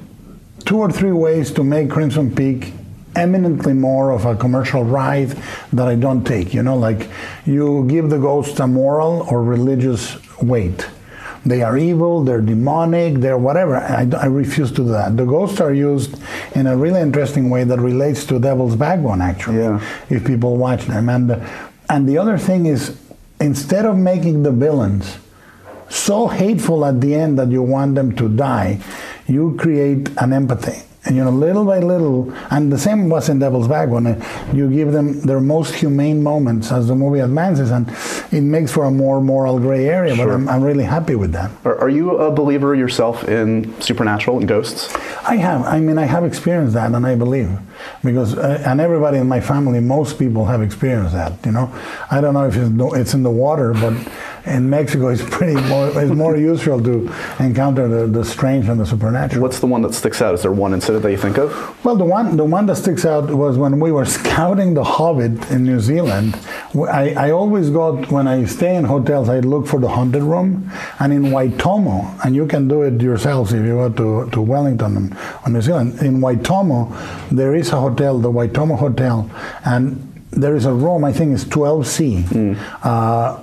two 0.65 0.77
or 0.77 0.91
three 0.91 1.11
ways 1.11 1.51
to 1.53 1.63
make 1.63 1.89
Crimson 1.89 2.33
Peak 2.35 2.73
eminently 3.15 3.73
more 3.73 4.11
of 4.11 4.25
a 4.25 4.35
commercial 4.35 4.83
ride 4.83 5.35
that 5.73 5.87
I 5.87 5.95
don't 5.95 6.23
take. 6.23 6.53
You 6.53 6.63
know, 6.63 6.77
like 6.77 7.09
you 7.45 7.85
give 7.89 8.09
the 8.09 8.19
ghost 8.19 8.59
a 8.59 8.67
moral 8.67 9.27
or 9.29 9.43
religious 9.43 10.17
weight. 10.41 10.85
they 11.45 11.63
are 11.63 11.75
evil, 11.77 12.23
they're 12.23 12.41
demonic, 12.41 13.15
they're 13.15 13.37
whatever. 13.37 13.75
I, 13.77 14.07
I 14.25 14.27
refuse 14.27 14.69
to 14.69 14.83
do 14.85 14.89
that. 14.89 15.17
The 15.17 15.25
ghosts 15.25 15.59
are 15.59 15.73
used 15.73 16.21
in 16.55 16.67
a 16.67 16.77
really 16.77 17.01
interesting 17.01 17.49
way 17.49 17.63
that 17.63 17.79
relates 17.79 18.25
to 18.27 18.39
Devil's 18.39 18.75
Backbone, 18.75 19.21
actually, 19.21 19.57
Yeah. 19.57 19.81
if 20.11 20.23
people 20.23 20.55
watch 20.57 20.85
them. 20.85 21.09
And, 21.09 21.31
and 21.91 22.07
the 22.07 22.17
other 22.17 22.37
thing 22.37 22.67
is, 22.67 22.97
instead 23.41 23.85
of 23.85 23.97
making 23.97 24.43
the 24.43 24.51
villains 24.51 25.17
so 25.89 26.27
hateful 26.27 26.85
at 26.85 27.01
the 27.01 27.13
end 27.13 27.37
that 27.37 27.49
you 27.49 27.61
want 27.61 27.95
them 27.95 28.15
to 28.15 28.29
die, 28.29 28.79
you 29.27 29.57
create 29.59 30.09
an 30.17 30.31
empathy. 30.31 30.83
You 31.11 31.23
know, 31.25 31.31
little 31.31 31.65
by 31.65 31.79
little, 31.79 32.33
and 32.49 32.71
the 32.71 32.77
same 32.77 33.09
was 33.09 33.29
in 33.29 33.39
Devil's 33.39 33.67
Backbone. 33.67 34.07
uh, 34.07 34.49
You 34.53 34.69
give 34.69 34.91
them 34.91 35.21
their 35.21 35.39
most 35.39 35.75
humane 35.75 36.23
moments 36.23 36.71
as 36.71 36.87
the 36.87 36.95
movie 36.95 37.19
advances, 37.19 37.71
and 37.71 37.87
it 38.31 38.41
makes 38.41 38.71
for 38.71 38.85
a 38.85 38.91
more 38.91 39.21
moral 39.21 39.59
gray 39.59 39.87
area. 39.89 40.15
But 40.15 40.29
I'm, 40.29 40.47
I'm 40.47 40.63
really 40.63 40.83
happy 40.85 41.15
with 41.15 41.31
that. 41.33 41.51
Are, 41.65 41.77
are 41.79 41.89
you 41.89 42.17
a 42.17 42.31
believer 42.31 42.73
yourself 42.75 43.27
in 43.27 43.79
supernatural 43.81 44.37
and 44.39 44.47
ghosts? 44.47 44.93
I 45.27 45.35
have. 45.37 45.63
I 45.65 45.79
mean, 45.79 45.97
I 45.97 46.05
have 46.05 46.23
experienced 46.23 46.73
that, 46.75 46.91
and 46.91 47.05
I 47.05 47.15
believe 47.15 47.49
because, 48.03 48.37
uh, 48.37 48.63
and 48.65 48.79
everybody 48.79 49.17
in 49.17 49.27
my 49.27 49.41
family, 49.41 49.79
most 49.79 50.17
people 50.17 50.45
have 50.45 50.61
experienced 50.61 51.13
that. 51.13 51.33
You 51.45 51.51
know, 51.51 51.73
I 52.09 52.21
don't 52.21 52.33
know 52.33 52.45
if 52.45 52.55
it's, 52.55 52.71
it's 52.99 53.13
in 53.13 53.23
the 53.23 53.31
water, 53.31 53.73
but 53.73 53.93
in 54.45 54.69
Mexico, 54.69 55.09
it's 55.09 55.23
pretty 55.23 55.59
more. 55.67 55.87
It's 56.01 56.11
more 56.11 56.35
usual 56.35 56.81
to 56.83 57.13
encounter 57.39 57.87
the, 57.87 58.07
the 58.07 58.25
strange 58.25 58.67
and 58.67 58.79
the 58.79 58.85
supernatural. 58.85 59.41
What's 59.41 59.59
the 59.59 59.67
one 59.67 59.81
that 59.83 59.93
sticks 59.93 60.21
out? 60.21 60.33
Is 60.33 60.41
there 60.41 60.51
one 60.51 60.73
incident 60.73 61.03
that 61.03 61.11
you 61.11 61.17
think 61.17 61.37
of? 61.37 61.85
Well, 61.85 61.95
the 61.95 62.05
one 62.05 62.37
the 62.37 62.43
one 62.43 62.65
that 62.65 62.77
sticks 62.77 63.05
out 63.05 63.29
was 63.29 63.57
when 63.57 63.79
we 63.79 63.91
were 63.91 64.05
scouting 64.17 64.73
the 64.73 64.83
Hobbit 64.83 65.51
in 65.51 65.63
New 65.63 65.79
Zealand. 65.79 66.37
I, 66.75 67.13
I 67.13 67.31
always 67.31 67.69
go 67.69 67.97
when 68.05 68.27
I 68.27 68.45
stay 68.45 68.75
in 68.75 68.85
hotels. 68.85 69.29
I 69.29 69.39
look 69.39 69.67
for 69.67 69.79
the 69.79 69.89
haunted 69.89 70.23
room, 70.23 70.71
and 70.99 71.13
in 71.13 71.23
Waitomo, 71.23 72.25
and 72.25 72.35
you 72.35 72.47
can 72.47 72.67
do 72.67 72.81
it 72.83 73.01
yourselves 73.01 73.53
if 73.53 73.65
you 73.65 73.73
go 73.73 73.89
to, 73.89 74.31
to 74.31 74.41
Wellington 74.41 75.15
on 75.45 75.53
New 75.53 75.61
Zealand. 75.61 76.01
In 76.01 76.19
Waitomo, 76.19 77.29
there 77.29 77.53
is 77.55 77.71
a 77.71 77.79
hotel, 77.79 78.19
the 78.19 78.31
Waitomo 78.31 78.77
Hotel, 78.77 79.29
and 79.65 80.07
there 80.31 80.55
is 80.55 80.65
a 80.65 80.73
room. 80.73 81.03
I 81.03 81.11
think 81.11 81.33
it's 81.33 81.43
12C. 81.45 82.57
Uh, 82.83 83.40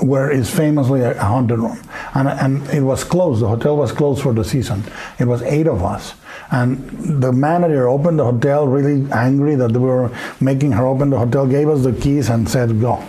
where 0.00 0.30
is 0.30 0.50
famously 0.50 1.02
a 1.02 1.14
haunted 1.22 1.58
room. 1.58 1.80
And, 2.14 2.28
and 2.28 2.68
it 2.70 2.82
was 2.82 3.04
closed. 3.04 3.42
The 3.42 3.48
hotel 3.48 3.76
was 3.76 3.92
closed 3.92 4.22
for 4.22 4.32
the 4.32 4.44
season. 4.44 4.84
It 5.18 5.26
was 5.26 5.42
eight 5.42 5.66
of 5.66 5.82
us. 5.82 6.14
And 6.50 7.22
the 7.22 7.32
manager 7.32 7.88
opened 7.88 8.18
the 8.18 8.24
hotel 8.24 8.66
really 8.66 9.10
angry 9.12 9.54
that 9.56 9.72
we 9.72 9.80
were 9.80 10.10
making 10.40 10.72
her 10.72 10.86
open 10.86 11.10
the 11.10 11.18
hotel, 11.18 11.46
gave 11.46 11.68
us 11.68 11.82
the 11.82 11.92
keys 11.92 12.30
and 12.30 12.48
said, 12.48 12.80
go. 12.80 13.02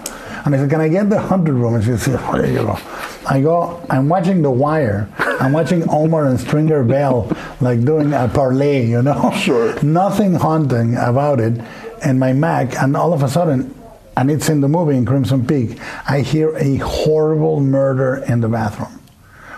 And 0.45 0.55
I 0.55 0.57
said, 0.57 0.69
can 0.69 0.81
I 0.81 0.87
get 0.87 1.09
the 1.09 1.19
haunted 1.19 1.53
room? 1.53 1.75
And 1.75 1.83
she 1.83 1.95
said, 1.97 2.19
oh, 2.23 2.37
there 2.37 2.51
you 2.51 2.63
go. 2.63 2.79
I 3.27 3.41
go, 3.41 3.85
I'm 3.89 4.09
watching 4.09 4.41
The 4.41 4.51
Wire. 4.51 5.09
I'm 5.17 5.53
watching 5.53 5.87
Omar 5.89 6.25
and 6.25 6.39
Stringer 6.39 6.83
Bell 6.83 7.31
like 7.61 7.83
doing 7.83 8.13
a 8.13 8.27
parlay, 8.27 8.87
you 8.87 9.01
know? 9.01 9.31
Sure. 9.31 9.79
Nothing 9.83 10.35
haunting 10.35 10.95
about 10.95 11.39
it. 11.39 11.61
And 12.03 12.19
my 12.19 12.33
Mac, 12.33 12.75
and 12.81 12.95
all 12.95 13.13
of 13.13 13.23
a 13.23 13.29
sudden, 13.29 13.75
and 14.19 14.29
it's 14.29 14.49
in 14.49 14.59
the 14.59 14.67
movie 14.67 14.97
in 14.97 15.05
Crimson 15.05 15.47
Peak. 15.47 15.79
I 16.07 16.19
hear 16.19 16.53
a 16.57 16.75
horrible 16.77 17.61
murder 17.61 18.21
in 18.27 18.41
the 18.41 18.49
bathroom. 18.49 18.99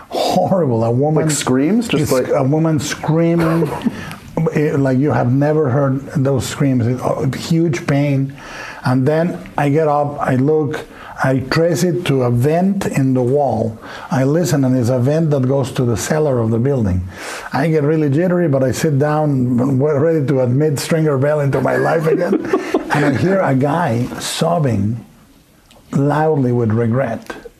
Horrible. 0.08 0.84
A 0.84 0.90
woman 0.90 1.24
Like 1.26 1.34
screams? 1.34 1.88
Just 1.88 2.12
like- 2.12 2.28
a 2.28 2.44
woman 2.44 2.78
screaming, 2.78 3.68
like 4.82 4.98
you 4.98 5.10
have 5.10 5.32
never 5.32 5.68
heard 5.70 6.00
those 6.14 6.46
screams. 6.46 6.84
Huge 7.48 7.86
pain, 7.88 8.36
and 8.84 9.06
then 9.06 9.50
I 9.56 9.68
get 9.68 9.88
up. 9.88 10.18
I 10.20 10.36
look. 10.36 10.86
I 11.24 11.38
trace 11.38 11.84
it 11.84 12.04
to 12.06 12.22
a 12.22 12.30
vent 12.30 12.86
in 12.86 13.14
the 13.14 13.22
wall. 13.22 13.78
I 14.10 14.24
listen, 14.24 14.64
and 14.64 14.76
it's 14.76 14.88
a 14.88 14.98
vent 14.98 15.30
that 15.30 15.46
goes 15.46 15.70
to 15.72 15.84
the 15.84 15.96
cellar 15.96 16.40
of 16.40 16.50
the 16.50 16.58
building. 16.58 17.06
I 17.52 17.68
get 17.68 17.84
really 17.84 18.10
jittery, 18.10 18.48
but 18.48 18.64
I 18.64 18.72
sit 18.72 18.98
down, 18.98 19.78
ready 19.80 20.26
to 20.26 20.40
admit 20.40 20.80
Stringer 20.80 21.18
Bell 21.18 21.40
into 21.40 21.60
my 21.60 21.76
life 21.76 22.06
again, 22.06 22.34
and 22.90 23.04
I 23.04 23.16
hear 23.16 23.40
a 23.40 23.54
guy 23.54 24.06
sobbing 24.18 25.04
loudly 25.92 26.50
with 26.50 26.72
regret. 26.72 27.51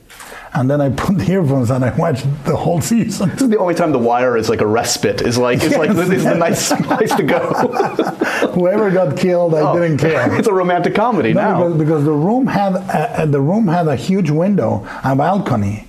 And 0.55 0.71
then 0.71 0.83
I 0.83 0.91
put 0.91 1.17
the 1.17 1.31
earphones 1.33 1.71
and 1.71 1.83
I 1.83 1.97
watched 1.97 2.27
the 2.45 2.55
whole 2.57 2.81
season. 2.83 3.31
This 3.31 3.43
is 3.43 3.49
the 3.49 3.59
only 3.59 3.75
time 3.75 3.91
The 3.91 3.99
Wire 3.99 4.37
is 4.37 4.51
like 4.51 4.61
a 4.61 4.67
respite. 4.67 5.23
Is 5.23 5.39
like 5.39 5.63
it's 5.63 5.77
like 5.77 5.89
Yes. 5.91 5.97
this 5.97 6.19
is 6.19 6.25
the 6.25 6.35
nice 6.35 6.73
place 6.83 7.15
to 7.15 7.23
go. 7.23 7.39
Whoever 8.55 8.91
got 8.91 9.17
killed, 9.17 9.55
I 9.55 9.61
oh. 9.61 9.79
didn't 9.79 9.99
care. 9.99 10.31
It's 10.39 10.49
a 10.49 10.53
romantic 10.53 10.95
comedy 10.95 11.33
No, 11.33 11.41
now. 11.41 11.57
because, 11.59 11.79
because 11.79 12.05
the 12.05 12.13
room 12.13 12.47
had 12.47 12.75
a, 12.75 13.27
the 13.27 13.41
room 13.41 13.67
had 13.69 13.89
a 13.89 13.97
huge 13.97 14.31
window, 14.31 14.87
a 15.03 15.17
balcony, 15.17 15.89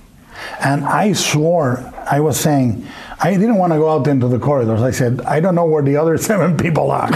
and 0.60 0.84
I 0.84 1.12
swore 1.12 1.92
I 2.10 2.20
was 2.20 2.38
saying 2.38 2.86
I 3.24 3.38
didn't 3.38 3.56
want 3.56 3.72
to 3.72 3.78
go 3.78 3.88
out 3.88 4.06
into 4.06 4.28
the 4.28 4.38
corridors. 4.38 4.82
I 4.82 4.90
said 4.90 5.22
I 5.22 5.40
don't 5.40 5.54
know 5.54 5.64
where 5.64 5.82
the 5.82 5.96
other 5.96 6.18
seven 6.18 6.56
people 6.64 6.90
are, 6.90 7.08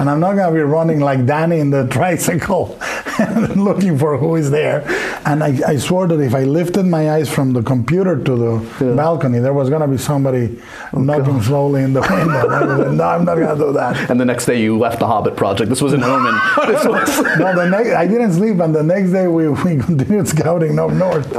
and 0.00 0.10
I'm 0.10 0.18
not 0.18 0.34
going 0.34 0.52
to 0.52 0.52
be 0.52 0.60
running 0.60 0.98
like 0.98 1.24
Danny 1.24 1.60
in 1.60 1.70
the 1.70 1.86
tricycle, 1.96 2.76
looking 3.54 3.96
for 3.96 4.18
who 4.18 4.34
is 4.34 4.50
there. 4.50 4.82
And 5.24 5.44
I, 5.44 5.60
I 5.64 5.76
swore 5.76 6.08
that 6.08 6.18
if 6.18 6.34
I 6.34 6.42
lifted 6.42 6.82
my 6.82 7.12
eyes 7.12 7.32
from 7.32 7.52
the 7.52 7.62
computer 7.62 8.16
to 8.24 8.36
the 8.36 8.94
balcony, 8.96 9.38
there 9.38 9.54
was 9.54 9.68
going 9.68 9.82
to 9.82 9.86
be 9.86 9.98
somebody 9.98 10.60
oh, 10.94 11.00
knocking 11.00 11.40
slowly 11.40 11.82
in 11.84 11.92
the 11.92 12.00
window. 12.00 12.50
And 12.50 12.72
I 12.72 12.76
said, 12.78 12.92
no, 12.94 13.04
I'm 13.04 13.24
not 13.24 13.36
going 13.36 13.56
to 13.56 13.64
do 13.64 13.72
that. 13.74 14.10
and 14.10 14.18
the 14.18 14.24
next 14.24 14.46
day 14.46 14.60
you 14.60 14.76
left 14.76 14.98
the 14.98 15.06
Hobbit 15.06 15.36
project. 15.36 15.68
This 15.68 15.80
was 15.80 15.92
an 15.92 16.02
omen. 16.02 16.34
This 16.66 16.84
was, 16.84 17.38
No, 17.38 17.54
the 17.54 17.68
next 17.70 17.90
I 17.90 18.08
didn't 18.08 18.32
sleep, 18.32 18.58
and 18.58 18.74
the 18.74 18.82
next 18.82 19.12
day 19.12 19.28
we, 19.28 19.48
we 19.48 19.76
continued 19.76 20.26
scouting 20.26 20.76
up 20.80 20.90
north. 20.90 21.30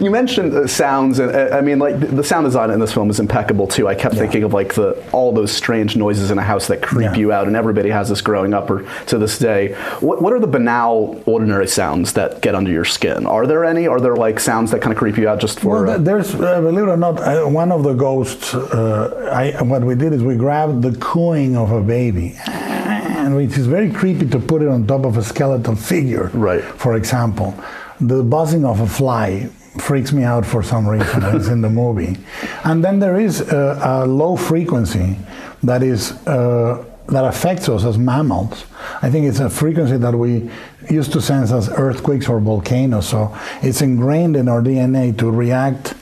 You 0.00 0.10
mentioned 0.10 0.52
uh, 0.54 0.66
sounds, 0.66 1.18
and 1.18 1.34
uh, 1.34 1.56
I 1.56 1.60
mean, 1.60 1.78
like 1.78 1.98
the, 2.00 2.22
sound 2.22 2.44
design 2.46 2.70
in 2.70 2.80
this 2.80 2.92
film 2.92 3.10
is 3.10 3.18
impeccable 3.20 3.66
too. 3.66 3.88
I 3.88 3.94
kept 3.94 4.14
thinking 4.14 4.42
of 4.44 4.52
like 4.54 4.74
the 4.74 5.02
all 5.12 5.32
those 5.32 5.50
strange 5.52 5.96
noises 5.96 6.30
in 6.30 6.38
a 6.38 6.42
house 6.42 6.66
that 6.68 6.82
creep 6.82 7.10
Yeah. 7.12 7.16
you 7.16 7.32
out, 7.32 7.46
and 7.46 7.56
everybody 7.56 7.90
has 7.90 8.08
this 8.08 8.20
growing 8.20 8.54
up 8.54 8.70
or 8.70 8.86
to 9.06 9.18
this 9.18 9.38
day. 9.38 9.74
What, 10.00 10.22
what 10.22 10.32
are 10.32 10.40
the 10.40 10.46
banal, 10.46 11.22
ordinary 11.26 11.66
sounds 11.68 12.12
that 12.14 12.40
get 12.42 12.54
under 12.54 12.70
your 12.70 12.84
skin? 12.84 13.26
Are 13.26 13.46
there 13.46 13.64
any? 13.64 13.86
Are 13.86 14.00
there 14.00 14.16
like 14.16 14.38
sounds 14.40 14.70
that 14.70 14.80
kind 14.82 14.92
of 14.92 14.98
creep 14.98 15.16
you 15.18 15.28
out 15.28 15.40
just 15.40 15.60
for? 15.60 15.84
Well, 15.84 15.98
there's, 15.98 16.34
uh, 16.34 16.60
believe 16.60 16.84
it 16.84 16.90
or 16.90 16.96
not, 16.96 17.20
uh, 17.20 17.44
one 17.46 17.72
of 17.72 17.82
the 17.82 17.94
ghosts. 17.94 18.54
Uh, 18.54 19.30
I, 19.32 19.62
what 19.62 19.82
we 19.84 19.94
did 19.94 20.12
is 20.12 20.22
we 20.22 20.36
grabbed 20.36 20.82
the 20.82 20.96
cooing 20.98 21.56
of 21.56 21.70
a 21.72 21.80
baby, 21.80 22.34
and 22.46 23.34
which 23.36 23.56
is 23.58 23.66
very 23.66 23.90
creepy 23.90 24.26
to 24.28 24.38
put 24.38 24.62
it 24.62 24.68
on 24.68 24.86
top 24.86 25.04
of 25.04 25.16
a 25.16 25.22
skeletal 25.22 25.74
figure. 25.76 26.30
Right. 26.34 26.62
For 26.62 26.96
example, 26.96 27.54
the 28.00 28.22
buzzing 28.22 28.64
of 28.64 28.80
a 28.80 28.86
fly 28.86 29.48
freaks 29.78 30.12
me 30.12 30.22
out 30.22 30.44
for 30.44 30.62
some 30.62 30.88
reason. 30.88 31.22
it's 31.34 31.48
in 31.48 31.60
the 31.60 31.70
movie, 31.70 32.18
and 32.64 32.84
then 32.84 32.98
there 32.98 33.18
is 33.18 33.40
a, 33.40 33.78
a 33.82 34.06
low 34.06 34.36
frequency 34.36 35.16
that 35.62 35.82
is. 35.82 36.12
Uh, 36.26 36.84
that 37.08 37.24
affects 37.24 37.68
us 37.68 37.84
as 37.84 37.98
mammals. 37.98 38.64
I 39.02 39.10
think 39.10 39.26
it's 39.26 39.40
a 39.40 39.50
frequency 39.50 39.96
that 39.96 40.14
we 40.14 40.48
used 40.88 41.12
to 41.12 41.20
sense 41.20 41.50
as 41.50 41.68
earthquakes 41.68 42.28
or 42.28 42.38
volcanoes. 42.40 43.08
So 43.08 43.36
it's 43.60 43.82
ingrained 43.82 44.36
in 44.36 44.48
our 44.48 44.62
DNA 44.62 45.18
to 45.18 45.30
react 45.30 45.94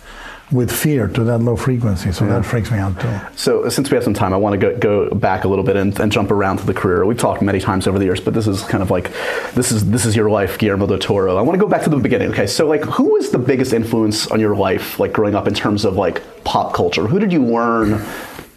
with 0.53 0.73
fear 0.73 1.07
to 1.07 1.25
that 1.25 1.39
low 1.39 1.57
frequency. 1.57 2.11
So 2.13 2.27
that 2.27 2.45
freaks 2.45 2.71
me 2.71 2.79
out 2.79 2.99
too. 3.01 3.21
So, 3.37 3.65
uh, 3.65 3.71
since 3.71 3.91
we 3.91 3.95
have 3.95 4.05
some 4.05 4.15
time, 4.15 4.33
I 4.33 4.37
want 4.37 4.59
to 4.59 4.59
go, 4.59 4.77
go 4.79 5.15
back 5.15 5.45
a 5.45 5.49
little 5.49 5.65
bit 5.65 5.77
and, 5.77 5.99
and 6.01 6.11
jump 6.11 6.31
around 6.31 6.59
to 6.59 6.67
the 6.67 6.75
career. 6.75 7.07
We've 7.07 7.19
talked 7.19 7.43
many 7.43 7.61
times 7.61 7.87
over 7.87 7.99
the 7.99 8.05
years, 8.05 8.21
but 8.21 8.35
this 8.35 8.47
is 8.47 8.63
kind 8.65 8.83
of 8.83 8.91
like 8.91 9.13
this 9.55 9.71
is 9.71 9.89
this 9.91 10.05
is 10.05 10.17
your 10.17 10.31
life, 10.31 10.59
Guillermo 10.59 10.87
del 10.87 10.99
Toro. 10.99 11.37
I 11.37 11.43
want 11.43 11.59
to 11.59 11.65
go 11.65 11.71
back 11.71 11.83
to 11.85 11.91
the 11.91 11.97
beginning. 11.97 12.31
Okay, 12.31 12.47
so 12.47 12.67
like, 12.67 12.83
who 12.83 13.13
was 13.13 13.31
the 13.31 13.39
biggest 13.39 13.73
influence 13.73 14.27
on 14.29 14.41
your 14.41 14.57
life, 14.57 14.99
like 14.99 15.13
growing 15.13 15.35
up, 15.35 15.47
in 15.47 15.55
terms 15.55 15.85
of 15.85 15.97
like 15.97 16.23
pop 16.45 16.75
culture? 16.75 17.07
Who 17.07 17.19
did 17.19 17.33
you 17.33 17.45
learn 17.45 18.05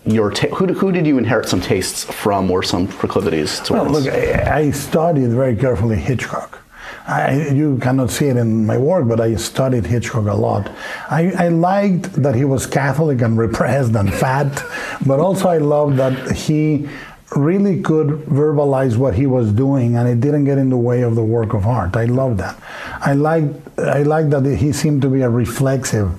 your 0.06 0.32
ta- 0.32 0.54
who, 0.56 0.66
who 0.74 0.92
did 0.92 1.06
you 1.06 1.18
inherit 1.18 1.48
some 1.48 1.62
tastes 1.62 2.04
from 2.04 2.50
or 2.50 2.64
some 2.64 2.88
proclivities 2.88 3.60
towards? 3.60 3.70
Well, 3.70 4.02
look, 4.02 4.14
I, 4.14 4.60
I 4.60 4.72
studied 4.72 5.30
very 5.30 5.56
carefully 5.56 5.96
Hitchcock. 5.98 6.63
I, 7.06 7.50
you 7.50 7.78
cannot 7.80 8.12
see 8.12 8.28
it 8.28 8.38
in 8.38 8.66
my 8.66 8.78
work, 8.78 9.08
but 9.08 9.20
I 9.20 9.36
studied 9.36 9.86
Hitchcock 9.86 10.26
a 10.28 10.34
lot. 10.34 10.72
I, 11.10 11.32
I 11.38 11.48
liked 11.50 12.14
that 12.14 12.34
he 12.34 12.46
was 12.46 12.66
Catholic 12.66 13.22
and 13.22 13.38
repressed 13.38 13.94
and 13.96 14.14
fat, 14.14 14.64
but 15.06 15.20
also 15.20 15.50
I 15.50 15.58
loved 15.58 15.98
that 15.98 16.32
he 16.32 16.88
really 17.36 17.82
could 17.82 18.08
verbalize 18.08 18.96
what 18.96 19.16
he 19.16 19.26
was 19.26 19.52
doing 19.52 19.96
and 19.96 20.08
it 20.08 20.22
didn't 20.22 20.46
get 20.46 20.58
in 20.58 20.70
the 20.70 20.78
way 20.78 21.02
of 21.02 21.16
the 21.16 21.24
work 21.24 21.54
of 21.54 21.66
art. 21.66 21.96
I 21.98 22.06
love 22.06 22.38
that. 22.38 22.58
I 23.02 23.14
liked, 23.14 23.56
I 23.80 24.04
liked 24.04 24.30
that 24.30 24.46
he 24.46 24.72
seemed 24.72 25.02
to 25.02 25.10
be 25.10 25.22
a 25.22 25.30
reflexive 25.30 26.12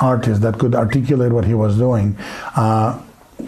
artist 0.00 0.42
that 0.42 0.58
could 0.58 0.74
articulate 0.74 1.32
what 1.32 1.44
he 1.44 1.54
was 1.54 1.76
doing. 1.76 2.16
Uh, 2.54 3.00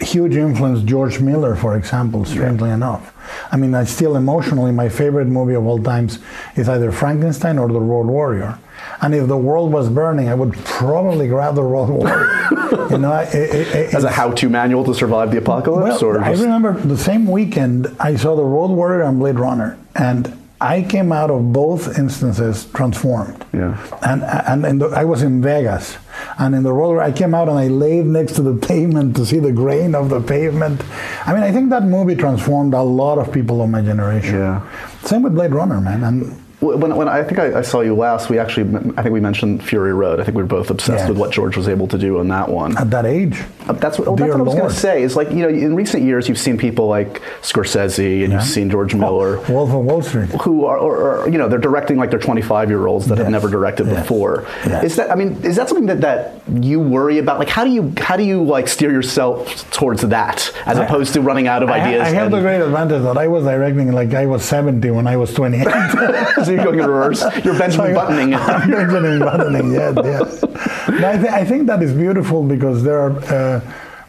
huge 0.03 0.35
influence 0.35 0.83
George 0.83 1.19
Miller, 1.19 1.55
for 1.55 1.77
example, 1.77 2.25
strangely 2.25 2.69
enough. 2.69 3.13
I 3.51 3.57
mean, 3.57 3.73
I 3.73 3.85
still 3.85 4.15
emotionally, 4.15 4.71
my 4.71 4.89
favorite 4.89 5.27
movie 5.27 5.55
of 5.55 5.65
all 5.65 5.81
times 5.81 6.19
is 6.55 6.69
either 6.69 6.91
Frankenstein 6.91 7.57
or 7.57 7.67
The 7.67 7.79
Road 7.79 8.07
Warrior. 8.07 8.59
And 9.01 9.15
if 9.15 9.27
the 9.27 9.37
world 9.37 9.71
was 9.71 9.89
burning, 9.89 10.29
I 10.29 10.35
would 10.35 10.53
probably 10.65 11.27
grab 11.27 11.55
The 11.55 11.63
Road 11.63 11.89
Warrior. 11.89 12.89
you 12.91 12.97
know, 12.97 13.13
it, 13.13 13.33
it, 13.33 13.93
As 13.93 14.03
a 14.03 14.11
how-to 14.11 14.49
manual 14.49 14.83
to 14.85 14.93
survive 14.93 15.31
the 15.31 15.37
apocalypse, 15.37 16.01
well, 16.01 16.17
or 16.17 16.21
I 16.21 16.31
remember 16.31 16.73
the 16.73 16.97
same 16.97 17.27
weekend 17.27 17.87
I 17.99 18.15
saw 18.15 18.35
The 18.35 18.43
Road 18.43 18.71
Warrior 18.71 19.03
and 19.03 19.19
Blade 19.19 19.39
Runner, 19.39 19.77
and 19.95 20.37
I 20.63 20.81
came 20.81 21.11
out 21.11 21.29
of 21.29 21.51
both 21.51 21.97
instances 21.97 22.65
transformed. 22.67 23.45
Yeah. 23.53 23.77
And 24.01 24.23
and, 24.23 24.65
and 24.65 24.83
I 24.95 25.03
was 25.03 25.21
in 25.21 25.41
Vegas, 25.41 25.97
And 26.37 26.55
in 26.55 26.63
the 26.63 26.73
roller, 26.73 27.01
I 27.01 27.11
came 27.11 27.33
out 27.33 27.49
and 27.49 27.57
I 27.57 27.67
laid 27.67 28.05
next 28.05 28.33
to 28.33 28.41
the 28.41 28.53
pavement 28.67 29.15
to 29.17 29.25
see 29.25 29.39
the 29.39 29.51
grain 29.51 29.95
of 29.95 30.09
the 30.09 30.21
pavement. 30.21 30.81
I 31.25 31.33
mean, 31.33 31.43
I 31.43 31.51
think 31.51 31.69
that 31.69 31.83
movie 31.83 32.15
transformed 32.15 32.73
a 32.73 32.81
lot 32.81 33.17
of 33.17 33.31
people 33.31 33.61
of 33.61 33.69
my 33.69 33.81
generation. 33.81 34.35
Yeah. 34.35 34.61
Same 35.03 35.23
with 35.23 35.35
Blade 35.35 35.53
Runner, 35.53 35.79
man. 35.81 36.03
And 36.03 36.42
When, 36.63 36.95
when 36.95 37.07
I 37.09 37.23
think 37.23 37.39
I, 37.39 37.59
I 37.59 37.61
saw 37.61 37.81
you 37.81 37.93
last, 37.95 38.29
we 38.29 38.39
actually, 38.39 38.73
I 38.97 39.01
think 39.03 39.13
we 39.13 39.19
mentioned 39.19 39.63
Fury 39.63 39.93
Road. 39.93 40.19
I 40.19 40.23
think 40.23 40.37
we 40.37 40.43
were 40.43 40.47
both 40.47 40.69
obsessed 40.69 41.01
Yes. 41.01 41.09
with 41.09 41.17
what 41.17 41.31
George 41.31 41.57
was 41.57 41.67
able 41.67 41.87
to 41.89 41.97
do 41.97 42.19
on 42.19 42.27
that 42.29 42.47
one. 42.49 42.77
at 42.77 42.89
that 42.91 43.05
age, 43.05 43.41
Uh, 43.67 43.73
That's 43.73 43.97
what, 43.99 44.07
oh, 44.07 44.15
that's 44.15 44.29
what 44.31 44.39
I 44.39 44.43
was 44.43 44.55
going 44.55 44.69
to 44.69 44.75
say. 44.75 45.03
Is 45.03 45.15
like 45.15 45.29
you 45.31 45.37
know, 45.37 45.49
in 45.49 45.75
recent 45.75 46.03
years, 46.03 46.27
you've 46.29 46.37
seen 46.39 46.57
people 46.57 46.87
like 46.87 47.21
Scorsese 47.41 48.23
and 48.23 48.31
Yeah. 48.33 48.39
you've 48.39 48.47
seen 48.47 48.69
George 48.69 48.95
Miller, 48.95 49.39
Wolf 49.49 49.69
of 49.71 49.83
Wall 49.85 50.01
Street. 50.01 50.29
who 50.41 50.65
are, 50.65 50.77
or, 50.77 51.21
or, 51.23 51.29
you 51.29 51.37
know, 51.37 51.47
they're 51.47 51.59
directing 51.59 51.97
like 51.97 52.09
they're 52.09 52.19
25 52.19 52.69
year 52.69 52.87
olds 52.87 53.07
that 53.07 53.17
have 53.17 53.29
never 53.29 53.49
directed 53.49 53.87
Yes. 53.87 54.01
before. 54.01 54.45
Yes. 54.65 54.83
Is 54.83 54.95
that? 54.97 55.11
I 55.11 55.15
mean, 55.15 55.37
is 55.43 55.55
that 55.57 55.67
something 55.69 55.87
that, 55.87 56.01
that 56.01 56.41
you 56.63 56.79
worry 56.79 57.17
about? 57.19 57.39
Like, 57.39 57.49
how 57.49 57.63
do 57.63 57.71
you 57.71 57.93
how 57.99 58.15
do 58.17 58.23
you 58.23 58.43
like 58.43 58.67
steer 58.67 58.91
yourself 58.91 59.69
towards 59.71 60.01
that 60.03 60.51
as 60.65 60.77
I- 60.77 60.85
opposed 60.85 61.13
to 61.13 61.21
running 61.21 61.47
out 61.47 61.63
of 61.63 61.69
I, 61.69 61.79
ideas? 61.81 62.01
I 62.01 62.09
have 62.09 62.25
and- 62.27 62.33
the 62.33 62.41
great 62.41 62.61
advantage 62.61 63.01
that 63.03 63.17
I 63.17 63.27
was 63.27 63.43
directing 63.45 63.91
like 63.91 64.13
I 64.13 64.25
was 64.25 64.43
70 64.43 64.91
when 64.91 65.07
I 65.07 65.17
was 65.17 65.33
28. 65.33 65.65
you're 66.55 66.63
going 66.63 66.79
in 66.79 66.85
reverse. 66.89 67.21
You're 67.43 67.57
Benjamin 67.63 67.93
buttoning. 67.93 68.33
I'm 68.33 68.69
Benjamin 68.69 69.19
buttoning, 69.19 69.71
yes, 69.73 69.95
yes. 70.03 70.43
I, 70.87 71.17
th- 71.17 71.31
I 71.31 71.45
think 71.45 71.67
that 71.67 71.81
is 71.83 71.93
beautiful 71.93 72.43
because 72.43 72.83
there 72.83 72.99
are, 72.99 73.11
uh, 73.33 73.59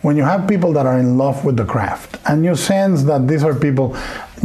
when 0.02 0.16
you 0.16 0.22
have 0.24 0.46
people 0.46 0.72
that 0.74 0.87
are 0.87 0.98
in 0.98 1.16
love 1.16 1.44
with 1.44 1.57
the 1.57 1.64
craft, 1.64 2.18
and 2.26 2.44
you 2.44 2.54
sense 2.57 3.04
that 3.04 3.26
these 3.26 3.42
are 3.42 3.54
people, 3.54 3.96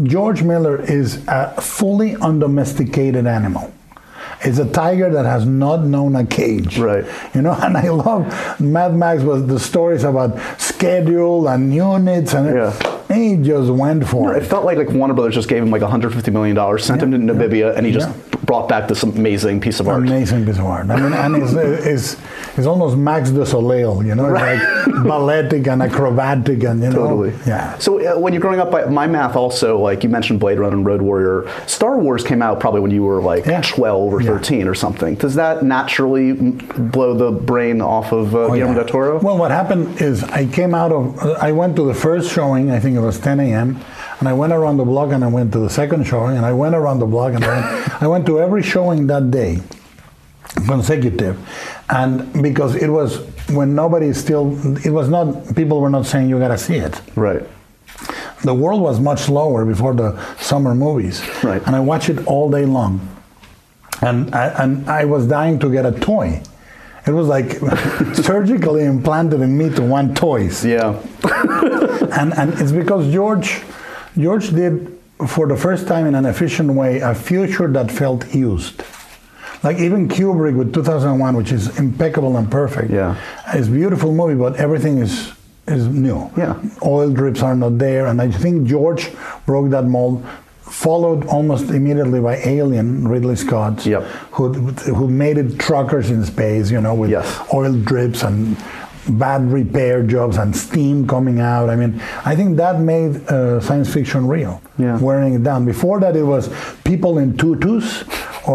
George 0.04 0.42
Miller 0.44 0.82
is 0.82 1.24
a 1.28 1.60
fully 1.62 2.16
undomesticated 2.16 3.28
animal. 3.28 3.74
It's 4.42 4.58
a 4.58 4.70
tiger 4.72 5.10
that 5.10 5.26
has 5.26 5.46
not 5.46 5.84
known 5.84 6.16
a 6.16 6.26
cage. 6.26 6.78
Right. 6.80 7.04
You 7.36 7.42
know, 7.42 7.52
and 7.62 7.76
I 7.76 7.90
love 7.90 8.60
Mad 8.62 8.96
Max 8.96 9.22
was 9.22 9.46
the 9.48 9.60
stories 9.60 10.06
about 10.06 10.40
schedule 10.62 11.50
and 11.50 11.74
units 11.76 12.34
and 12.34 12.56
Yeah. 12.56 12.89
He 13.12 13.38
just 13.38 13.70
went 13.72 14.08
for 14.08 14.36
It 14.36 14.44
it. 14.44 14.46
felt 14.48 14.66
like 14.66 14.78
like 14.78 14.90
Warner 14.90 15.14
Brothers 15.14 15.36
just 15.36 15.50
gave 15.50 15.62
him 15.64 15.72
like 15.72 15.82
150 15.82 16.32
million 16.32 16.56
dollars, 16.56 16.84
sent 16.86 17.02
him 17.02 17.12
to 17.12 17.18
Yeah, 17.18 17.24
Namibia, 17.34 17.76
and 17.76 17.86
he 17.86 17.92
just 17.92 18.08
yeah. 18.10 18.29
Brought 18.50 18.68
back 18.68 18.88
this 18.88 19.04
amazing 19.04 19.62
piece 19.62 19.80
of 19.80 19.88
art. 19.88 20.00
Amazing 20.02 20.44
piece 20.44 20.58
of 20.58 20.66
art. 20.66 20.90
I 20.90 20.96
mean, 21.00 21.14
and 21.14 21.36
it's, 21.36 21.54
it's, 21.54 22.58
it's 22.58 22.66
almost 22.66 22.98
Max 22.98 23.30
de 23.30 23.46
Soleil, 23.46 24.04
you 24.04 24.16
know, 24.16 24.26
it's 24.34 24.42
like 24.42 25.04
balletic 25.04 25.68
and 25.68 25.84
acrobatic 25.84 26.64
and, 26.64 26.82
you 26.82 26.90
know. 26.90 26.96
Totally. 26.96 27.34
Yeah. 27.46 27.78
So 27.78 28.00
uh, 28.00 28.20
when 28.20 28.34
you're 28.34 28.42
growing 28.42 28.60
up, 28.60 28.72
by 28.72 28.86
my 28.86 29.06
math 29.06 29.36
also, 29.36 29.78
like 29.78 30.04
you 30.04 30.10
mentioned 30.10 30.40
Blade 30.40 30.58
Runner 30.58 30.76
and 30.76 30.84
Road 30.84 31.04
Warrior, 31.04 31.48
Star 31.68 32.00
Wars 32.00 32.24
came 32.24 32.42
out 32.42 32.60
probably 32.60 32.80
when 32.82 32.90
you 32.90 33.04
were 33.04 33.22
like 33.22 33.46
Yeah. 33.46 33.62
12 33.62 34.14
or 34.16 34.20
Yeah. 34.20 34.30
13 34.32 34.68
or 34.68 34.74
something. 34.74 35.14
Does 35.14 35.36
that 35.36 35.62
naturally 35.62 36.34
blow 36.34 37.14
the 37.14 37.30
brain 37.32 37.82
off 37.82 38.12
of 38.12 38.34
uh, 38.34 38.40
Oh, 38.40 38.48
Guillermo 38.56 38.72
yeah. 38.72 38.80
del 38.80 38.86
Toro? 38.88 39.20
Well, 39.20 39.38
what 39.38 39.52
happened 39.52 40.02
is 40.02 40.24
I 40.24 40.48
came 40.48 40.74
out 40.74 40.92
of, 40.92 41.20
uh, 41.20 41.38
I 41.40 41.52
went 41.52 41.76
to 41.76 41.84
the 41.86 41.94
first 41.94 42.32
showing, 42.34 42.72
I 42.72 42.80
think 42.80 42.96
it 42.98 43.02
was 43.02 43.20
10 43.20 43.40
a.m., 43.42 43.80
and 44.20 44.28
I 44.28 44.34
went 44.34 44.54
around 44.54 44.78
the 44.78 44.86
block 44.86 45.12
and 45.12 45.24
I 45.24 45.28
went 45.28 45.52
to 45.54 45.60
the 45.60 45.70
second 45.70 46.06
showing, 46.06 46.38
and 46.38 46.46
I 46.46 46.54
went 46.54 46.76
around 46.76 47.00
the 47.00 47.06
block 47.06 47.34
and 47.34 47.44
I 47.44 47.48
went, 47.48 48.04
I 48.04 48.08
went 48.08 48.26
to 48.28 48.40
every 48.40 48.64
showing 48.64 49.08
that 49.08 49.32
day, 49.32 49.60
consecutive. 50.68 51.38
And 51.90 52.44
because 52.44 52.76
it 52.76 52.90
was 52.90 53.26
when 53.50 53.76
nobody 53.76 54.14
still, 54.14 54.56
it 54.86 54.92
was 54.92 55.10
not, 55.10 55.56
people 55.56 55.82
were 55.82 55.90
not 55.90 56.06
saying 56.06 56.30
you 56.30 56.38
gotta 56.40 56.58
see 56.58 56.76
it. 56.76 57.02
right. 57.16 57.44
the 58.44 58.54
world 58.54 58.82
was 58.82 59.00
much 59.00 59.20
slower 59.22 59.66
before 59.66 59.94
the 59.94 60.18
summer 60.38 60.76
movies. 60.76 61.22
Right. 61.44 61.66
And 61.66 61.76
I 61.76 61.80
watched 61.80 62.10
it 62.10 62.26
all 62.28 62.50
day 62.50 62.66
long. 62.66 63.08
And 64.02 64.34
I, 64.34 64.64
and 64.64 64.90
I 64.90 65.06
was 65.06 65.28
dying 65.28 65.60
to 65.60 65.72
get 65.72 65.86
a 65.86 65.92
toy. 65.92 66.42
It 67.06 67.12
was 67.12 67.28
like 67.28 67.54
surgically 68.16 68.84
implanted 68.86 69.42
in 69.42 69.58
me 69.58 69.70
to 69.76 69.82
want 69.82 70.16
toys. 70.16 70.64
Yeah. 70.64 71.02
And, 72.12 72.34
and 72.34 72.54
it's 72.60 72.72
because 72.72 73.12
George, 73.12 73.62
George 74.20 74.50
did, 74.50 74.98
for 75.28 75.48
the 75.48 75.56
first 75.56 75.88
time 75.88 76.06
in 76.06 76.16
an 76.16 76.26
efficient 76.26 76.72
way, 76.74 77.00
a 77.00 77.16
future 77.16 77.68
that 77.68 77.92
felt 77.92 78.34
used. 78.34 78.84
Like 79.64 79.78
even 79.80 80.08
Kubrick 80.08 80.56
with 80.56 80.74
2001, 80.74 81.36
which 81.36 81.52
is 81.52 81.78
impeccable 81.80 82.38
and 82.38 82.50
perfect. 82.50 82.92
Yeah. 82.92 83.16
It's 83.54 83.68
a 83.68 83.72
beautiful 83.72 84.14
movie, 84.14 84.36
but 84.36 84.56
everything 84.58 85.00
is 85.00 85.32
is 85.68 85.86
new. 85.88 86.32
Yeah. 86.36 86.56
Oil 86.84 87.12
drips 87.12 87.44
are 87.44 87.56
not 87.56 87.78
there, 87.78 88.08
and 88.08 88.20
I 88.22 88.32
think 88.32 88.68
George 88.68 89.12
broke 89.46 89.70
that 89.72 89.86
mold. 89.86 90.24
Followed 90.62 91.26
almost 91.28 91.70
immediately 91.72 92.20
by 92.22 92.36
Alien, 92.38 93.08
Ridley 93.08 93.36
Scott, 93.36 93.86
Yep. 93.86 94.04
who 94.32 94.54
who 94.98 95.08
made 95.08 95.38
it 95.38 95.60
truckers 95.60 96.10
in 96.10 96.24
space, 96.26 96.72
you 96.72 96.80
know, 96.82 96.94
with 96.96 97.10
Yes. 97.12 97.28
oil 97.54 97.74
drips 97.74 98.24
and 98.24 98.56
bad 99.10 99.52
repair 99.52 100.04
jobs 100.04 100.38
and 100.38 100.56
steam 100.56 101.08
coming 101.08 101.40
out. 101.40 101.70
I 101.70 101.76
mean, 101.76 102.00
I 102.26 102.36
think 102.36 102.58
that 102.58 102.80
made 102.80 103.16
uh, 103.28 103.60
science 103.60 103.94
fiction 103.94 104.28
real. 104.28 104.62
Yeah. 104.78 104.98
Wearing 105.00 105.34
it 105.34 105.44
down. 105.44 105.66
Before 105.66 106.00
that, 106.00 106.16
it 106.16 106.24
was 106.24 106.50
people 106.84 107.18
in 107.18 107.38
tutus, 107.38 108.04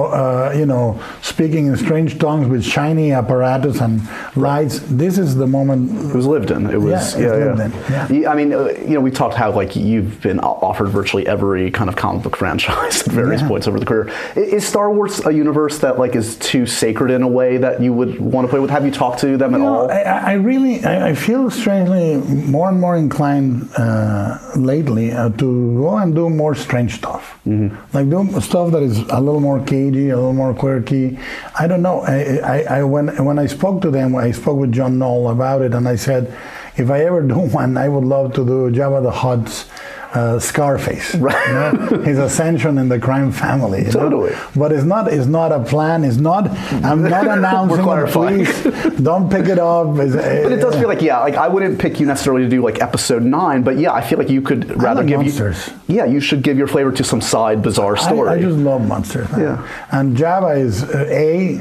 uh, 0.02 0.52
you 0.56 0.66
know, 0.66 1.00
speaking 1.22 1.66
in 1.66 1.76
strange 1.76 2.18
tongues 2.18 2.48
with 2.48 2.64
shiny 2.64 3.12
apparatus 3.12 3.80
and 3.80 4.02
lights. 4.36 4.80
This 4.80 5.18
is 5.18 5.36
the 5.36 5.46
moment. 5.46 6.10
It 6.10 6.14
was 6.14 6.26
lived 6.26 6.50
in. 6.50 6.68
It 6.70 6.80
was, 6.80 7.14
Yeah, 7.14 7.20
yeah, 7.20 7.54
lived 7.54 7.58
yeah. 7.90 8.08
in, 8.08 8.14
yeah. 8.22 8.30
I 8.30 8.34
mean, 8.34 8.52
uh, 8.52 8.66
you 8.78 8.94
know, 8.94 9.00
we 9.00 9.10
talked 9.10 9.34
how 9.34 9.52
like 9.52 9.76
you've 9.76 10.20
been 10.20 10.40
offered 10.40 10.88
virtually 10.88 11.26
every 11.26 11.70
kind 11.70 11.88
of 11.88 11.96
comic 11.96 12.22
book 12.22 12.36
franchise 12.42 13.06
at 13.06 13.12
various 13.12 13.42
points 13.42 13.66
over 13.66 13.78
the 13.78 13.86
career. 13.86 14.12
Is 14.36 14.66
Star 14.66 14.92
Wars 14.92 15.24
a 15.24 15.32
universe 15.32 15.78
that 15.78 15.98
like 15.98 16.14
is 16.14 16.36
too 16.36 16.66
sacred 16.66 17.10
in 17.10 17.22
a 17.22 17.28
way 17.28 17.56
that 17.58 17.80
you 17.80 17.92
would 17.92 18.20
want 18.20 18.46
to 18.46 18.50
play 18.50 18.60
with? 18.60 18.70
Have 18.70 18.84
you 18.84 18.90
talked 18.90 19.20
to 19.20 19.36
them 19.36 19.54
at 19.54 19.60
know, 19.60 19.66
all? 19.66 19.90
I, 19.90 20.02
I 20.02 20.32
really, 20.34 20.84
I, 20.84 21.10
I 21.10 21.14
feel 21.14 21.50
strangely 21.50 22.16
more 22.16 22.68
and 22.68 22.80
more 22.80 22.96
inclined 22.96 23.70
uh, 23.76 24.38
lately 24.56 25.12
uh, 25.12 25.30
to 25.30 25.76
go 25.78 25.96
and 25.96 26.14
do 26.14 26.28
more 26.30 26.54
strange 26.54 26.94
stuff. 26.94 27.38
Mm-hmm. 27.46 27.96
Like 27.96 28.08
do 28.10 28.40
stuff 28.40 28.72
that 28.72 28.82
is 28.82 28.98
a 28.98 29.20
little 29.20 29.40
more 29.40 29.60
a 29.92 30.16
little 30.16 30.32
more 30.32 30.54
quirky. 30.54 31.18
I 31.58 31.66
don't 31.66 31.82
know. 31.82 32.00
I, 32.00 32.38
I, 32.38 32.62
I 32.78 32.82
when 32.84 33.24
when 33.24 33.38
I 33.38 33.46
spoke 33.46 33.82
to 33.82 33.90
them, 33.90 34.16
I 34.16 34.30
spoke 34.30 34.58
with 34.58 34.72
John 34.72 34.98
Knoll 34.98 35.28
about 35.28 35.62
it, 35.62 35.74
and 35.74 35.86
I 35.88 35.96
said, 35.96 36.34
if 36.76 36.90
I 36.90 37.04
ever 37.04 37.22
do 37.34 37.38
one, 37.38 37.76
I 37.76 37.88
would 37.88 38.04
love 38.04 38.32
to 38.34 38.44
do 38.44 38.70
Jabba 38.70 39.02
the 39.02 39.10
Hutt's. 39.10 39.68
Uh, 40.14 40.38
Scarface, 40.38 41.14
Right. 41.26 41.48
you 41.48 41.52
know, 41.54 42.02
his 42.04 42.18
ascension 42.18 42.78
in 42.78 42.88
the 42.88 43.00
crime 43.00 43.32
family. 43.32 43.80
you 43.80 43.86
know? 43.86 43.90
Totally. 44.08 44.32
But 44.54 44.70
it's 44.70 44.84
not. 44.84 45.12
It's 45.12 45.26
not 45.26 45.50
a 45.50 45.58
plan. 45.64 46.04
It's 46.04 46.18
not. 46.18 46.48
I'm 46.84 47.02
not 47.02 47.26
announcing. 47.38 47.80
it, 47.80 47.82
clarifying. 47.82 48.44
Please 48.46 49.02
don't 49.02 49.28
pick 49.28 49.46
it 49.46 49.58
up. 49.58 49.98
It's, 49.98 50.14
But 50.14 50.52
it 50.52 50.60
does 50.60 50.76
feel 50.76 50.86
like 50.86 51.02
yeah, 51.02 51.18
like 51.18 51.34
I 51.34 51.48
wouldn't 51.48 51.80
pick 51.80 51.98
you 51.98 52.06
necessarily 52.06 52.44
to 52.44 52.48
do 52.48 52.62
like 52.62 52.80
episode 52.80 53.24
nine, 53.24 53.64
but 53.64 53.76
yeah, 53.76 53.92
I 53.92 54.02
feel 54.02 54.18
like 54.18 54.30
you 54.30 54.40
could 54.40 54.80
rather 54.80 55.00
like 55.00 55.08
give 55.08 55.20
monsters. 55.20 55.68
you 55.88 55.96
yeah, 55.96 56.04
you 56.04 56.20
should 56.20 56.42
give 56.44 56.56
your 56.56 56.68
flavor 56.68 56.92
to 56.92 57.02
some 57.02 57.20
side 57.20 57.60
bizarre 57.60 57.96
I, 57.96 58.00
story. 58.00 58.28
I 58.30 58.40
just 58.40 58.56
love 58.56 58.86
monsters. 58.86 59.28
man. 59.32 59.40
Yeah. 59.40 59.68
And 59.90 60.16
Jabba 60.16 60.56
is 60.58 60.84
uh, 60.84 61.06
a 61.08 61.60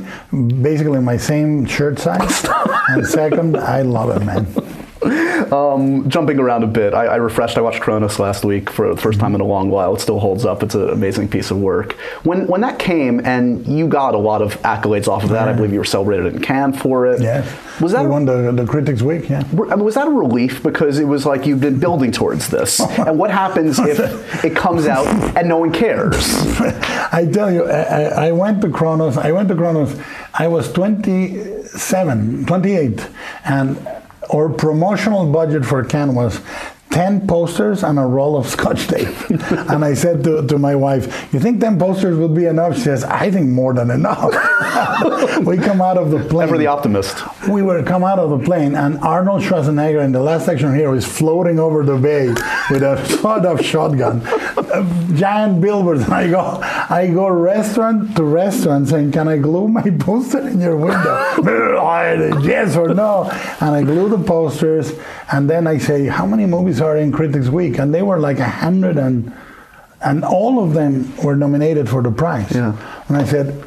basically 0.62 1.00
my 1.02 1.18
same 1.18 1.66
shirt 1.66 1.98
size, 1.98 2.46
and 2.90 3.06
second, 3.08 3.58
I 3.58 3.82
love 3.82 4.10
it, 4.16 4.24
man. 4.24 4.46
Um, 5.54 6.10
jumping 6.10 6.40
around 6.40 6.64
a 6.64 6.68
bit, 6.68 6.94
I, 6.94 7.06
I 7.06 7.16
refreshed. 7.18 7.58
I 7.58 7.62
watched 7.62 7.82
Cronos 7.82 8.18
last 8.18 8.44
week 8.46 8.70
for 8.70 8.94
the 8.96 9.00
first 9.00 9.20
time 9.20 9.36
in 9.36 9.42
a 9.42 9.46
long 9.46 9.70
while. 9.70 9.94
It 9.96 10.00
still 10.00 10.20
holds 10.20 10.46
up. 10.46 10.64
It's 10.64 10.74
an 10.74 10.90
amazing 10.90 11.28
piece 11.28 11.52
of 11.52 11.58
work. 11.60 11.94
When 12.24 12.48
when 12.48 12.62
that 12.62 12.80
came, 12.80 13.20
and 13.26 13.66
you 13.68 13.88
got 13.88 14.16
a 14.16 14.18
lot 14.18 14.42
of 14.42 14.60
accolades 14.62 15.08
off 15.08 15.24
of 15.24 15.30
that. 15.30 15.48
I 15.50 15.54
believe 15.54 15.72
you 15.74 15.80
were 15.80 15.86
celebrated 15.86 16.34
in 16.34 16.42
Cannes 16.42 16.74
for 16.82 17.06
it. 17.08 17.22
Yeah. 17.22 17.46
Was 17.82 17.92
that 17.92 18.04
we 18.04 18.10
won 18.10 18.26
the, 18.26 18.52
the 18.52 18.66
Critics 18.66 19.02
Week? 19.02 19.30
Yeah. 19.30 19.44
Was 19.54 19.96
that 19.96 20.08
a 20.08 20.12
relief 20.12 20.64
because 20.64 20.98
it 20.98 21.06
was 21.06 21.26
like 21.26 21.46
you've 21.46 21.62
been 21.62 21.80
building 21.80 22.12
towards 22.12 22.48
this? 22.50 22.80
and 23.00 23.20
what 23.20 23.30
happens 23.30 23.78
if 23.80 24.44
it 24.46 24.56
comes 24.56 24.88
out 24.88 25.06
and 25.38 25.48
no 25.50 25.58
one 25.58 25.72
cares? 25.74 26.16
I 27.12 27.30
tell 27.32 27.52
you, 27.52 27.66
I, 27.66 27.82
I- 28.06 28.28
I 28.28 28.32
went 28.32 28.62
to 28.62 28.70
Cronos. 28.70 29.18
I 29.18 29.32
went 29.32 29.50
to 29.50 29.56
Cronos. 29.56 30.00
I 30.34 30.48
was 30.48 30.72
27, 30.72 32.46
28, 32.46 33.08
and 33.46 33.88
our 34.30 34.50
promotional 34.50 35.26
budget 35.32 35.66
for 35.66 35.84
Cannes 35.84 36.16
was 36.16 36.40
10 36.94 37.28
posters 37.28 37.84
and 37.84 37.98
a 37.98 38.04
roll 38.04 38.38
of 38.38 38.48
scotch 38.48 38.88
tape. 38.88 39.08
and 39.30 39.84
I 39.84 39.96
said 39.96 40.24
to, 40.26 40.46
to 40.46 40.60
my 40.60 40.76
wife, 40.76 41.34
You 41.34 41.40
think 41.40 41.60
10 41.60 41.80
posters 41.80 42.18
would 42.18 42.36
be 42.36 42.46
enough? 42.46 42.76
She 42.76 42.84
says, 42.84 43.04
I 43.04 43.32
think 43.32 43.50
more 43.50 43.74
than 43.74 43.90
enough. 43.90 44.32
we 45.44 45.58
come 45.58 45.82
out 45.82 45.98
of 45.98 46.12
the 46.12 46.24
plane. 46.30 46.48
Ever 46.48 46.58
the 46.60 46.68
optimist. 46.68 47.18
we 47.48 47.64
were 47.64 47.82
come 47.82 48.04
out 48.04 48.20
of 48.20 48.30
the 48.30 48.46
plane 48.46 48.76
and 48.76 49.00
Arnold 49.00 49.42
Schwarzenegger 49.42 50.04
in 50.04 50.12
the 50.12 50.22
last 50.22 50.46
section 50.46 50.76
here 50.76 50.94
is 50.94 51.06
floating 51.06 51.60
over 51.60 51.84
the 51.84 51.98
bay 51.98 52.28
with 52.70 52.84
a 52.84 53.04
sawed 53.20 53.46
off 53.46 53.62
shotgun. 53.62 54.22
Giant 55.16 55.62
billboards. 55.62 56.04
And 56.04 56.14
I 56.14 56.30
go 56.30 56.60
I 56.62 57.10
go 57.12 57.28
restaurant 57.28 58.16
to 58.18 58.24
restaurant 58.24 58.90
saying, 58.90 59.14
Can 59.14 59.28
I 59.28 59.38
glue 59.38 59.68
my 59.68 59.90
poster 60.00 60.48
in 60.48 60.62
your 60.62 60.78
window? 60.78 61.42
yes 62.44 62.76
or 62.76 62.94
no. 62.94 63.30
And 63.60 63.76
I 63.76 63.82
glue 63.82 64.10
the 64.10 64.24
posters 64.24 64.94
and 65.32 65.50
then 65.50 65.66
I 65.66 65.80
say, 65.80 66.06
How 66.06 66.28
many 66.28 66.46
movies 66.46 66.83
in 66.98 67.12
Critics 67.12 67.50
Week? 67.50 67.80
And 67.80 67.94
they 67.94 68.02
were 68.02 68.20
like 68.20 68.40
a 68.40 68.50
hundred 68.50 68.98
and 68.98 69.34
and 70.04 70.24
all 70.24 70.64
of 70.64 70.74
them 70.74 71.16
were 71.18 71.36
nominated 71.36 71.90
for 71.90 72.02
the 72.02 72.12
prize. 72.12 72.54
Yeah. 72.54 72.76
And 73.08 73.18
I 73.18 73.24
said, 73.24 73.64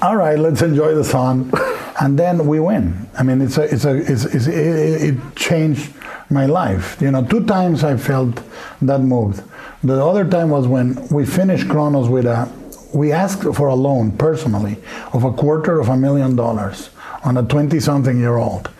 all 0.00 0.16
right, 0.16 0.38
let's 0.38 0.62
enjoy 0.62 0.94
the 0.94 1.04
sun. 1.04 1.50
and 2.00 2.18
then 2.18 2.46
we 2.46 2.60
win. 2.60 3.08
I 3.18 3.22
mean, 3.22 3.40
it's 3.40 3.58
a, 3.58 3.62
it's 3.62 3.84
a, 3.84 3.96
it's, 3.96 4.24
it's, 4.24 4.46
it, 4.46 4.54
it 4.54 5.36
changed 5.36 5.92
my 6.30 6.46
life. 6.46 7.00
You 7.00 7.10
know, 7.10 7.24
two 7.24 7.44
times 7.44 7.84
I 7.84 7.96
felt 7.96 8.40
that 8.82 9.00
moved. 9.00 9.42
The 9.82 10.04
other 10.04 10.28
time 10.28 10.50
was 10.50 10.66
when 10.66 11.08
we 11.08 11.26
finished 11.26 11.68
Cronos 11.68 12.08
with 12.08 12.26
a, 12.26 12.50
we 12.94 13.12
asked 13.12 13.42
for 13.54 13.68
a 13.68 13.74
loan 13.74 14.12
personally 14.12 14.76
of 15.12 15.24
a 15.24 15.32
quarter 15.32 15.80
of 15.80 15.88
a 15.88 15.96
million 15.96 16.36
dollars 16.36 16.90
on 17.24 17.36
a 17.38 17.42
20 17.42 17.80
something 17.80 18.18
year 18.18 18.36
old. 18.36 18.70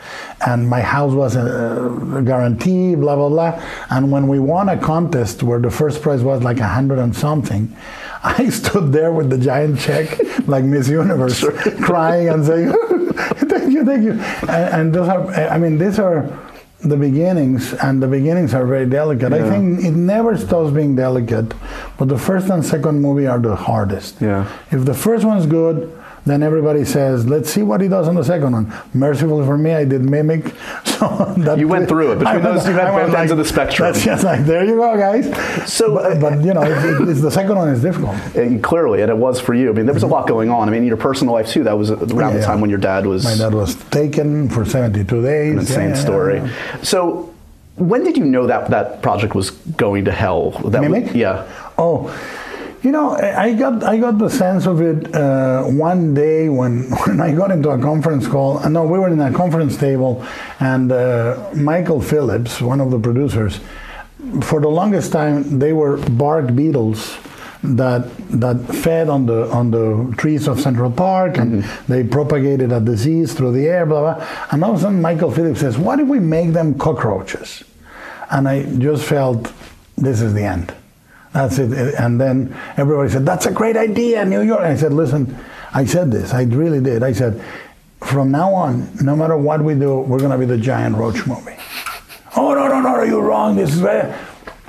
And 0.46 0.68
my 0.68 0.82
house 0.82 1.14
was 1.14 1.34
uh, 1.34 1.40
a, 1.40 2.18
a 2.18 2.22
guarantee, 2.22 2.94
blah, 2.94 3.16
blah, 3.16 3.30
blah. 3.30 3.62
And 3.90 4.12
when 4.12 4.28
we 4.28 4.38
won 4.38 4.68
a 4.68 4.76
contest 4.76 5.42
where 5.42 5.58
the 5.58 5.70
first 5.70 6.02
prize 6.02 6.22
was 6.22 6.42
like 6.42 6.58
a 6.58 6.68
hundred 6.68 6.98
and 6.98 7.16
something, 7.16 7.74
I 8.22 8.48
stood 8.50 8.92
there 8.92 9.12
with 9.12 9.30
the 9.30 9.38
giant 9.38 9.80
check, 9.80 10.18
like 10.46 10.64
Miss 10.64 10.88
Universe, 10.88 11.44
crying 11.82 12.28
and 12.28 12.44
saying, 12.44 12.72
thank 13.48 13.72
you, 13.72 13.84
thank 13.84 14.02
you. 14.02 14.12
And, 14.12 14.74
and 14.74 14.94
those 14.94 15.08
are, 15.08 15.30
I 15.34 15.58
mean, 15.58 15.78
these 15.78 15.98
are 15.98 16.26
the 16.84 16.96
beginnings, 16.96 17.72
and 17.74 18.02
the 18.02 18.06
beginnings 18.06 18.54
are 18.54 18.66
very 18.66 18.86
delicate. 18.86 19.32
I 19.32 19.48
think 19.48 19.84
it 19.84 19.92
never 19.92 20.36
stops 20.36 20.70
being 20.70 20.94
delicate, 20.94 21.54
but 21.98 22.08
the 22.08 22.18
first 22.18 22.50
and 22.50 22.64
second 22.64 23.00
movie 23.00 23.26
are 23.26 23.38
the 23.38 23.56
hardest. 23.56 24.20
Yeah. 24.20 24.46
If 24.70 24.84
the 24.84 24.94
first 24.94 25.24
one's 25.24 25.46
good, 25.46 25.90
then 26.26 26.42
everybody 26.42 26.84
says, 26.84 27.26
"Let's 27.26 27.50
see 27.50 27.62
what 27.62 27.80
he 27.80 27.88
does 27.88 28.08
on 28.08 28.14
the 28.14 28.24
second 28.24 28.52
one." 28.52 28.72
Mercifully 28.94 29.44
for 29.46 29.58
me, 29.58 29.72
I 29.72 29.84
did 29.84 30.02
mimic. 30.08 30.54
So 30.94 31.08
that 31.38 31.58
You 31.58 31.66
went 31.66 31.88
through 31.88 32.12
it. 32.12 32.18
Between 32.20 32.36
I 32.36 32.38
those, 32.38 32.66
you 32.68 32.72
had 32.72 32.92
both 32.92 33.12
ends 33.16 33.32
of 33.32 33.38
the 33.38 33.44
spectrum. 33.44 33.90
That's 33.92 34.04
just 34.04 34.22
like 34.22 34.44
there 34.46 34.64
you 34.64 34.76
go, 34.76 34.96
guys. 34.96 35.26
So, 35.70 35.92
but, 35.92 36.12
uh, 36.12 36.20
but, 36.20 36.44
you 36.44 36.54
know, 36.54 36.62
it, 36.62 36.70
it, 37.02 37.08
it's, 37.08 37.20
the 37.20 37.32
second 37.32 37.56
one 37.56 37.68
is 37.70 37.82
difficult. 37.82 38.14
And 38.36 38.62
clearly, 38.62 39.02
and 39.02 39.10
it 39.10 39.16
was 39.16 39.40
for 39.40 39.54
you. 39.54 39.70
I 39.70 39.72
mean, 39.72 39.86
there 39.86 39.92
was 39.94 40.04
a 40.04 40.06
lot 40.06 40.28
going 40.28 40.50
on. 40.50 40.68
I 40.68 40.70
mean, 40.72 40.84
your 40.86 40.96
personal 40.96 41.34
life 41.34 41.48
too. 41.48 41.64
That 41.64 41.76
was 41.76 41.90
around 41.90 42.34
the. 42.34 42.38
Yeah. 42.40 42.46
time 42.46 42.60
when 42.60 42.70
your 42.70 42.78
dad 42.78 43.06
was 43.06 43.24
My 43.24 43.34
dad 43.34 43.54
was 43.54 43.74
taken 43.90 44.48
for 44.48 44.64
72 44.64 45.20
days. 45.22 45.52
an 45.52 45.58
insane 45.58 45.88
Yeah, 45.90 45.94
story. 45.96 46.50
So, 46.84 47.34
when 47.74 48.04
did 48.04 48.16
you 48.16 48.24
know 48.24 48.46
that 48.46 48.70
that 48.70 49.02
project 49.02 49.34
was 49.34 49.50
going 49.50 50.04
to 50.04 50.12
hell? 50.12 50.52
That 50.52 50.80
was- 50.80 50.90
Mimic? 50.90 51.12
yeah. 51.14 51.44
Oh, 51.76 52.08
you 52.84 52.92
know, 52.92 53.16
I 53.16 53.54
got 53.54 53.82
I 53.82 53.96
got 53.96 54.18
the 54.18 54.28
sense 54.28 54.66
of 54.66 54.82
it 54.82 55.14
uh, 55.14 55.62
one 55.64 56.12
day 56.14 56.48
when 56.50 56.82
when 57.06 57.20
I 57.20 57.34
got 57.34 57.50
into 57.50 57.70
a 57.70 57.78
conference 57.80 58.26
call. 58.28 58.58
uh, 58.58 58.68
No, 58.68 58.84
we 58.84 58.98
were 58.98 59.08
in 59.08 59.20
a 59.20 59.32
conference 59.32 59.76
table, 59.76 60.24
and 60.60 60.92
uh, 60.92 61.50
Michael 61.54 62.00
Phillips, 62.00 62.60
one 62.60 62.80
of 62.80 62.90
the 62.90 62.98
producers, 62.98 63.60
for 64.42 64.60
the 64.60 64.68
longest 64.68 65.12
time 65.12 65.58
they 65.58 65.72
were 65.72 65.96
bark 66.10 66.54
beetles 66.54 67.16
that 67.62 68.04
that 68.28 68.58
fed 68.84 69.08
on 69.08 69.24
the 69.24 69.50
on 69.50 69.70
the 69.70 70.14
trees 70.18 70.46
of 70.46 70.60
Central 70.60 70.90
Park 70.90 71.38
and 71.38 71.64
they 71.88 72.04
propagated 72.04 72.70
a 72.72 72.80
disease 72.80 73.32
through 73.32 73.52
the 73.52 73.66
air, 73.66 73.86
blah 73.86 74.00
blah. 74.14 74.26
And 74.50 74.62
all 74.62 74.72
of 74.72 74.78
a 74.78 74.80
sudden, 74.82 75.00
Michael 75.00 75.30
Phillips 75.30 75.60
says, 75.60 75.78
"What 75.78 76.00
if 76.00 76.06
we 76.06 76.20
make 76.20 76.52
them 76.52 76.74
cockroaches?" 76.78 77.64
And 78.30 78.46
I 78.46 78.64
just 78.76 79.04
felt 79.04 79.50
this 79.96 80.20
is 80.20 80.34
the 80.34 80.44
end. 80.44 80.74
That's 81.34 81.58
it. 81.58 81.94
And 81.96 82.20
then 82.20 82.56
everybody 82.76 83.10
said, 83.10 83.26
That's 83.26 83.46
a 83.46 83.50
great 83.50 83.76
idea, 83.76 84.24
New 84.24 84.40
York. 84.40 84.60
And 84.60 84.68
I 84.68 84.76
said, 84.76 84.92
Listen, 84.92 85.36
I 85.74 85.84
said 85.84 86.10
this. 86.10 86.32
I 86.32 86.44
really 86.44 86.80
did. 86.80 87.02
I 87.02 87.12
said, 87.12 87.42
From 88.00 88.30
now 88.30 88.54
on, 88.54 88.88
no 89.02 89.16
matter 89.16 89.36
what 89.36 89.62
we 89.62 89.74
do, 89.74 89.98
we're 89.98 90.20
going 90.20 90.30
to 90.30 90.38
be 90.38 90.46
the 90.46 90.56
giant 90.56 90.96
roach 90.96 91.26
movie. 91.26 91.56
Oh, 92.36 92.54
no, 92.54 92.68
no, 92.68 92.80
no, 92.80 92.88
are 92.88 93.06
you're 93.06 93.22
wrong. 93.22 93.56
This 93.56 93.70
is 93.74 93.80
very. 93.80 94.14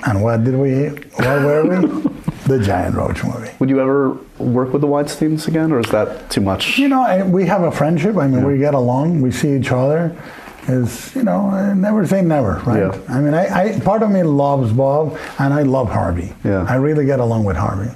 And 0.06 0.22
what 0.22 0.44
did 0.44 0.56
we, 0.56 0.88
what 0.88 1.42
were 1.42 1.64
we? 1.64 2.10
the 2.46 2.60
giant 2.60 2.96
roach 2.96 3.22
movie. 3.24 3.50
Would 3.60 3.68
you 3.70 3.80
ever 3.80 4.14
work 4.38 4.72
with 4.72 4.82
the 4.82 4.88
Weinsteins 4.88 5.48
again, 5.48 5.72
or 5.72 5.80
is 5.80 5.90
that 5.90 6.30
too 6.30 6.40
much? 6.40 6.78
You 6.78 6.88
know, 6.88 7.02
I- 7.02 7.22
we 7.22 7.46
have 7.46 7.62
a 7.62 7.70
friendship. 7.72 8.16
I 8.16 8.26
mean, 8.26 8.44
we 8.44 8.58
get 8.58 8.74
along. 8.74 9.20
We 9.20 9.30
see 9.30 9.56
each 9.56 9.70
other. 9.70 10.16
Is 10.68 11.14
you 11.14 11.22
know, 11.22 11.46
I 11.50 11.74
never 11.74 12.06
say 12.06 12.22
never, 12.22 12.60
right? 12.66 12.78
Yeah. 12.78 13.00
I 13.08 13.20
mean, 13.20 13.34
I, 13.34 13.74
I 13.76 13.80
part 13.80 14.02
of 14.02 14.10
me 14.10 14.22
loves 14.22 14.72
Bob, 14.72 15.16
and 15.38 15.54
I 15.54 15.62
love 15.62 15.88
Harvey. 15.90 16.32
Yeah. 16.44 16.64
I 16.68 16.74
really 16.76 17.06
get 17.06 17.20
along 17.20 17.44
with 17.44 17.56
Harvey. 17.56 17.90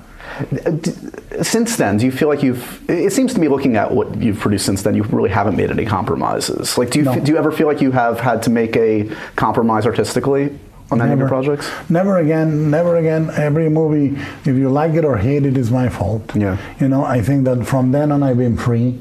Since 1.42 1.76
then, 1.76 1.96
do 1.96 2.06
you 2.06 2.12
feel 2.12 2.28
like 2.28 2.42
you've? 2.42 2.88
It 2.88 3.12
seems 3.12 3.34
to 3.34 3.40
me, 3.40 3.48
looking 3.48 3.76
at 3.76 3.90
what 3.92 4.16
you've 4.20 4.38
produced 4.38 4.66
since 4.66 4.82
then, 4.82 4.94
you 4.94 5.02
really 5.04 5.30
haven't 5.30 5.56
made 5.56 5.70
any 5.70 5.84
compromises. 5.84 6.76
Like, 6.78 6.90
do 6.90 6.98
you 7.00 7.04
No. 7.04 7.18
do 7.18 7.32
you 7.32 7.38
ever 7.38 7.50
feel 7.52 7.66
like 7.66 7.80
you 7.80 7.90
have 7.92 8.20
had 8.20 8.42
to 8.44 8.50
make 8.50 8.76
a 8.76 9.10
compromise 9.36 9.86
artistically 9.86 10.58
on 10.90 11.00
any 11.00 11.12
of 11.12 11.18
your 11.18 11.28
projects? 11.28 11.68
Never 11.88 12.18
again, 12.18 12.70
never 12.70 12.96
again. 12.96 13.30
Every 13.34 13.68
movie, 13.68 14.16
if 14.44 14.56
you 14.56 14.68
like 14.68 14.94
it 14.94 15.04
or 15.04 15.16
hate 15.16 15.44
it, 15.46 15.56
is 15.56 15.70
my 15.70 15.88
fault. 15.88 16.22
Yeah. 16.34 16.56
You 16.78 16.88
know, 16.88 17.04
I 17.04 17.20
think 17.22 17.44
that 17.44 17.66
from 17.66 17.92
then 17.92 18.12
on, 18.12 18.22
I've 18.22 18.38
been 18.38 18.56
free. 18.56 19.00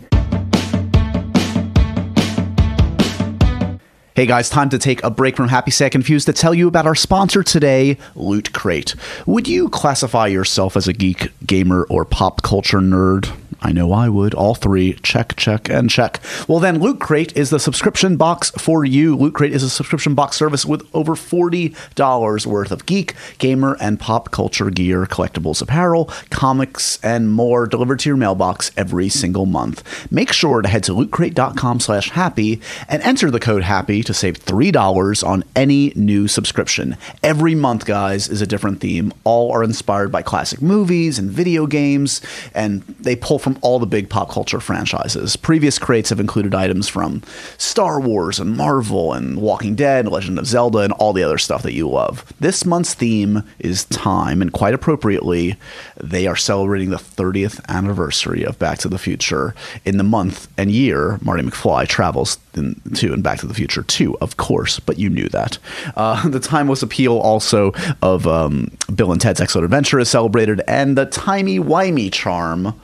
Hey 4.20 4.26
guys, 4.26 4.50
time 4.50 4.68
to 4.72 4.78
take 4.78 5.02
a 5.02 5.10
break 5.10 5.38
from 5.38 5.48
Happy 5.48 5.72
Sad 5.72 5.94
Confused 5.94 6.26
to 6.26 6.34
tell 6.34 6.54
you 6.54 6.68
about 6.68 6.86
our 6.86 6.94
sponsor 6.94 7.42
today, 7.42 7.98
Loot 8.16 8.52
Crate. 8.52 8.94
Would 9.26 9.48
you 9.48 9.70
classify 9.70 10.28
yourself 10.28 10.76
as 10.76 10.90
a 10.90 10.94
geek, 10.94 11.32
gamer, 11.48 11.88
or 11.90 12.04
pop 12.04 12.42
culture 12.42 12.80
nerd? 12.80 13.34
I 13.62 13.72
know 13.72 13.92
I 13.92 14.08
would. 14.08 14.34
All 14.34 14.56
three. 14.56 14.94
Check, 15.04 15.36
check, 15.36 15.70
and 15.70 15.90
check. 15.90 16.22
Well, 16.48 16.60
then, 16.60 16.80
Loot 16.80 17.00
Crate 17.00 17.36
is 17.36 17.50
the 17.50 17.60
subscription 17.60 18.16
box 18.16 18.52
for 18.52 18.86
you. 18.86 19.16
Loot 19.16 19.34
Crate 19.34 19.52
is 19.52 19.64
a 19.64 19.70
subscription 19.70 20.16
box 20.16 20.38
service 20.38 20.66
with 20.66 20.88
over 20.94 21.16
$40 21.16 22.46
worth 22.46 22.72
of 22.72 22.86
geek, 22.86 23.14
gamer, 23.38 23.76
and 23.82 24.00
pop 24.00 24.32
culture 24.32 24.70
gear, 24.70 25.06
collectibles, 25.06 25.62
apparel, 25.62 26.06
comics, 26.30 27.00
and 27.04 27.32
more 27.32 27.68
delivered 27.68 28.00
to 28.00 28.10
your 28.10 28.18
mailbox 28.18 28.72
every 28.78 29.10
single 29.10 29.46
month. 29.46 29.84
Make 30.12 30.32
sure 30.32 30.62
to 30.62 30.70
head 30.70 30.84
to 30.86 30.94
lootcrate.com 30.94 31.82
slash 31.82 32.12
happy 32.12 32.62
and 32.88 33.02
enter 33.04 33.30
the 33.30 33.40
code 33.40 33.64
happy 33.64 34.04
to 34.10 34.14
save 34.16 34.44
$3 34.44 35.24
on 35.24 35.44
any 35.56 35.94
new 35.96 36.28
subscription. 36.28 36.98
Every 37.22 37.54
month, 37.54 37.86
guys, 37.86 38.28
is 38.28 38.42
a 38.42 38.48
different 38.48 38.82
theme. 38.82 39.14
All 39.24 39.52
are 39.52 39.64
inspired 39.64 40.12
by 40.12 40.24
classic 40.24 40.64
movies 40.64 41.20
and 41.20 41.30
video 41.30 41.68
games, 41.68 42.20
and 42.56 42.82
they 43.00 43.16
pull 43.16 43.38
from 43.38 43.60
all 43.62 43.78
the 43.78 43.86
big 43.86 44.10
pop 44.10 44.32
culture 44.32 44.60
franchises. 44.60 45.36
Previous 45.36 45.78
crates 45.78 46.10
have 46.10 46.20
included 46.20 46.56
items 46.56 46.90
from 46.90 47.22
Star 47.60 48.00
Wars 48.00 48.40
and 48.40 48.58
Marvel 48.58 49.14
and 49.14 49.38
Walking 49.38 49.76
Dead, 49.76 50.06
and 50.06 50.12
Legend 50.12 50.40
of 50.40 50.48
Zelda, 50.48 50.80
and 50.80 50.94
all 50.94 51.14
the 51.14 51.22
other 51.22 51.38
stuff 51.38 51.62
that 51.62 51.74
you 51.74 51.88
love. 51.88 52.26
This 52.40 52.66
month's 52.66 52.96
theme 52.96 53.44
is 53.60 53.86
time, 53.86 54.42
and 54.42 54.52
quite 54.52 54.74
appropriately, 54.74 55.56
they 56.02 56.26
are 56.26 56.36
celebrating 56.36 56.90
the 56.90 56.98
30th 56.98 57.64
anniversary 57.70 58.44
of 58.44 58.58
Back 58.58 58.80
to 58.80 58.90
the 58.90 58.98
Future. 58.98 59.54
In 59.86 59.98
the 59.98 60.04
month 60.04 60.48
and 60.58 60.72
year, 60.72 61.20
Marty 61.22 61.44
McFly 61.44 61.88
travels 61.88 62.40
in, 62.60 62.80
to 62.96 63.14
and 63.14 63.24
Back 63.24 63.40
to 63.40 63.48
the 63.48 63.54
Future 63.54 63.84
too, 63.84 64.18
of 64.20 64.38
course, 64.38 64.80
but 64.80 65.00
you 65.00 65.10
knew 65.10 65.30
that. 65.30 65.58
Uh, 65.96 66.28
the 66.30 66.40
timeless 66.40 66.84
appeal 66.84 67.18
also 67.18 67.74
of 68.02 68.28
um, 68.28 68.70
Bill 68.94 69.12
and 69.12 69.20
Ted's 69.20 69.42
Excellent 69.42 69.66
Adventure 69.66 70.00
is 70.00 70.10
celebrated, 70.10 70.62
and 70.68 70.98
the 70.98 71.06
timey-wimey 71.06 72.12
charm 72.12 72.80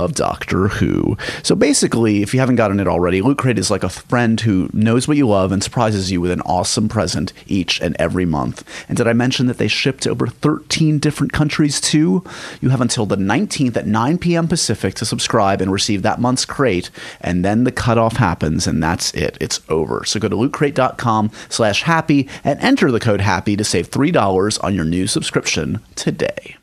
of 0.00 0.14
Doctor 0.14 0.68
Who. 0.68 1.16
So 1.42 1.54
basically, 1.54 2.22
if 2.22 2.34
you 2.34 2.40
haven't 2.40 2.56
gotten 2.56 2.80
it 2.80 2.88
already, 2.88 3.22
Loot 3.22 3.38
Crate 3.38 3.58
is 3.58 3.70
like 3.70 3.82
a 3.82 3.88
friend 3.88 4.40
who 4.40 4.68
knows 4.72 5.06
what 5.06 5.16
you 5.16 5.28
love 5.28 5.52
and 5.52 5.62
surprises 5.62 6.10
you 6.10 6.20
with 6.20 6.30
an 6.30 6.40
awesome 6.42 6.88
present 6.88 7.32
each 7.46 7.80
and 7.80 7.96
every 7.98 8.24
month. 8.24 8.64
And 8.88 8.96
did 8.96 9.06
I 9.06 9.12
mention 9.12 9.46
that 9.46 9.58
they 9.58 9.68
ship 9.68 10.00
to 10.00 10.10
over 10.10 10.26
13 10.26 10.98
different 10.98 11.32
countries 11.32 11.80
too? 11.80 12.24
You 12.60 12.70
have 12.70 12.80
until 12.80 13.06
the 13.06 13.16
19th 13.16 13.76
at 13.76 13.86
9 13.86 14.18
p.m. 14.18 14.48
Pacific 14.48 14.94
to 14.94 15.04
subscribe 15.04 15.60
and 15.60 15.72
receive 15.72 16.02
that 16.02 16.20
month's 16.20 16.44
crate, 16.44 16.90
and 17.20 17.44
then 17.44 17.64
the 17.64 17.72
cutoff 17.72 18.16
happens, 18.16 18.66
and 18.66 18.82
that's 18.82 19.12
it. 19.14 19.36
It's 19.40 19.60
over. 19.68 20.04
So 20.04 20.20
go 20.20 20.28
to 20.28 20.36
lootcrate.com 20.36 21.30
slash 21.48 21.82
happy 21.82 22.28
and 22.44 22.58
enter 22.60 22.90
the 22.90 23.00
code 23.00 23.20
happy 23.20 23.56
to 23.56 23.64
save 23.64 23.90
$3 23.90 24.64
on 24.64 24.74
your 24.74 24.84
new 24.84 25.06
subscription 25.06 25.80
today. 25.94 26.56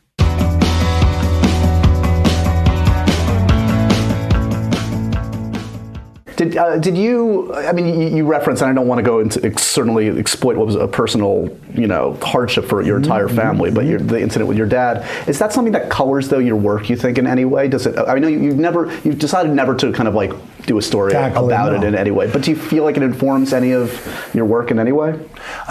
Did, 6.38 6.56
uh, 6.56 6.78
did 6.78 6.96
you? 6.96 7.52
I 7.56 7.72
mean, 7.72 8.00
you, 8.00 8.18
you 8.18 8.26
referenced, 8.26 8.62
and 8.62 8.70
I 8.70 8.74
don't 8.76 8.88
want 8.88 9.00
to 9.00 9.04
go 9.04 9.20
into 9.20 9.44
ex- 9.44 9.64
certainly 9.64 10.08
exploit 10.08 10.56
what 10.56 10.68
was 10.68 10.76
a 10.76 10.88
personal, 10.88 11.50
you 11.74 11.88
know, 11.88 12.14
hardship 12.22 12.66
for 12.66 12.84
your 12.84 12.98
entire 12.98 13.28
family, 13.28 13.72
but 13.72 13.86
your, 13.86 14.00
the 14.00 14.22
incident 14.22 14.48
with 14.48 14.56
your 14.56 14.68
dad 14.68 15.04
is 15.28 15.40
that 15.40 15.52
something 15.52 15.74
that 15.74 15.90
colors 15.90 16.30
though 16.30 16.38
your 16.38 16.56
work? 16.56 16.92
You 16.92 16.96
think 16.96 17.18
in 17.18 17.26
any 17.26 17.44
way? 17.44 17.68
Does 17.68 17.88
it? 17.88 17.98
I 17.98 18.20
know 18.20 18.28
you, 18.28 18.40
you've 18.40 18.60
never, 18.60 18.96
you've 19.04 19.18
decided 19.18 19.52
never 19.52 19.74
to 19.78 19.92
kind 19.92 20.08
of 20.08 20.14
like 20.14 20.32
do 20.68 20.78
a 20.78 20.82
story 20.82 21.12
Tackle 21.12 21.46
it, 21.46 21.54
about 21.54 21.74
it, 21.74 21.80
no. 21.80 21.88
in 21.88 21.96
any 21.96 22.12
way. 22.12 22.30
But 22.30 22.44
do 22.44 22.52
you 22.52 22.58
feel 22.58 22.84
like 22.84 22.98
it 22.98 23.04
informs 23.04 23.52
any 23.52 23.72
of 23.74 23.90
your 24.36 24.46
work 24.46 24.70
in 24.70 24.78
any 24.78 24.92
way? 24.92 25.20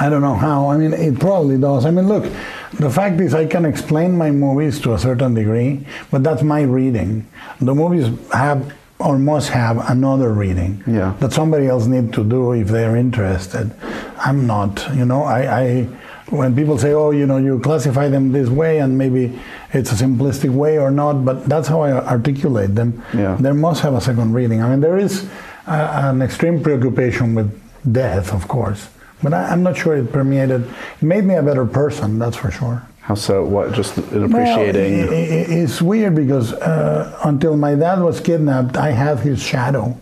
I 0.01 0.09
don't 0.09 0.23
know 0.23 0.35
how. 0.35 0.69
I 0.69 0.79
mean, 0.79 0.93
it 0.93 1.21
probably 1.21 1.59
does. 1.59 1.87
I 1.87 1.93
mean, 1.93 2.09
look, 2.09 2.25
the 2.73 2.91
fact 2.91 3.21
is, 3.21 3.35
I 3.35 3.47
can 3.47 3.65
explain 3.65 4.19
my 4.19 4.33
movies 4.33 4.81
to 4.81 4.95
a 4.95 4.99
certain 4.99 5.35
degree, 5.35 5.87
but 6.11 6.25
that's 6.25 6.43
my 6.43 6.63
reading. 6.63 7.25
The 7.61 7.75
movies 7.75 8.09
have 8.33 8.75
or 8.99 9.19
must 9.19 9.51
have 9.51 9.89
another 9.91 10.33
reading 10.33 10.83
Yeah. 10.87 11.13
that 11.21 11.33
somebody 11.33 11.67
else 11.67 11.87
need 11.87 12.13
to 12.15 12.25
do 12.25 12.53
if 12.53 12.69
they're 12.69 12.97
interested. 12.97 13.71
I'm 14.19 14.47
not. 14.47 14.87
You 14.95 15.05
know, 15.05 15.23
I, 15.25 15.41
I 15.63 15.89
when 16.31 16.57
people 16.57 16.79
say, 16.79 16.93
"Oh, 16.93 17.11
you 17.11 17.27
know, 17.27 17.37
you 17.37 17.59
classify 17.61 18.09
them 18.09 18.33
this 18.33 18.49
way," 18.49 18.79
and 18.81 18.97
maybe 18.99 19.39
it's 19.73 19.93
a 19.93 19.95
simplistic 20.05 20.51
way 20.51 20.79
or 20.79 20.91
not, 20.91 21.25
but 21.25 21.45
that's 21.49 21.69
how 21.69 21.83
I 21.83 21.93
articulate 21.93 22.75
them. 22.75 23.03
Yeah. 23.15 23.37
There 23.39 23.55
must 23.55 23.83
have 23.83 23.95
a 23.95 24.01
second 24.01 24.33
reading. 24.33 24.63
I 24.63 24.71
mean, 24.71 24.81
there 24.81 24.97
is 24.99 25.29
a, 25.67 26.09
an 26.11 26.23
extreme 26.23 26.63
preoccupation 26.63 27.35
with 27.35 27.49
death, 27.93 28.33
of 28.33 28.49
course. 28.49 28.89
But 29.23 29.35
I, 29.35 29.51
I'm 29.53 29.63
not 29.63 29.77
sure 29.77 29.95
it 29.97 30.11
permeated. 30.13 30.63
It 31.01 31.03
made 31.03 31.25
me 31.25 31.35
a 31.35 31.43
better 31.43 31.67
person, 31.67 32.19
that's 32.19 32.37
for 32.37 32.51
sure. 32.51 32.83
How 33.07 33.15
so? 33.15 33.45
What? 33.45 33.73
Just 33.73 33.97
in 33.99 34.25
appreciating. 34.25 35.09
i- 35.09 35.53
it's 35.63 35.81
weird 35.81 36.15
because 36.15 36.53
uh, 36.55 37.19
until 37.25 37.57
my 37.57 37.75
dad 37.75 38.01
was 38.01 38.21
kidnapped, 38.21 38.77
I 38.77 38.91
had 38.91 39.21
his 39.21 39.41
shadow 39.41 39.97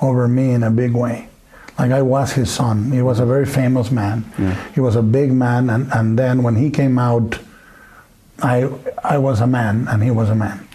over 0.00 0.26
me 0.28 0.52
in 0.52 0.62
a 0.62 0.70
big 0.70 0.92
way. 0.94 1.28
Like 1.78 1.92
I 1.92 2.02
was 2.02 2.32
his 2.32 2.50
son. 2.50 2.90
He 2.90 3.02
was 3.02 3.20
a 3.20 3.26
very 3.26 3.44
famous 3.46 3.90
man. 3.90 4.24
He 4.74 4.80
was 4.80 4.96
a 4.96 5.02
big 5.02 5.30
man, 5.32 5.70
and, 5.70 5.92
and 5.92 6.18
then 6.18 6.42
when 6.42 6.56
he 6.56 6.70
came 6.70 6.98
out, 6.98 7.38
I 8.42 8.68
I 9.04 9.18
was 9.18 9.40
a 9.40 9.46
man 9.46 9.86
and 9.88 10.02
he 10.02 10.10
was 10.10 10.30
a 10.30 10.34
man, 10.34 10.66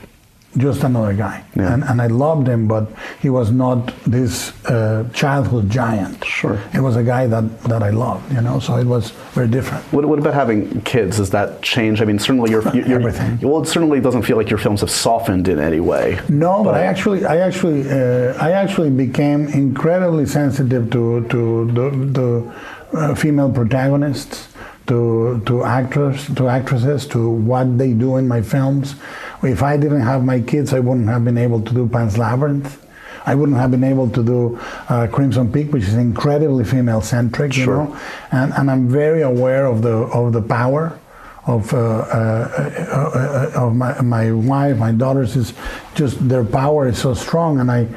just 0.58 0.84
another 0.84 1.14
guy. 1.14 1.44
Yeah. 1.56 1.74
And 1.74 1.84
and 1.84 2.02
I 2.02 2.08
loved 2.08 2.48
him, 2.48 2.68
but 2.68 2.90
he 3.22 3.30
was 3.30 3.52
not 3.52 3.94
this 4.06 4.54
uh, 4.66 5.10
childhood 5.14 5.70
giant. 5.70 6.24
Sure. 6.24 6.60
It 6.74 6.82
was 6.82 6.96
a 6.96 7.04
guy 7.04 7.28
that 7.28 7.64
that 7.64 7.84
I 7.84 7.90
loved, 7.90 8.32
you 8.34 8.42
know. 8.42 8.60
So 8.60 8.78
it 8.78 8.86
was 8.86 9.12
very 9.34 9.48
different. 9.48 9.84
What, 9.94 10.06
what 10.06 10.20
about 10.20 10.34
having 10.34 10.82
kids? 10.82 11.18
Does 11.18 11.32
that 11.32 11.62
change? 11.62 12.02
I 12.02 12.06
mean, 12.06 12.20
certainly 12.20 12.52
your, 12.52 12.64
your, 12.76 13.00
Everything. 13.00 13.40
Well, 13.42 13.62
it 13.62 13.68
certainly 13.68 14.00
doesn't 14.00 14.24
feel 14.24 14.38
like 14.38 14.50
your 14.50 14.60
films 14.60 14.82
have 14.82 14.92
softened 14.92 15.48
in 15.48 15.60
any 15.60 15.80
way. 15.80 16.20
No, 16.30 16.64
but 16.64 16.76
I 16.76 16.84
actually, 16.84 17.26
I 17.26 17.38
actually, 17.38 17.90
uh, 17.90 18.34
I 18.40 18.52
actually 18.52 18.90
became 18.90 19.48
incredibly 19.48 20.26
sensitive 20.26 20.90
to 20.92 21.28
to 21.30 21.66
the, 21.72 21.90
the 22.20 22.54
uh, 22.98 23.16
female 23.16 23.52
protagonists, 23.52 24.48
to 24.88 25.42
to 25.46 25.64
actors, 25.64 26.28
to 26.36 26.48
actresses, 26.48 27.08
to 27.08 27.30
what 27.30 27.78
they 27.78 27.94
do 27.94 28.18
in 28.18 28.28
my 28.28 28.42
films. 28.42 28.96
If 29.44 29.62
I 29.62 29.78
didn't 29.78 30.02
have 30.02 30.24
my 30.24 30.40
kids, 30.40 30.74
I 30.74 30.80
wouldn't 30.80 31.10
have 31.10 31.24
been 31.26 31.38
able 31.38 31.62
to 31.62 31.74
do 31.74 31.88
Pan's 31.88 32.18
Labyrinth. 32.18 32.80
I 33.26 33.36
wouldn't 33.36 33.58
have 33.58 33.72
been 33.72 33.84
able 33.84 34.10
to 34.10 34.24
do 34.24 34.60
uh, 34.90 35.08
Crimson 35.08 35.52
Peak, 35.52 35.72
which 35.72 35.84
is 35.84 35.94
incredibly 35.96 36.66
female-centric, 36.66 37.56
you 37.56 37.64
Sure. 37.64 37.86
know. 37.86 37.98
And, 38.32 38.54
and 38.54 38.70
I'm 38.72 38.90
very 38.90 39.22
aware 39.22 39.66
of 39.66 39.82
the 39.82 39.94
of 39.94 40.34
the 40.34 40.42
power 40.42 40.98
of 41.46 41.74
uh, 41.74 41.78
uh, 41.78 43.52
uh, 43.56 43.66
of 43.66 43.76
my 43.76 44.00
my 44.02 44.32
wife, 44.32 44.78
my 44.78 44.92
daughters 44.92 45.36
is 45.36 45.54
just 45.94 46.28
their 46.28 46.44
power 46.44 46.88
is 46.88 46.98
so 46.98 47.14
strong, 47.14 47.60
and 47.60 47.70
I 47.70 47.88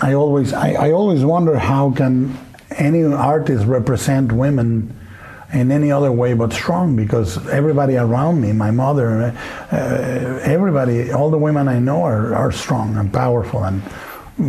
I 0.00 0.14
always 0.14 0.52
I, 0.52 0.72
I 0.72 0.92
always 0.92 1.24
wonder 1.24 1.58
how 1.58 1.90
can 1.92 2.38
any 2.70 3.04
artist 3.04 3.66
represent 3.66 4.32
women 4.32 4.97
in 5.52 5.72
any 5.72 5.90
other 5.90 6.12
way 6.12 6.34
but 6.34 6.52
strong 6.52 6.94
because 6.94 7.46
everybody 7.48 7.96
around 7.96 8.40
me, 8.40 8.52
my 8.52 8.70
mother, 8.70 9.34
uh, 9.72 9.76
everybody, 10.42 11.12
all 11.12 11.30
the 11.30 11.38
women 11.38 11.68
I 11.68 11.78
know 11.78 12.02
are, 12.02 12.34
are 12.34 12.52
strong 12.52 12.96
and 12.96 13.12
powerful 13.12 13.64
and 13.64 13.82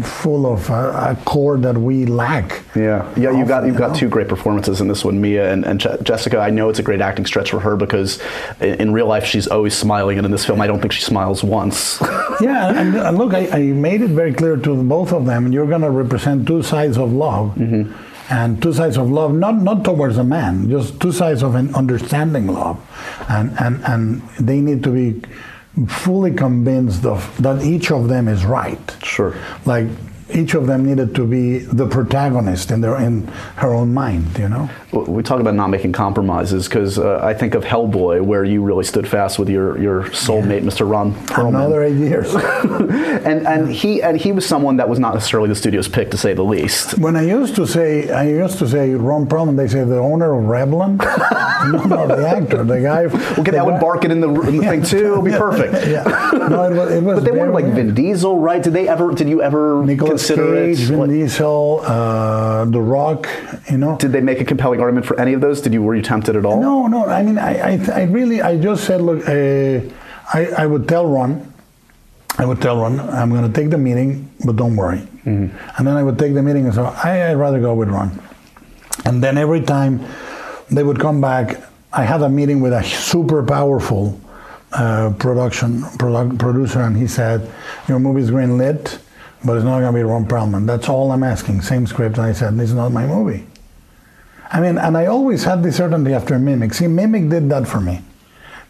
full 0.04 0.46
of 0.46 0.70
uh, 0.70 1.16
a 1.18 1.24
core 1.26 1.58
that 1.58 1.76
we 1.76 2.06
lack. 2.06 2.62
Yeah, 2.76 3.12
yeah. 3.18 3.32
You've 3.32 3.48
got 3.48 3.66
you've 3.66 3.74
you 3.74 3.80
got 3.80 3.92
know? 3.92 3.96
two 3.96 4.08
great 4.08 4.28
performances 4.28 4.82
in 4.82 4.88
this 4.88 5.04
one, 5.04 5.20
Mia 5.20 5.52
and, 5.52 5.66
and 5.66 5.80
Je- 5.80 5.98
Jessica. 6.04 6.38
I 6.38 6.52
know 6.52 6.70
it's 6.70 6.78
a 6.78 6.84
great 6.84 7.02
acting 7.02 7.26
stretch 7.26 7.50
for 7.50 7.60
her 7.60 7.76
because 7.76 8.22
in, 8.60 8.76
in 8.76 8.94
real 8.94 9.08
life 9.08 9.26
she's 9.26 9.48
always 9.48 9.76
smiling, 9.76 10.20
and 10.20 10.26
in 10.26 10.32
this 10.32 10.46
film 10.46 10.62
I 10.62 10.68
don't 10.68 10.80
think 10.80 10.92
she 10.92 11.02
smiles 11.02 11.44
once. 11.44 12.02
Yeah, 12.42 12.70
and, 12.70 12.96
and 12.96 13.18
look, 13.18 13.34
I, 13.34 13.50
I 13.50 13.60
made 13.74 14.02
it 14.02 14.12
very 14.12 14.34
clear 14.34 14.56
to 14.56 14.84
both 14.84 15.12
of 15.12 15.26
them. 15.26 15.52
You're 15.52 15.68
going 15.68 15.82
to 15.82 15.90
represent 15.90 16.48
two 16.48 16.64
sides 16.64 16.98
of 16.98 17.12
love, 17.12 17.58
and 18.30 18.62
two 18.62 18.74
sides 18.74 18.98
of 18.98 19.10
love, 19.10 19.34
not 19.34 19.56
not 19.56 19.84
towards 19.84 20.18
a 20.18 20.24
man, 20.24 20.70
just 20.70 21.00
two 21.00 21.12
sides 21.12 21.44
of 21.44 21.56
an 21.56 21.74
understanding 21.76 22.48
love, 22.48 22.80
and 23.30 23.52
and 23.60 23.84
and 23.86 24.22
they 24.40 24.62
need 24.62 24.84
to 24.84 24.92
be 24.92 25.22
fully 25.88 26.34
convinced 26.34 27.06
of 27.06 27.42
that 27.42 27.64
each 27.64 27.92
of 27.92 28.08
them 28.08 28.28
is 28.28 28.46
right. 28.46 28.96
Sure. 29.04 29.36
Like 29.66 29.88
each 30.32 30.54
of 30.54 30.68
them 30.68 30.86
needed 30.86 31.16
to 31.16 31.26
be 31.26 31.60
the 31.60 31.88
protagonist 31.88 32.72
in 32.72 32.82
their 32.82 32.98
in 32.98 33.28
her 33.58 33.74
own 33.74 33.94
mind. 33.94 34.38
You 34.38 34.50
know. 34.50 34.70
we 34.92 35.24
talk 35.24 35.40
about 35.40 35.56
not 35.56 35.68
making 35.68 35.92
compromises 35.92 36.68
because 36.68 36.98
uh, 37.00 37.20
I 37.22 37.34
think 37.34 37.56
of 37.56 37.64
Hellboy, 37.64 38.22
where 38.22 38.44
you 38.44 38.62
really 38.62 38.84
stood 38.84 39.08
fast 39.08 39.40
with 39.40 39.50
your, 39.50 39.80
your 39.82 40.04
soulmate, 40.06 40.62
Mr. 40.62 40.90
Ron 40.90 41.14
Perlman. 41.26 41.50
Another 41.50 41.84
eight 41.84 41.98
years. 41.98 42.34
and 42.36 43.48
and 43.48 43.72
he 43.72 44.02
and 44.02 44.18
he 44.18 44.32
was 44.32 44.46
someone 44.46 44.78
that 44.78 44.90
was 44.90 45.00
not 45.00 45.14
necessarily 45.14 45.50
the 45.50 45.56
studio's 45.56 45.88
pick, 45.88 46.12
to 46.12 46.18
say 46.18 46.34
the 46.34 46.44
least. 46.44 46.98
When 46.98 47.16
I 47.16 47.24
used 47.24 47.56
to 47.56 47.66
say, 47.66 48.10
I 48.10 48.28
used 48.28 48.58
to 48.60 48.68
say 48.68 48.94
Ron 48.94 49.28
Perlman, 49.28 49.58
they 49.58 49.68
say 49.68 49.84
the 49.84 49.98
owner 49.98 50.34
of 50.34 50.46
Revlon. 50.46 50.98
no, 51.72 51.84
no, 51.86 52.08
the 52.08 52.28
actor, 52.28 52.64
the 52.64 52.82
guy. 52.82 53.08
We'll 53.40 53.44
get 53.44 53.54
Ellen 53.54 53.80
Barkin 53.80 54.12
in 54.12 54.20
the, 54.20 54.30
in 54.42 54.58
the 54.58 54.64
thing 54.64 54.84
too. 54.84 55.12
It'll 55.12 55.22
be 55.22 55.32
perfect. 55.32 55.88
Yeah, 55.88 56.04
no, 56.50 56.64
it 56.64 56.76
was. 56.76 56.92
It 56.92 57.04
was 57.04 57.16
But 57.20 57.26
they 57.26 57.32
wanted 57.32 57.54
like. 57.54 57.66
Vin 57.66 57.94
Diesel, 57.94 58.40
right? 58.40 58.62
Did 58.62 58.74
they 58.74 58.88
ever? 58.88 59.14
Did 59.14 59.30
you 59.30 59.42
ever 59.42 59.84
Nicolas 59.86 60.19
consider 60.20 60.54
Cage, 60.56 60.82
it? 60.82 60.86
Vin 60.88 61.00
Like, 61.00 61.10
Diesel, 61.10 61.82
uh, 61.84 62.66
The 62.66 62.82
Rock. 62.82 63.28
You 63.70 63.78
know. 63.78 63.98
did 63.98 64.12
they 64.12 64.22
make 64.22 64.40
a 64.42 64.46
compelling 64.46 64.80
argument 64.82 65.06
for 65.06 65.20
any 65.20 65.34
of 65.34 65.42
those? 65.42 65.62
Did 65.62 65.74
you 65.74 65.82
were 65.82 65.96
you 65.96 66.02
tempted 66.02 66.36
at 66.36 66.46
all? 66.46 66.62
No, 66.62 66.88
no. 66.88 67.06
I 67.06 67.24
mean, 67.24 67.38
I, 67.38 67.76
I, 67.76 68.02
I 68.02 68.04
really, 68.04 68.42
I 68.42 68.58
just 68.58 68.86
said, 68.86 69.02
look, 69.02 69.28
uh, 69.28 69.82
I, 70.34 70.46
I 70.64 70.66
would 70.66 70.88
tell 70.88 71.06
Ron, 71.08 71.52
I 72.38 72.46
would 72.46 72.62
tell 72.62 72.78
Ron, 72.78 73.00
I'm 73.00 73.30
going 73.30 73.52
to 73.52 73.62
take 73.62 73.70
the 73.70 73.78
meeting, 73.78 74.32
but 74.46 74.56
don't 74.56 74.76
worry. 74.76 75.02
And 75.26 75.52
then 75.78 75.96
I 75.96 76.02
would 76.02 76.18
take 76.18 76.34
the 76.34 76.42
meeting 76.42 76.66
and 76.66 76.74
say, 76.74 76.82
I, 76.82 77.30
I'd 77.30 77.36
rather 77.36 77.60
go 77.60 77.76
with 77.76 77.90
Ron. 77.90 78.20
And 79.06 79.24
then 79.24 79.38
every 79.38 79.62
time 79.62 80.04
they 80.72 80.84
would 80.84 81.00
come 81.00 81.22
back, 81.22 81.62
I 81.94 82.04
had 82.04 82.22
a 82.22 82.30
meeting 82.30 82.62
with 82.62 82.74
a 82.74 82.84
super 82.84 83.44
powerful 83.44 84.20
uh, 84.72 85.14
production 85.20 85.82
produ- 85.98 86.38
producer, 86.40 86.82
and 86.82 86.96
he 86.96 87.08
said, 87.08 87.50
"Your 87.88 88.00
movie's 88.00 88.30
green 88.30 88.58
lit, 88.58 89.00
but 89.44 89.56
it's 89.56 89.66
not 89.66 89.80
going 89.80 89.94
to 89.94 89.98
be 89.98 90.04
Ron 90.04 90.26
Perlman. 90.26 90.66
That's 90.66 90.90
all 90.90 91.12
I'm 91.12 91.24
asking. 91.24 91.62
Same 91.62 91.88
script." 91.88 92.18
And 92.18 92.26
I 92.26 92.34
said, 92.34 92.58
"This 92.58 92.70
is 92.70 92.76
not 92.76 92.92
my 92.92 93.06
movie." 93.06 93.46
I 94.52 94.60
mean, 94.60 94.78
and 94.78 94.98
I 94.98 95.06
always 95.06 95.44
had 95.44 95.62
the 95.62 95.72
certainty 95.72 96.14
after 96.14 96.40
Mimic. 96.40 96.74
See, 96.74 96.88
Mimic 96.88 97.30
did 97.30 97.50
that 97.50 97.68
for 97.68 97.80
me. 97.80 98.02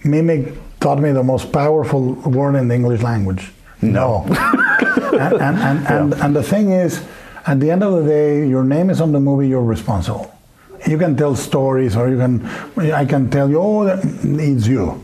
Mimic 0.03 0.53
taught 0.79 0.99
me 0.99 1.12
the 1.12 1.23
most 1.23 1.51
powerful 1.51 2.13
word 2.13 2.55
in 2.55 2.67
the 2.67 2.75
English 2.75 3.01
language. 3.01 3.51
No. 3.82 4.25
and, 4.27 5.34
and, 5.34 5.58
and, 5.58 5.88
and, 5.88 6.13
and 6.13 6.36
the 6.36 6.43
thing 6.43 6.71
is, 6.71 7.05
at 7.45 7.60
the 7.60 7.71
end 7.71 7.84
of 7.84 8.03
the 8.03 8.10
day, 8.10 8.47
your 8.47 8.63
name 8.63 8.89
is 8.89 8.99
on 8.99 9.12
the 9.12 9.19
movie, 9.19 9.47
you're 9.47 9.63
responsible. 9.63 10.34
You 10.86 10.97
can 10.97 11.15
tell 11.15 11.36
stories, 11.36 11.95
or 11.95 12.10
you 12.10 12.17
can, 12.17 12.45
I 12.91 13.05
can 13.05 13.29
tell 13.29 13.49
you, 13.49 13.60
oh, 13.60 13.86
that 13.86 14.23
needs 14.23 14.67
you. 14.67 15.03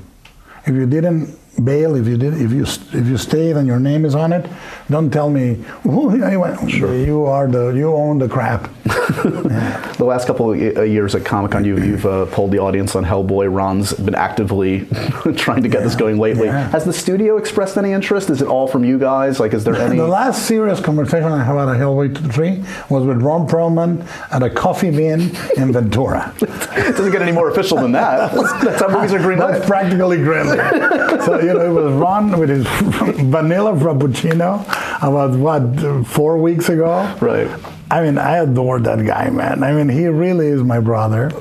If 0.66 0.74
you 0.74 0.86
didn't 0.86 1.38
bail, 1.64 1.96
if 1.96 2.08
you 2.08 2.18
did, 2.18 2.34
if 2.34 2.52
you 2.52 2.64
if 2.64 3.08
you 3.08 3.18
stayed 3.18 3.56
and 3.58 3.68
your 3.68 3.80
name 3.80 4.06
is 4.06 4.16
on 4.16 4.34
it, 4.34 4.50
don't 4.90 5.12
tell 5.12 5.30
me. 5.30 5.64
Oh, 5.86 6.10
went, 6.38 6.74
you 6.74 7.26
are 7.26 7.48
the 7.48 7.70
you 7.70 7.94
own 7.94 8.20
the 8.20 8.28
crap. 8.28 8.70
The 9.06 10.04
last 10.06 10.28
couple 10.28 10.52
of 10.52 10.78
uh, 10.78 10.82
years 10.82 11.16
at 11.16 11.24
Comic 11.26 11.52
Con, 11.52 11.64
you, 11.64 11.78
you've 11.78 12.06
uh, 12.06 12.26
pulled 12.28 12.52
the 12.52 12.60
audience 12.60 12.96
on 12.96 13.06
Hellboy. 13.06 13.54
Ron's 13.54 13.94
been 13.94 14.16
actively 14.16 14.86
trying 15.36 15.64
to 15.64 15.70
get 15.70 15.84
this 15.84 15.96
going 15.96 16.18
lately. 16.18 16.48
yeah. 16.48 16.70
Has 16.70 16.86
the 16.86 16.94
studio 16.94 17.38
expressed 17.38 17.78
any 17.78 17.92
interest? 17.92 18.30
Is 18.30 18.42
it 18.42 18.48
all 18.48 18.68
from 18.68 18.84
you 18.84 18.98
guys? 18.98 19.40
Like, 19.40 19.54
is 19.54 19.64
there 19.64 19.76
any? 19.76 19.98
The 19.98 20.08
last 20.08 20.48
serious 20.48 20.80
conversation 20.80 21.32
I 21.32 21.44
had 21.44 21.56
at 21.56 21.80
Hellboy 21.80 22.34
3 22.34 22.64
was 22.90 23.06
with 23.06 23.22
Ron 23.22 23.48
Perlman 23.48 24.06
at 24.32 24.44
a 24.44 24.50
coffee 24.50 24.92
bean 24.92 25.36
in 25.56 25.72
Ventura. 25.72 26.34
it 26.42 26.48
doesn't 26.98 27.12
get 27.12 27.22
any 27.22 27.32
more 27.32 27.50
official 27.50 27.78
than 27.78 27.92
that. 27.94 28.34
That's 28.64 28.82
how 28.82 28.90
movies 28.90 29.14
are 29.14 29.20
green 29.20 29.38
That's 29.40 29.66
practically 29.66 30.18
grilling. 30.18 30.58
so, 31.22 31.40
you 31.40 31.54
know, 31.54 31.62
it 31.62 31.70
was 31.84 31.94
Ron 31.94 32.38
with 32.40 32.50
his 32.50 32.66
vanilla 33.26 33.74
frappuccino 33.74 34.62
about 35.02 35.38
what, 35.38 36.06
four 36.08 36.38
weeks 36.38 36.70
ago? 36.70 37.16
Right. 37.22 37.50
I 37.90 38.04
mean, 38.04 38.18
I 38.18 38.38
adore 38.38 38.80
that 38.80 39.06
guy, 39.06 39.30
man. 39.30 39.64
I 39.64 39.72
mean, 39.72 39.90
he 39.90 40.08
really 40.08 40.48
is 40.48 40.64
my 40.64 40.80
brother, 40.80 41.32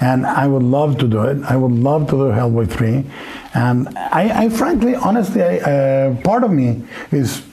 and 0.00 0.26
I 0.26 0.46
would 0.46 0.62
love 0.62 0.98
to 0.98 1.08
do 1.08 1.22
it. 1.22 1.42
I 1.44 1.56
would 1.56 1.72
love 1.72 2.06
to 2.06 2.12
do 2.12 2.24
Hellboy 2.32 2.70
3. 2.70 3.04
And 3.54 3.88
I, 3.96 4.44
I 4.44 4.48
frankly, 4.48 4.94
honestly, 4.94 5.42
I, 5.42 5.58
uh, 5.58 6.16
part 6.22 6.42
of 6.42 6.50
me 6.50 6.82
is 7.12 7.44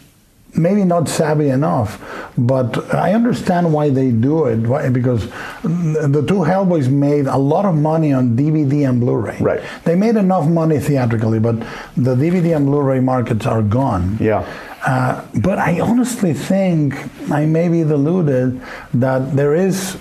maybe 0.56 0.84
not 0.84 1.08
savvy 1.08 1.50
enough, 1.50 2.32
but 2.38 2.94
I 2.94 3.14
understand 3.14 3.72
why 3.72 3.90
they 3.90 4.12
do 4.12 4.46
it. 4.46 4.60
Why, 4.60 4.90
because 4.90 5.28
the 5.62 6.26
two 6.28 6.40
Hellboys 6.40 6.90
made 6.90 7.28
a 7.28 7.38
lot 7.38 7.66
of 7.66 7.76
money 7.76 8.14
on 8.14 8.36
DVD 8.36 8.90
and 8.90 9.00
Blu-ray. 9.00 9.38
Right. 9.40 9.62
They 9.84 9.96
made 9.96 10.16
enough 10.16 10.48
money 10.48 10.80
theatrically, 10.80 11.40
but 11.40 11.60
the 11.96 12.16
DVD 12.16 12.56
and 12.56 12.66
Blu-ray 12.66 13.00
markets 13.00 13.46
are 13.46 13.62
gone. 13.62 14.18
Yeah. 14.20 14.48
Uh, 14.86 15.26
but 15.42 15.60
I 15.60 15.80
honestly 15.80 16.34
think 16.34 16.96
I 17.32 17.46
may 17.46 17.68
be 17.68 17.84
deluded 17.84 18.62
that 18.94 19.36
there 19.36 19.54
is 19.54 19.98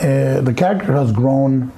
uh, 0.00 0.40
the 0.42 0.54
character 0.54 0.92
has 0.92 1.12
grown 1.12 1.72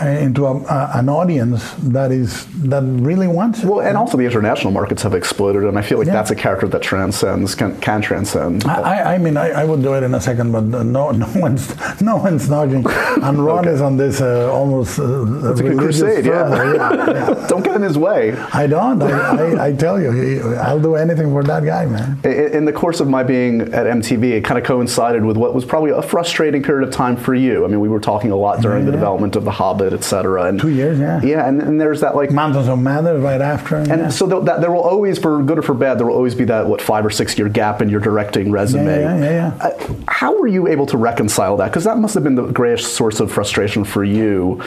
into 0.00 0.46
a, 0.46 0.56
a, 0.64 0.90
an 0.94 1.08
audience 1.08 1.74
that 1.82 2.10
is 2.12 2.46
that 2.68 2.82
really 2.84 3.26
wants 3.28 3.62
it. 3.62 3.66
Well, 3.66 3.80
and 3.80 3.96
also 3.96 4.16
the 4.16 4.24
international 4.24 4.72
markets 4.72 5.02
have 5.02 5.14
exploded, 5.14 5.64
and 5.64 5.78
I 5.78 5.82
feel 5.82 5.98
like 5.98 6.06
Yeah. 6.06 6.14
that's 6.14 6.30
a 6.30 6.34
character 6.36 6.66
that 6.68 6.82
transcends, 6.82 7.54
can, 7.54 7.78
can 7.80 8.00
transcend. 8.00 8.64
I, 8.64 9.14
I- 9.14 9.18
mean, 9.20 9.36
I, 9.36 9.50
I 9.50 9.64
would 9.64 9.82
do 9.82 9.92
it 9.94 10.02
in 10.02 10.14
a 10.14 10.20
second, 10.20 10.52
but 10.52 10.64
uh, 10.74 10.82
no, 10.82 11.10
no 11.24 11.28
one's, 11.36 11.74
no 12.00 12.16
one's 12.16 12.48
knocking. 12.48 12.84
And 12.88 13.44
Ron 13.44 13.68
is 13.68 13.80
on 13.82 13.96
this 13.96 14.20
uh, 14.22 14.50
almost 14.52 14.98
uh, 14.98 15.50
It's 15.50 15.60
a 15.60 15.74
crusade, 15.76 16.24
fervor. 16.24 16.74
yeah. 16.74 17.46
Don't 17.48 17.62
get 17.62 17.76
in 17.76 17.82
his 17.82 17.98
way. 17.98 18.32
I 18.54 18.66
don't. 18.66 19.02
I, 19.02 19.10
I, 19.10 19.66
I 19.66 19.72
tell 19.72 20.00
you, 20.00 20.10
he, 20.12 20.40
I'll 20.56 20.80
do 20.80 20.94
anything 20.94 21.30
for 21.30 21.42
that 21.44 21.64
guy, 21.64 21.84
man. 21.86 22.18
I- 22.24 22.28
In 22.56 22.64
the 22.64 22.72
course 22.72 23.00
of 23.00 23.08
my 23.08 23.22
being 23.22 23.60
at 23.60 23.86
MTV, 23.86 24.24
it 24.32 24.44
kind 24.44 24.58
of 24.58 24.64
coincided 24.64 25.24
with 25.24 25.36
what 25.36 25.54
was 25.54 25.64
probably 25.64 25.90
a 25.90 26.02
frustrating 26.02 26.62
period 26.62 26.88
of 26.88 26.94
time 26.94 27.16
for 27.16 27.34
you. 27.34 27.64
I 27.64 27.68
mean, 27.68 27.80
we 27.80 27.88
were 27.88 28.00
talking 28.00 28.30
a 28.30 28.36
lot 28.36 28.60
during 28.62 28.86
the 28.86 28.92
development 28.92 29.36
of 29.36 29.44
The 29.44 29.50
Hobbit, 29.50 29.89
et 29.92 30.04
cetera. 30.04 30.44
And 30.44 30.60
Two 30.60 30.68
years, 30.70 30.98
yeah. 30.98 31.20
Yeah, 31.22 31.48
and, 31.48 31.60
and 31.62 31.80
there's 31.80 32.00
that 32.00 32.14
like. 32.16 32.30
Mountains 32.30 32.68
of 32.68 32.78
Madness 32.78 33.20
right 33.22 33.40
after. 33.40 33.76
And 33.76 33.88
yeah. 33.88 34.08
so 34.08 34.28
th- 34.28 34.44
that, 34.44 34.60
there 34.60 34.70
will 34.70 34.82
always, 34.82 35.18
for 35.18 35.42
good 35.42 35.58
or 35.58 35.62
for 35.62 35.74
bad, 35.74 35.98
there 35.98 36.06
will 36.06 36.14
always 36.16 36.34
be 36.34 36.44
that 36.46 36.66
what 36.66 36.80
five 36.80 37.04
or 37.04 37.10
six 37.10 37.36
year 37.38 37.48
gap 37.48 37.80
in 37.82 37.88
your 37.88 38.00
directing 38.00 38.50
resume. 38.50 38.84
Yeah, 38.86 39.16
yeah, 39.16 39.24
yeah, 39.24 39.56
yeah. 39.58 39.66
Uh, 39.66 39.94
how 40.08 40.38
were 40.38 40.46
you 40.46 40.68
able 40.68 40.86
to 40.86 40.96
reconcile 40.96 41.56
that? 41.58 41.68
Because 41.68 41.84
that 41.84 41.98
must 41.98 42.14
have 42.14 42.24
been 42.24 42.34
the 42.34 42.46
greatest 42.46 42.94
source 42.94 43.20
of 43.20 43.30
frustration 43.32 43.84
for 43.84 44.04
you. 44.04 44.62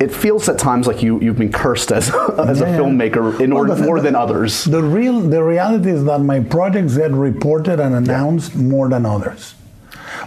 It 0.00 0.12
feels 0.12 0.48
at 0.48 0.58
times 0.58 0.86
like 0.86 1.02
you 1.02 1.20
you've 1.20 1.38
been 1.38 1.52
cursed 1.52 1.92
as 1.92 2.08
as 2.38 2.60
Yeah, 2.60 2.66
a 2.66 2.78
filmmaker 2.80 3.38
in 3.38 3.54
Well, 3.54 3.64
more 3.82 3.98
the- 3.98 4.04
than 4.04 4.16
others. 4.16 4.64
The 4.64 4.82
real, 4.82 5.20
the 5.20 5.44
reality 5.44 5.90
is 5.90 6.04
that 6.04 6.20
my 6.22 6.40
projects 6.40 6.96
get 6.96 7.12
reported 7.12 7.78
and 7.78 7.94
announced 7.94 8.56
more 8.56 8.88
than 8.88 9.04
others. 9.04 9.54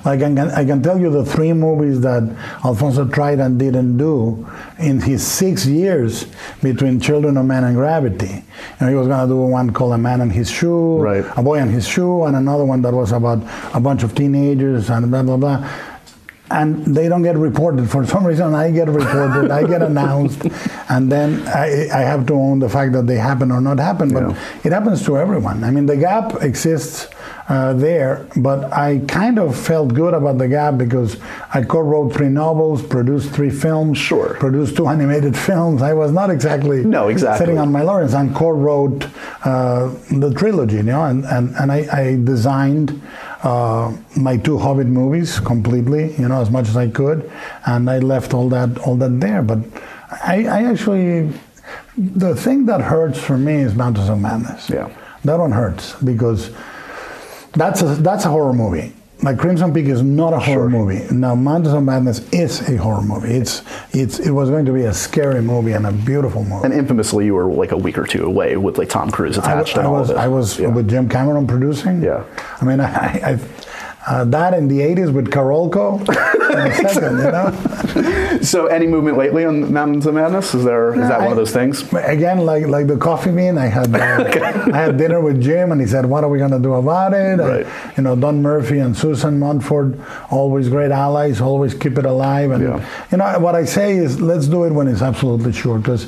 Like 0.06 0.20
I 0.22 0.34
can, 0.36 0.38
I 0.51 0.64
can 0.64 0.84
tell 0.84 0.99
you 0.99 1.10
the 1.10 1.26
three 1.26 1.51
movies 1.51 2.01
that 2.01 2.22
Alfonso 2.64 3.06
tried 3.08 3.39
and 3.39 3.58
didn't 3.58 3.97
do 3.97 4.47
in 4.78 5.01
his 5.01 5.26
six 5.26 5.66
years 5.66 6.28
between 6.62 6.99
Children 6.99 7.38
of 7.38 7.45
Men 7.47 7.64
and 7.64 7.76
Gravity. 7.76 8.28
You 8.28 8.43
know, 8.82 8.88
he 8.89 8.95
was 8.95 9.08
going 9.08 9.28
to 9.28 9.34
do 9.34 9.38
one 9.41 9.72
called 9.74 9.93
A 9.93 9.97
Man 9.97 10.22
and 10.22 10.32
His 10.32 10.49
Shoe, 10.49 10.97
Right. 10.99 11.26
A 11.36 11.41
Boy 11.41 11.58
and 11.60 11.72
His 11.72 11.88
Shoe, 11.88 12.24
and 12.26 12.36
another 12.36 12.66
one 12.66 12.84
that 12.84 12.93
was 12.93 13.12
about 13.12 13.39
a 13.74 13.80
bunch 13.80 14.03
of 14.03 14.14
teenagers 14.14 14.89
and 14.91 15.10
blah 15.10 15.24
blah 15.24 15.38
blah. 15.38 15.70
And 16.51 16.86
they 16.95 17.10
don't 17.10 17.24
get 17.24 17.36
reported 17.36 17.89
for 17.89 18.06
some 18.06 18.24
reason. 18.28 18.53
I 18.53 18.70
get 18.70 18.88
reported, 18.88 19.49
I 19.49 19.66
get 19.66 19.82
announced, 19.82 20.43
and 20.89 21.12
then 21.12 21.41
I, 21.47 21.88
I 21.91 22.01
have 22.01 22.28
to 22.28 22.34
own 22.36 22.60
the 22.60 22.70
fact 22.70 22.91
that 22.93 23.08
they 23.08 23.16
happen 23.16 23.51
or 23.51 23.60
not 23.60 23.80
happen. 23.80 24.14
But 24.14 24.30
Yeah. 24.30 24.38
it 24.64 24.72
happens 24.72 25.03
to 25.06 25.18
everyone. 25.18 25.64
I 25.64 25.72
mean, 25.72 25.88
the 25.88 25.97
gap 25.97 26.43
exists 26.43 27.08
uh, 27.47 27.73
there, 27.73 28.25
but 28.37 28.73
I 28.73 29.01
kind 29.07 29.37
of 29.37 29.55
felt 29.55 29.93
good 29.93 30.13
about 30.15 30.39
the 30.39 30.47
gap 30.47 30.77
because 30.79 31.17
I 31.53 31.61
co-wrote 31.61 32.11
three 32.13 32.29
novels, 32.29 32.81
produced 32.81 33.31
three 33.33 33.51
films, 33.51 33.99
Sure. 33.99 34.33
produced 34.39 34.75
two 34.77 34.87
animated 34.87 35.37
films. 35.37 35.81
I 35.83 35.93
was 35.93 36.11
not 36.11 36.31
exactly 36.31 36.83
No, 36.83 37.07
exactly. 37.07 37.45
sitting 37.45 37.59
on 37.59 37.71
my 37.71 37.83
laurels 37.83 38.15
and 38.15 38.33
co-wrote 38.35 39.05
uh, 39.43 39.89
the 40.09 40.33
trilogy, 40.35 40.77
you 40.77 40.83
know, 40.83 41.03
and, 41.05 41.23
and, 41.25 41.53
and 41.57 41.71
I, 41.71 41.87
I 41.91 42.15
designed 42.23 42.99
uh, 43.43 43.93
my 44.17 44.37
two 44.37 44.57
Hobbit 44.57 44.87
movies 44.87 45.39
completely, 45.39 46.15
you 46.15 46.27
know, 46.27 46.41
as 46.41 46.49
much 46.49 46.67
as 46.67 46.75
I 46.75 46.87
could, 46.89 47.29
and 47.67 47.87
I 47.91 47.99
left 47.99 48.33
all 48.33 48.49
that 48.49 48.79
all 48.79 48.95
that 48.97 49.19
there. 49.19 49.43
But 49.43 49.59
I, 50.23 50.45
I 50.47 50.63
actually, 50.63 51.31
the 51.95 52.35
thing 52.35 52.65
that 52.65 52.81
hurts 52.81 53.19
for 53.19 53.37
me 53.37 53.57
is 53.57 53.75
Mountains 53.75 54.09
of 54.09 54.19
Madness. 54.19 54.67
Yeah. 54.67 54.89
that 55.25 55.37
one 55.37 55.51
hurts 55.51 55.93
because 56.01 56.49
that's 57.56 57.82
a 57.82 57.86
that's 57.95 58.26
a 58.26 58.30
horror 58.30 58.53
movie. 58.53 58.93
Like 59.24 59.38
Crimson 59.39 59.74
Peak 59.74 59.86
is 59.86 60.01
not 60.03 60.34
a 60.34 60.39
horror 60.39 60.70
Sure. 60.70 60.86
movie. 60.86 61.01
Now 61.14 61.36
Mountains 61.36 61.74
of 61.74 61.82
Madness 61.84 62.20
is 62.34 62.68
a 62.70 62.76
horror 62.76 63.01
movie. 63.01 63.30
It's 63.34 63.64
it's 63.91 64.20
it 64.20 64.32
was 64.32 64.49
going 64.49 64.66
to 64.66 64.74
be 64.74 64.82
a 64.84 64.93
scary 64.93 65.41
movie 65.41 65.72
and 65.72 65.88
a 65.88 65.91
beautiful 65.91 66.43
movie. 66.43 66.66
And 66.66 66.74
infamously, 66.74 67.26
you 67.26 67.34
were 67.34 67.45
like 67.45 67.72
a 67.72 67.78
week 67.78 67.97
or 67.97 68.06
two 68.06 68.26
away 68.26 68.58
with 68.58 68.78
like 68.78 68.89
Tom 68.89 69.10
Cruise 69.10 69.38
attached 69.38 69.78
I 69.78 69.80
and 69.80 69.88
all 69.88 69.93
was 69.93 70.10
of 70.10 70.18
it. 70.18 70.20
I 70.20 70.28
was 70.28 70.60
Yeah. 70.60 70.68
with 70.68 70.89
Jim 70.89 71.08
Cameron 71.08 71.47
producing. 71.47 72.01
Yeah. 72.03 72.24
I 72.62 72.66
mean, 72.66 72.80
I, 72.82 72.86
I 73.24 73.39
uh, 74.08 74.24
that 74.26 74.53
in 74.53 74.68
the 74.68 74.80
'80s 74.80 75.12
with 75.12 75.30
Carolco. 75.32 75.99
in 75.99 76.74
second, 76.89 77.18
you 77.18 77.32
know. 77.32 78.39
So, 78.41 78.68
any 78.68 78.88
movement 78.88 79.18
lately 79.18 79.45
on 79.45 79.74
Mountains 79.74 80.06
of 80.06 80.14
Madness? 80.14 80.53
Is 80.53 80.64
there 80.64 80.93
is 80.93 81.08
that 81.08 81.20
one 81.22 81.32
of 81.32 81.38
those 81.38 81.51
things? 81.51 81.91
Again, 81.93 82.39
like 82.45 82.68
like 82.68 82.88
the 82.88 82.97
coffee 82.97 83.32
bean, 83.32 83.58
I 83.58 83.68
had 83.68 83.93
uh, 83.95 83.97
I 84.74 84.78
had 84.78 84.97
dinner 84.97 85.22
with 85.22 85.41
Jim, 85.41 85.72
and 85.72 85.82
he 85.82 85.88
said, 85.88 86.06
"What 86.06 86.24
are 86.24 86.30
we 86.30 86.38
going 86.38 86.51
to 86.51 86.60
do 86.60 86.74
about 86.76 87.14
it?" 87.14 87.39
And, 87.39 87.66
you 87.97 88.03
know, 88.03 88.16
Don 88.16 88.41
Murphy 88.41 88.80
and 88.80 88.95
Susan 88.95 89.39
Montford, 89.39 89.99
always 90.30 90.70
great 90.70 90.91
allies, 90.91 91.41
always 91.41 91.74
keep 91.74 91.97
it 91.97 92.06
alive. 92.06 92.51
And 92.51 92.64
Yeah. 92.64 92.86
you 93.12 93.18
know, 93.18 93.39
what 93.39 93.56
I 93.56 93.66
say 93.66 93.97
is, 93.97 94.22
let's 94.22 94.47
do 94.47 94.64
it 94.66 94.72
when 94.72 94.88
it's 94.88 95.01
absolutely 95.01 95.53
sure, 95.53 95.78
because. 95.80 96.08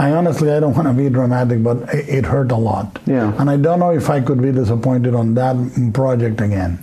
I 0.00 0.12
honestly, 0.12 0.52
I 0.52 0.60
don't 0.60 0.76
want 0.76 0.86
to 0.86 0.94
be 0.94 1.10
dramatic, 1.10 1.60
but 1.60 1.92
it, 1.92 2.08
it 2.08 2.24
hurt 2.24 2.52
a 2.52 2.56
lot. 2.56 3.00
Yeah. 3.04 3.34
And 3.36 3.50
I 3.50 3.56
don't 3.56 3.80
know 3.80 3.90
if 3.90 4.08
I 4.08 4.20
could 4.20 4.40
be 4.40 4.52
disappointed 4.52 5.12
on 5.12 5.34
that 5.34 5.56
project 5.92 6.40
again. 6.40 6.78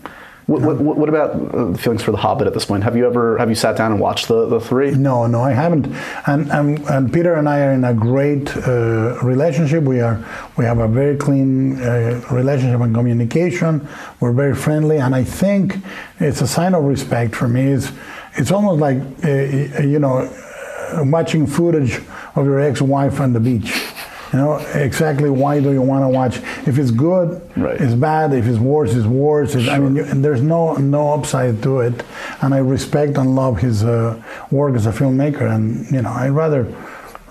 What, 0.47 0.61
what, 0.61 0.97
what 0.97 1.09
about 1.09 1.31
uh, 1.55 1.73
feelings 1.73 2.03
for 2.03 2.11
The 2.11 2.17
Hobbit 2.17 2.45
at 2.45 2.53
this 2.53 2.65
point? 2.65 2.83
Have 2.83 2.95
you 2.95 3.07
ever 3.07 3.35
have 3.39 3.49
you 3.49 3.55
sat 3.55 3.75
down 3.77 3.91
and 3.91 3.99
watched 3.99 4.27
the, 4.27 4.47
the 4.47 4.59
three? 4.59 4.91
No, 4.91 5.25
no, 5.25 5.41
I 5.41 5.53
haven't. 5.53 5.87
And 6.27 6.51
and, 6.51 6.79
and 6.87 7.11
Peter 7.11 7.33
and 7.33 7.49
I 7.49 7.61
are 7.61 7.71
in 7.71 7.83
a 7.83 7.95
great 7.95 8.55
uh, 8.55 9.17
relationship. 9.23 9.83
We 9.83 10.01
are 10.01 10.23
we 10.55 10.65
have 10.65 10.77
a 10.77 10.87
very 10.87 11.17
clean 11.17 11.81
uh, 11.81 12.21
relationship 12.31 12.79
and 12.79 12.93
communication. 12.93 13.87
We're 14.19 14.33
very 14.33 14.53
friendly, 14.53 14.97
and 14.97 15.15
I 15.15 15.23
think 15.23 15.77
it's 16.19 16.41
a 16.41 16.47
sign 16.47 16.75
of 16.75 16.83
respect 16.83 17.35
for 17.35 17.47
me. 17.47 17.71
It's 17.71 17.91
it's 18.37 18.51
almost 18.51 18.79
like 18.79 18.97
uh, 19.23 19.81
you 19.81 19.97
know 19.97 20.19
uh, 20.19 21.03
watching 21.05 21.47
footage 21.47 22.01
of 22.35 22.45
your 22.45 22.59
ex-wife 22.59 23.19
on 23.19 23.33
the 23.33 23.39
beach. 23.39 23.84
You 24.33 24.39
know 24.39 24.57
exactly 24.73 25.29
why 25.29 25.59
do 25.59 25.71
you 25.71 25.81
want 25.81 26.03
to 26.03 26.09
watch? 26.09 26.37
If 26.67 26.77
it's 26.77 26.91
good, 26.91 27.41
Right. 27.55 27.79
it's 27.79 27.93
bad. 27.93 28.33
If 28.33 28.47
it's 28.47 28.59
worse, 28.59 28.93
it's 28.95 29.05
worse. 29.05 29.55
It's, 29.55 29.67
I 29.69 29.77
mean, 29.79 29.95
you, 29.95 30.03
and 30.03 30.23
there's 30.25 30.41
no 30.41 30.73
no 30.75 31.13
upside 31.13 31.61
to 31.63 31.79
it. 31.81 32.03
And 32.41 32.53
I 32.53 32.57
respect 32.59 33.17
and 33.17 33.35
love 33.35 33.59
his 33.59 33.83
uh, 33.83 34.21
work 34.51 34.75
as 34.75 34.85
a 34.87 34.91
filmmaker. 34.91 35.49
And 35.55 35.89
you 35.91 36.01
know, 36.01 36.09
I 36.11 36.29
rather 36.29 36.65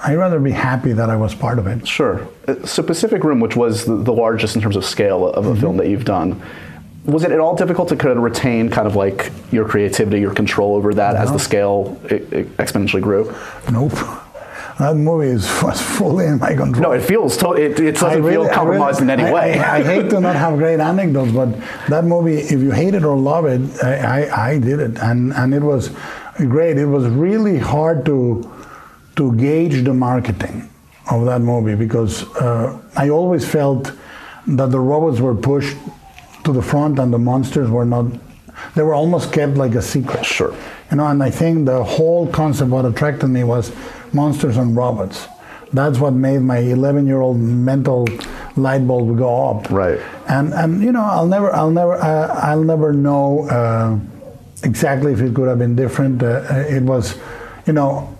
I'd 0.07 0.16
rather 0.16 0.38
be 0.38 0.53
happy 0.53 0.92
that 0.92 1.09
I 1.11 1.16
was 1.16 1.34
part 1.34 1.59
of 1.59 1.66
it. 1.66 1.86
Sure. 1.86 2.28
Uh, 2.47 2.55
So 2.66 2.82
Pacific 2.82 3.24
Rim, 3.24 3.40
which 3.40 3.57
was 3.57 3.84
the, 3.86 3.97
the 3.97 4.12
largest 4.12 4.55
in 4.57 4.62
terms 4.62 4.76
of 4.76 4.84
scale 4.84 5.26
of 5.28 5.47
a 5.47 5.51
Mm-hmm. 5.51 5.61
film 5.61 5.76
that 5.78 5.88
you've 5.88 6.05
done, 6.05 6.40
was 7.07 7.24
it 7.24 7.32
at 7.32 7.40
all 7.40 7.55
difficult 7.57 7.88
to 7.88 7.97
kind 7.97 8.16
of 8.16 8.22
retain 8.22 8.68
kind 8.70 8.86
of 8.86 8.97
like 8.97 9.30
your 9.51 9.66
creativity, 9.68 10.20
your 10.20 10.32
control 10.34 10.74
over 10.76 10.95
that 10.95 11.16
as 11.16 11.30
the 11.32 11.38
scale 11.38 11.97
exponentially 12.09 13.03
grew? 13.03 13.34
Nope. 13.70 13.92
That 14.78 14.96
movie 14.96 15.28
is, 15.28 15.44
was 15.62 15.80
fully 15.80 16.26
in 16.26 16.38
my 16.38 16.54
control. 16.54 16.82
No, 16.82 16.92
it 16.92 17.02
feels 17.02 17.36
to- 17.38 17.52
it, 17.52 17.78
it 17.78 17.92
doesn't 17.96 18.22
really- 18.22 18.46
feel 18.46 18.48
compromised 18.54 19.00
really- 19.00 19.12
in 19.12 19.20
any 19.20 19.28
I- 19.30 19.32
way. 19.32 19.58
I, 19.58 19.76
I 19.78 19.82
hate 19.82 20.10
to 20.10 20.20
not 20.20 20.34
have 20.36 20.56
great 20.58 20.80
anecdotes, 20.80 21.32
but 21.32 21.48
that 21.88 22.04
movie, 22.04 22.36
if 22.38 22.60
you 22.60 22.70
hate 22.72 22.94
it 22.94 23.04
or 23.04 23.16
love 23.16 23.46
it, 23.46 23.60
I, 23.84 23.94
I, 24.26 24.48
I 24.50 24.58
did 24.58 24.80
it, 24.80 24.98
and 24.98 25.32
and 25.34 25.54
it 25.54 25.62
was 25.62 25.90
great. 26.48 26.76
It 26.78 26.86
was 26.86 27.06
really 27.06 27.58
hard 27.58 28.04
to 28.06 28.50
to 29.16 29.32
gauge 29.36 29.84
the 29.84 29.94
marketing 29.94 30.68
of 31.10 31.24
that 31.26 31.40
movie 31.40 31.76
because 31.76 32.24
uh, 32.36 32.76
I 32.96 33.10
always 33.10 33.48
felt 33.48 33.92
that 34.48 34.70
the 34.72 34.80
robots 34.80 35.20
were 35.20 35.34
pushed 35.36 35.76
to 36.44 36.52
the 36.52 36.62
front 36.62 36.98
and 36.98 37.12
the 37.12 37.18
monsters 37.18 37.70
were 37.70 37.84
not. 37.84 38.06
They 38.74 38.82
were 38.82 38.94
almost 38.94 39.32
kept 39.32 39.56
like 39.56 39.74
a 39.76 39.82
secret. 39.82 40.24
Sure. 40.24 40.52
You 40.90 40.96
know, 40.96 41.06
and 41.06 41.22
I 41.22 41.30
think 41.30 41.66
the 41.66 41.82
whole 41.84 42.26
concept 42.26 42.70
what 42.70 42.84
attracted 42.84 43.28
me 43.28 43.44
was 43.44 43.70
monsters 44.14 44.56
and 44.56 44.76
robots. 44.76 45.26
That's 45.72 45.98
what 45.98 46.12
made 46.12 46.38
my 46.38 46.58
11-year-old 46.58 47.38
mental 47.38 48.06
light 48.56 48.86
bulb 48.86 49.18
go 49.18 49.50
up. 49.50 49.70
Right. 49.70 50.00
And 50.28 50.54
and 50.54 50.82
you 50.82 50.92
know, 50.92 51.02
I'll 51.02 51.26
never, 51.26 51.52
I'll 51.52 51.70
never, 51.70 51.94
uh, 51.94 52.28
I'll 52.28 52.62
never 52.62 52.92
know 52.92 53.48
uh, 53.48 53.98
exactly 54.62 55.12
if 55.12 55.20
it 55.20 55.34
could 55.34 55.48
have 55.48 55.58
been 55.58 55.74
different. 55.74 56.22
Uh, 56.22 56.42
it 56.68 56.82
was, 56.82 57.18
you 57.66 57.72
know, 57.72 58.16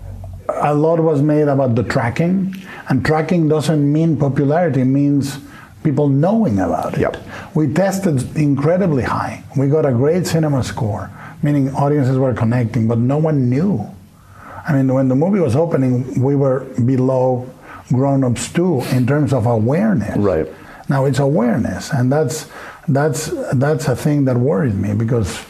a 0.49 0.73
lot 0.73 0.99
was 0.99 1.21
made 1.21 1.47
about 1.47 1.75
the 1.75 1.83
tracking, 1.83 2.55
and 2.89 3.05
tracking 3.05 3.47
doesn't 3.47 3.91
mean 3.91 4.17
popularity. 4.17 4.81
It 4.81 4.85
means 4.85 5.39
people 5.83 6.09
knowing 6.09 6.59
about 6.59 6.95
it. 6.95 7.01
Yep. 7.01 7.17
We 7.55 7.71
tested 7.73 8.35
incredibly 8.35 9.03
high. 9.03 9.43
We 9.55 9.67
got 9.67 9.85
a 9.85 9.91
great 9.91 10.27
cinema 10.27 10.63
score, 10.63 11.09
meaning 11.41 11.73
audiences 11.73 12.17
were 12.17 12.33
connecting, 12.33 12.87
but 12.87 12.97
no 12.97 13.17
one 13.17 13.49
knew. 13.49 13.89
I 14.67 14.73
mean, 14.73 14.93
when 14.93 15.07
the 15.07 15.15
movie 15.15 15.39
was 15.39 15.55
opening, 15.55 16.21
we 16.21 16.35
were 16.35 16.65
below 16.85 17.49
Grown 17.89 18.23
Ups 18.23 18.51
too 18.51 18.81
in 18.91 19.05
terms 19.05 19.31
of 19.31 19.45
awareness. 19.45 20.17
Right. 20.17 20.47
Now 20.89 21.05
it's 21.05 21.19
awareness, 21.19 21.91
and 21.91 22.11
that's 22.11 22.49
that's 22.87 23.31
that's 23.53 23.87
a 23.87 23.95
thing 23.95 24.25
that 24.25 24.37
worries 24.37 24.75
me 24.75 24.93
because 24.93 25.43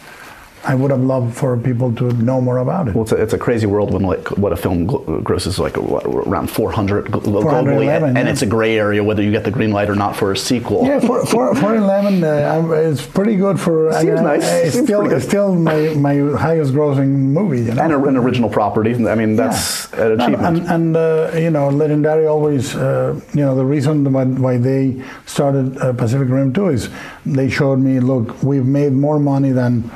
I 0.68 0.74
would 0.74 0.90
have 0.92 1.02
loved 1.02 1.38
for 1.38 1.56
people 1.58 1.94
to 1.96 2.12
know 2.14 2.42
more 2.42 2.58
about 2.58 2.88
it. 2.88 2.96
Well, 2.96 3.04
it's 3.04 3.12
a, 3.12 3.22
it's 3.22 3.34
a 3.34 3.38
crazy 3.38 3.68
world 3.68 3.94
when 3.94 4.02
like 4.02 4.32
what 4.32 4.52
a 4.52 4.56
film 4.56 4.86
grosses 5.24 5.60
like 5.60 5.78
what, 5.78 6.06
around 6.06 6.50
400 6.50 7.06
globally, 7.06 7.88
and, 7.88 8.06
and 8.06 8.18
yeah. 8.18 8.32
it's 8.32 8.42
a 8.42 8.46
gray 8.48 8.78
area 8.78 9.04
whether 9.04 9.22
you 9.22 9.32
get 9.32 9.44
the 9.44 9.52
green 9.52 9.72
light 9.72 9.90
or 9.90 9.96
not 9.96 10.16
for 10.16 10.32
a 10.32 10.38
sequel. 10.38 10.86
Yeah, 10.86 11.00
for, 11.00 11.26
for, 11.26 11.56
for 11.56 11.76
11, 11.76 12.24
uh, 12.24 12.72
it's 12.72 13.06
pretty 13.06 13.36
good 13.36 13.60
for. 13.60 13.92
Seems 13.94 14.06
mean, 14.06 14.24
nice. 14.24 14.44
It's 14.44 14.74
Seems 14.74 14.88
still, 14.88 15.12
it's 15.12 15.26
still 15.26 15.54
my, 15.54 15.94
my 15.94 16.16
highest 16.38 16.74
grossing 16.74 17.10
movie. 17.10 17.62
You 17.62 17.74
know? 17.74 17.84
And 17.84 17.94
a, 17.94 18.04
an 18.04 18.18
original 18.18 18.50
property. 18.50 18.96
I 19.08 19.16
mean, 19.16 19.36
that's 19.36 19.92
an 19.94 20.14
And, 20.14 20.22
achievement. 20.22 20.58
and, 20.58 20.68
and 20.68 20.98
uh, 20.98 21.32
you 21.36 21.52
know, 21.52 21.70
Legendary 21.70 22.26
always, 22.26 22.76
uh, 22.76 23.20
you 23.34 23.42
know, 23.42 23.56
the 23.56 23.66
reason 23.66 24.12
why, 24.12 24.26
why 24.26 24.58
they 24.58 25.02
started 25.26 25.78
uh, 25.78 25.94
Pacific 25.94 26.30
Rim 26.30 26.54
2 26.54 26.70
is 26.70 26.90
they 27.26 27.50
showed 27.50 27.80
me, 27.80 28.00
look, 28.00 28.42
we've 28.42 28.66
made 28.66 28.94
more 28.94 29.20
money 29.20 29.52
than 29.52 29.92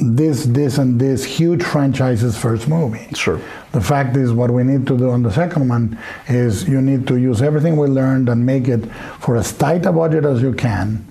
this, 0.00 0.44
this, 0.46 0.78
and 0.78 1.00
this 1.00 1.24
huge 1.24 1.62
franchise's 1.62 2.36
first 2.36 2.68
movie. 2.68 3.08
Sure. 3.14 3.40
The 3.72 3.80
fact 3.80 4.16
is, 4.16 4.32
what 4.32 4.50
we 4.50 4.64
need 4.64 4.86
to 4.86 4.96
do 4.96 5.10
on 5.10 5.22
the 5.22 5.30
second 5.30 5.68
one 5.68 5.98
is 6.28 6.68
you 6.68 6.80
need 6.80 7.06
to 7.08 7.16
use 7.16 7.42
everything 7.42 7.76
we 7.76 7.86
learned 7.88 8.28
and 8.28 8.44
make 8.44 8.68
it 8.68 8.84
for 9.20 9.36
as 9.36 9.52
tight 9.52 9.86
a 9.86 9.92
budget 9.92 10.24
as 10.24 10.42
you 10.42 10.52
can, 10.52 11.06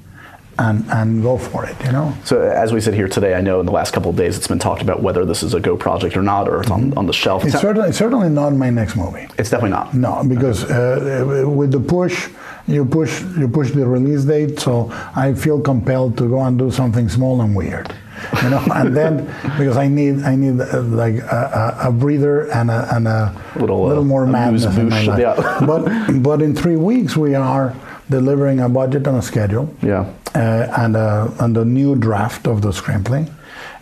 and 0.57 0.83
and 0.91 1.23
go 1.23 1.37
for 1.37 1.65
it. 1.65 1.75
You 1.85 1.91
know. 1.93 2.13
So 2.25 2.41
as 2.41 2.73
we 2.73 2.81
sit 2.81 2.93
here 2.93 3.07
today, 3.07 3.33
I 3.33 3.41
know 3.41 3.59
in 3.61 3.65
the 3.65 3.71
last 3.71 3.93
couple 3.93 4.09
of 4.09 4.17
days 4.17 4.35
it's 4.35 4.47
been 4.47 4.59
talked 4.59 4.81
about 4.81 5.01
whether 5.01 5.23
this 5.23 5.41
is 5.41 5.53
a 5.53 5.59
Go 5.59 5.77
project 5.77 6.17
or 6.17 6.21
not, 6.21 6.49
or 6.49 6.61
it's 6.61 6.71
on, 6.71 6.93
on 6.97 7.05
the 7.05 7.13
shelf. 7.13 7.45
It's 7.45 7.59
certainly 7.59 7.91
certainly 7.93 8.29
not 8.29 8.51
my 8.53 8.69
next 8.69 8.95
movie. 8.97 9.27
it's 9.37 9.49
definitely 9.49 9.69
not. 9.69 9.93
No, 9.93 10.23
because 10.27 10.65
uh, 10.65 11.45
with 11.47 11.71
the 11.71 11.79
push, 11.79 12.27
you 12.67 12.83
push 12.83 13.21
you 13.37 13.47
push 13.47 13.71
the 13.71 13.87
release 13.87 14.25
date, 14.25 14.59
so 14.59 14.89
I 15.15 15.33
feel 15.33 15.61
compelled 15.61 16.17
to 16.17 16.27
go 16.27 16.41
and 16.41 16.59
do 16.59 16.71
something 16.71 17.07
small 17.07 17.39
and 17.41 17.55
weird, 17.55 17.93
you 18.43 18.49
know. 18.49 18.63
and 18.73 18.95
then 18.95 19.25
because 19.57 19.77
I 19.77 19.87
need 19.87 20.23
I 20.23 20.35
need 20.35 20.59
uh, 20.61 20.81
like 20.81 21.15
a, 21.15 21.77
a, 21.85 21.91
breather 21.91 22.51
and 22.51 22.69
a, 22.71 22.87
and 22.95 23.07
a 23.07 23.35
Little, 23.55 23.85
uh, 23.85 24.03
more 24.03 24.23
a 24.23 24.27
madness 24.27 24.65
in 24.65 24.89
my 24.89 25.03
life. 25.03 25.19
yeah. 25.19 25.59
but 25.65 25.87
but 26.21 26.41
in 26.41 26.55
three 26.55 26.75
weeks 26.75 27.15
we 27.17 27.35
are 27.35 27.75
delivering 28.09 28.59
a 28.59 28.69
budget 28.69 29.07
and 29.07 29.17
a 29.17 29.21
schedule. 29.21 29.73
Yeah. 29.81 30.11
Uh, 30.35 30.71
and 30.77 30.95
a 30.95 31.33
and 31.39 31.57
a 31.57 31.65
new 31.65 31.95
draft 31.95 32.47
of 32.47 32.61
the 32.61 32.69
screenplay, 32.69 33.31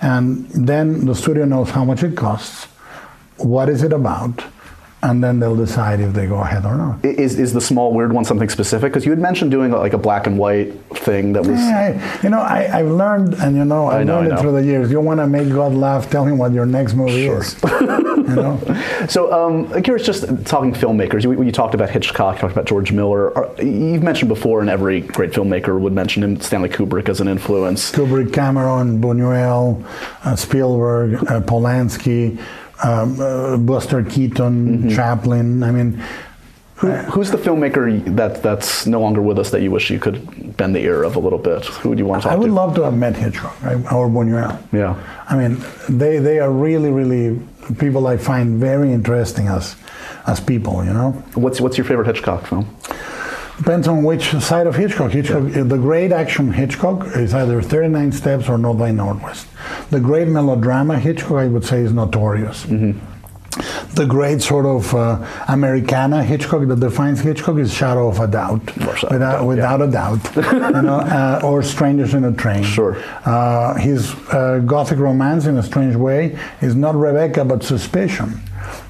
and 0.02 0.48
then 0.50 1.06
the 1.06 1.14
studio 1.14 1.44
knows 1.44 1.70
how 1.72 1.84
much 1.84 2.04
it 2.04 2.16
costs, 2.16 2.68
what 3.36 3.68
is 3.68 3.84
it 3.84 3.92
about, 3.92 4.46
and 5.04 5.24
then 5.24 5.40
they'll 5.40 5.56
decide 5.56 6.00
if 6.00 6.14
they 6.14 6.26
go 6.26 6.40
ahead 6.40 6.66
or 6.66 6.76
not. 6.76 7.06
Is, 7.06 7.38
is 7.38 7.54
the 7.54 7.62
small 7.62 7.94
weird 7.94 8.14
one 8.14 8.26
something 8.26 8.50
specific? 8.50 8.92
Because 8.92 9.06
you 9.06 9.12
had 9.12 9.20
mentioned 9.20 9.52
doing 9.52 9.72
like 9.72 9.94
a 9.94 9.98
black 9.98 10.26
and 10.26 10.40
white 10.40 10.74
thing 10.96 11.34
that 11.34 11.42
was. 11.42 11.60
Yeah, 11.60 12.20
I, 12.20 12.24
you 12.24 12.30
know, 12.30 12.40
I, 12.40 12.80
I've 12.80 12.88
learned, 12.88 13.36
and 13.36 13.56
you 13.56 13.64
know, 13.64 13.88
I've 13.88 14.02
I 14.02 14.04
know, 14.04 14.22
learned 14.22 14.34
I 14.34 14.38
it 14.38 14.42
through 14.42 14.54
the 14.54 14.64
years. 14.64 14.90
You 14.90 15.00
want 15.00 15.20
to 15.20 15.28
make 15.28 15.50
God 15.50 15.74
laugh, 15.74 16.10
tell 16.10 16.26
him 16.26 16.40
what 16.40 16.52
your 16.52 16.66
next 16.66 16.96
movie 16.96 17.28
is. 17.28 17.62
you 17.82 18.36
know, 18.36 18.60
So 19.08 19.32
um, 19.32 19.72
I'm 19.72 19.84
curious, 19.84 20.06
just 20.06 20.24
talking 20.46 20.74
filmmakers, 20.74 21.24
you, 21.24 21.44
you 21.44 21.52
talked 21.52 21.76
about 21.76 21.92
Hitchcock, 21.92 22.36
you 22.36 22.42
talked 22.42 22.54
about 22.54 22.66
George 22.66 22.92
Miller. 22.92 23.38
Are, 23.38 23.62
you've 23.62 24.04
mentioned 24.04 24.30
before, 24.30 24.62
and 24.62 24.70
every 24.70 25.02
great 25.02 25.32
filmmaker 25.32 25.80
would 25.80 25.94
mention 25.94 26.24
him, 26.24 26.42
Stanley 26.42 26.70
Kubrick 26.70 27.08
as 27.08 27.22
an 27.22 27.28
influence. 27.28 27.92
Kubrick, 27.92 28.34
Cameron, 28.34 29.00
Buñuel, 29.00 29.86
uh, 30.26 30.36
Spielberg, 30.36 31.16
uh, 31.30 31.42
Polanski, 31.42 32.40
um, 32.84 33.20
uh, 33.20 33.58
Buster 33.58 34.04
Keaton, 34.04 34.78
Mm-hmm. 34.78 34.90
Chaplin. 34.96 35.64
I 35.64 35.72
mean, 35.72 36.02
Who, 36.78 36.92
who's 37.12 37.32
the 37.32 37.38
filmmaker 37.40 38.04
that 38.16 38.44
that's 38.44 38.86
no 38.86 39.00
longer 39.02 39.22
with 39.22 39.40
us 39.40 39.50
that 39.50 39.62
you 39.64 39.72
wish 39.72 39.90
you 39.90 40.00
could 40.00 40.56
bend 40.58 40.76
the 40.76 40.82
ear 40.82 41.02
of 41.04 41.16
a 41.16 41.20
little 41.20 41.40
bit? 41.40 41.66
Who 41.82 41.90
would 41.90 41.98
you 42.00 42.06
want 42.06 42.22
to 42.22 42.30
talk 42.30 42.34
to? 42.34 42.38
I 42.38 42.40
would 42.40 42.48
to? 42.54 42.54
love 42.54 42.76
to 42.76 42.84
have 42.84 42.94
met 42.94 43.16
Hitchcock 43.16 43.56
right, 43.64 43.78
or 43.92 44.08
Buñuel. 44.08 44.54
Yeah. 44.72 44.94
I 45.28 45.36
mean, 45.36 45.58
they 45.90 46.20
they 46.20 46.38
are 46.40 46.52
really 46.52 46.92
really 46.92 47.40
people 47.80 48.06
I 48.06 48.18
find 48.18 48.60
very 48.60 48.94
interesting 48.94 49.48
as 49.48 49.76
as 50.28 50.40
people. 50.40 50.86
You 50.86 50.94
know. 50.94 51.12
What's 51.34 51.60
what's 51.60 51.78
your 51.80 51.86
favorite 51.86 52.06
Hitchcock 52.08 52.46
film? 52.46 52.66
Depends 53.58 53.88
on 53.88 54.04
which 54.04 54.32
side 54.40 54.68
of 54.68 54.76
Hitchcock. 54.76 55.12
Hitchcock, 55.12 55.44
the 55.52 55.78
great 55.78 56.12
action 56.12 56.54
Hitchcock 56.54 57.08
is 57.16 57.34
either 57.34 57.62
39 57.62 58.12
Steps 58.12 58.50
or 58.50 58.58
North 58.58 58.78
by 58.78 58.92
Northwest. 58.92 59.48
The 59.90 60.00
great 60.00 60.28
melodrama 60.28 61.00
Hitchcock, 61.00 61.38
I 61.38 61.48
would 61.48 61.66
say, 61.66 61.82
is 61.82 61.92
Notorious. 61.92 62.66
The 63.96 64.06
great 64.06 64.44
sort 64.44 64.68
of 64.68 64.94
uh, 64.94 65.26
Americana 65.48 66.24
Hitchcock 66.24 66.68
that 66.68 66.80
defines 66.80 67.22
Hitchcock 67.22 67.58
is 67.58 67.74
Shadow 67.74 68.08
of 68.08 68.20
a 68.20 68.28
Doubt, 68.28 68.62
of 68.78 68.84
a 68.84 69.08
without, 69.14 69.20
Doubt, 69.20 69.46
without 69.46 69.82
a 69.82 69.88
doubt, 69.88 70.36
you 70.36 70.82
know, 70.84 71.00
uh, 71.00 71.42
or 71.44 71.64
Strangers 71.64 72.14
in 72.14 72.24
a 72.26 72.32
Train. 72.34 72.62
Sure. 72.62 72.96
Uh, 73.26 73.74
his 73.80 74.14
uh, 74.32 74.62
gothic 74.68 75.00
romance, 75.00 75.48
in 75.48 75.58
a 75.58 75.64
strange 75.64 75.96
way, 75.96 76.38
is 76.62 76.76
not 76.76 76.94
Rebecca 76.94 77.44
but 77.44 77.64
Suspicion. 77.64 78.40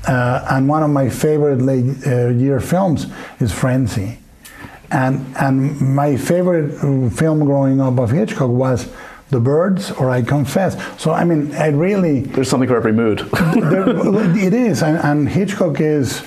Uh, 0.05 0.45
and 0.51 0.68
one 0.68 0.84
of 0.84 0.89
my 0.89 1.07
favorite 1.07 1.61
late 1.61 2.05
uh, 2.05 2.28
year 2.28 2.59
films 2.59 3.07
is 3.39 3.53
Frenzy. 3.53 4.20
And 4.92 5.36
and 5.38 5.80
my 5.82 6.16
favorite 6.16 6.76
uh, 6.76 7.10
film 7.10 7.46
growing 7.46 7.82
up 7.82 8.00
of 8.00 8.12
Hitchcock 8.12 8.50
was 8.50 8.90
The 9.30 9.40
Birds 9.40 9.92
or 9.92 10.10
I 10.10 10.22
Confess. 10.22 10.78
So 11.02 11.12
I 11.12 11.24
mean, 11.24 11.54
I 11.56 11.68
really 11.68 12.22
There's 12.22 12.50
something 12.50 12.70
for 12.70 12.78
every 12.78 12.94
mood. 12.94 13.20
there, 13.54 13.90
it 14.38 14.54
is, 14.54 14.82
and, 14.84 14.98
and 15.00 15.30
Hitchcock 15.30 15.82
is 15.82 16.22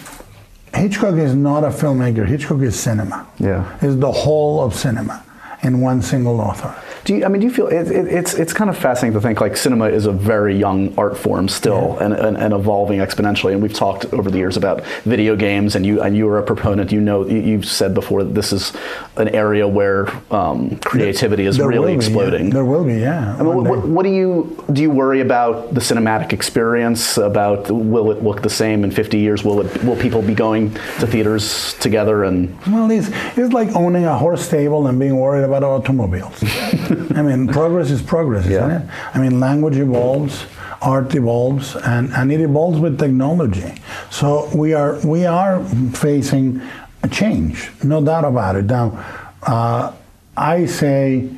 Hitchcock 0.75 1.15
is 1.15 1.35
not 1.35 1.65
a 1.65 1.69
filmmaker. 1.69 2.27
Hitchcock 2.27 2.61
is 2.61 2.79
cinema. 2.79 3.27
Yeah. 3.39 3.77
is 3.83 3.99
the 3.99 4.13
whole 4.13 4.63
of 4.63 4.75
cinema 4.75 5.25
in 5.63 5.81
one 5.81 6.03
single 6.03 6.41
author. 6.41 6.75
Do 7.05 7.15
you, 7.15 7.25
I 7.25 7.29
mean, 7.29 7.41
do 7.41 7.47
you 7.47 7.53
feel 7.53 7.69
it, 7.69 7.91
it, 7.91 8.07
it's 8.07 8.35
it's 8.35 8.53
kind 8.53 8.69
of 8.69 8.77
fascinating 8.77 9.15
to 9.15 9.21
think 9.21 9.41
like 9.41 9.57
cinema 9.57 9.87
is 9.87 10.07
a 10.07 10.13
very 10.13 10.57
young 10.57 10.95
art 10.99 11.17
form 11.17 11.49
still 11.49 11.99
and, 11.99 12.13
and, 12.13 12.37
and 12.37 12.53
evolving 12.53 13.01
exponentially. 13.01 13.53
And 13.53 13.63
we've 13.63 13.75
talked 13.75 14.13
over 14.13 14.31
the 14.31 14.39
years 14.39 14.57
about 14.57 14.85
video 15.05 15.37
games, 15.37 15.77
and 15.77 15.87
you 15.87 16.03
and 16.03 16.17
you 16.17 16.29
are 16.29 16.39
a 16.39 16.43
proponent. 16.43 16.93
You 16.93 17.01
know, 17.01 17.27
you, 17.27 17.39
you've 17.39 17.67
said 17.67 17.95
before 17.95 18.25
that 18.25 18.35
this 18.35 18.53
is 18.53 18.73
an 19.17 19.29
area 19.29 19.67
where 19.67 20.09
um, 20.33 20.77
creativity 20.81 21.47
is 21.47 21.57
There 21.57 21.69
really 21.69 21.89
be, 21.89 21.93
yeah. 21.93 22.09
exploding. 22.09 22.51
There 22.51 22.65
will 22.65 22.85
be, 22.85 22.95
yeah. 22.95 23.37
I 23.39 23.43
mean, 23.43 23.55
what, 23.55 23.67
what, 23.67 23.89
what 23.89 24.03
do 24.03 24.11
you 24.11 24.65
do? 24.73 24.83
You 24.83 24.91
worry 24.91 25.21
about 25.21 25.75
the 25.75 25.81
cinematic 25.81 26.33
experience? 26.33 27.17
About 27.17 27.71
will 27.71 28.11
it 28.11 28.23
look 28.23 28.43
the 28.43 28.51
same 28.51 28.85
in 28.85 28.91
50 28.91 29.19
years? 29.19 29.45
Will 29.45 29.61
it 29.61 29.85
will 29.85 29.97
people 29.97 30.23
be 30.23 30.35
going 30.35 30.73
to 31.01 31.07
theaters 31.07 31.75
together? 31.81 32.25
And 32.25 32.59
Well, 32.67 32.91
it's, 32.91 33.09
it's 33.37 33.53
like 33.53 33.75
owning 33.75 34.05
a 34.05 34.17
horse 34.17 34.43
stable 34.47 34.87
and 34.87 34.99
being 34.99 35.17
worried 35.17 35.45
about 35.45 35.63
automobiles. 35.63 36.43
I 37.15 37.23
mean, 37.23 37.47
progress 37.49 37.91
is 37.91 38.03
progress, 38.03 38.47
isn't 38.47 38.71
it? 38.71 38.91
I 39.15 39.19
mean, 39.19 39.39
language 39.39 39.77
evolves, 39.77 40.45
art 40.83 41.15
evolves, 41.15 41.77
and, 41.77 42.11
and 42.13 42.33
it 42.33 42.41
evolves 42.41 42.81
with 42.81 42.99
technology. 42.99 43.75
So 44.11 44.51
we 44.55 44.75
are 44.75 44.99
we 45.07 45.25
are 45.25 45.65
facing 45.93 46.61
a 47.03 47.09
change, 47.09 47.71
no 47.85 48.05
doubt 48.05 48.25
about 48.25 48.57
it. 48.57 48.65
Now, 48.65 49.05
uh, 49.43 49.93
I 50.37 50.67
say 50.67 51.29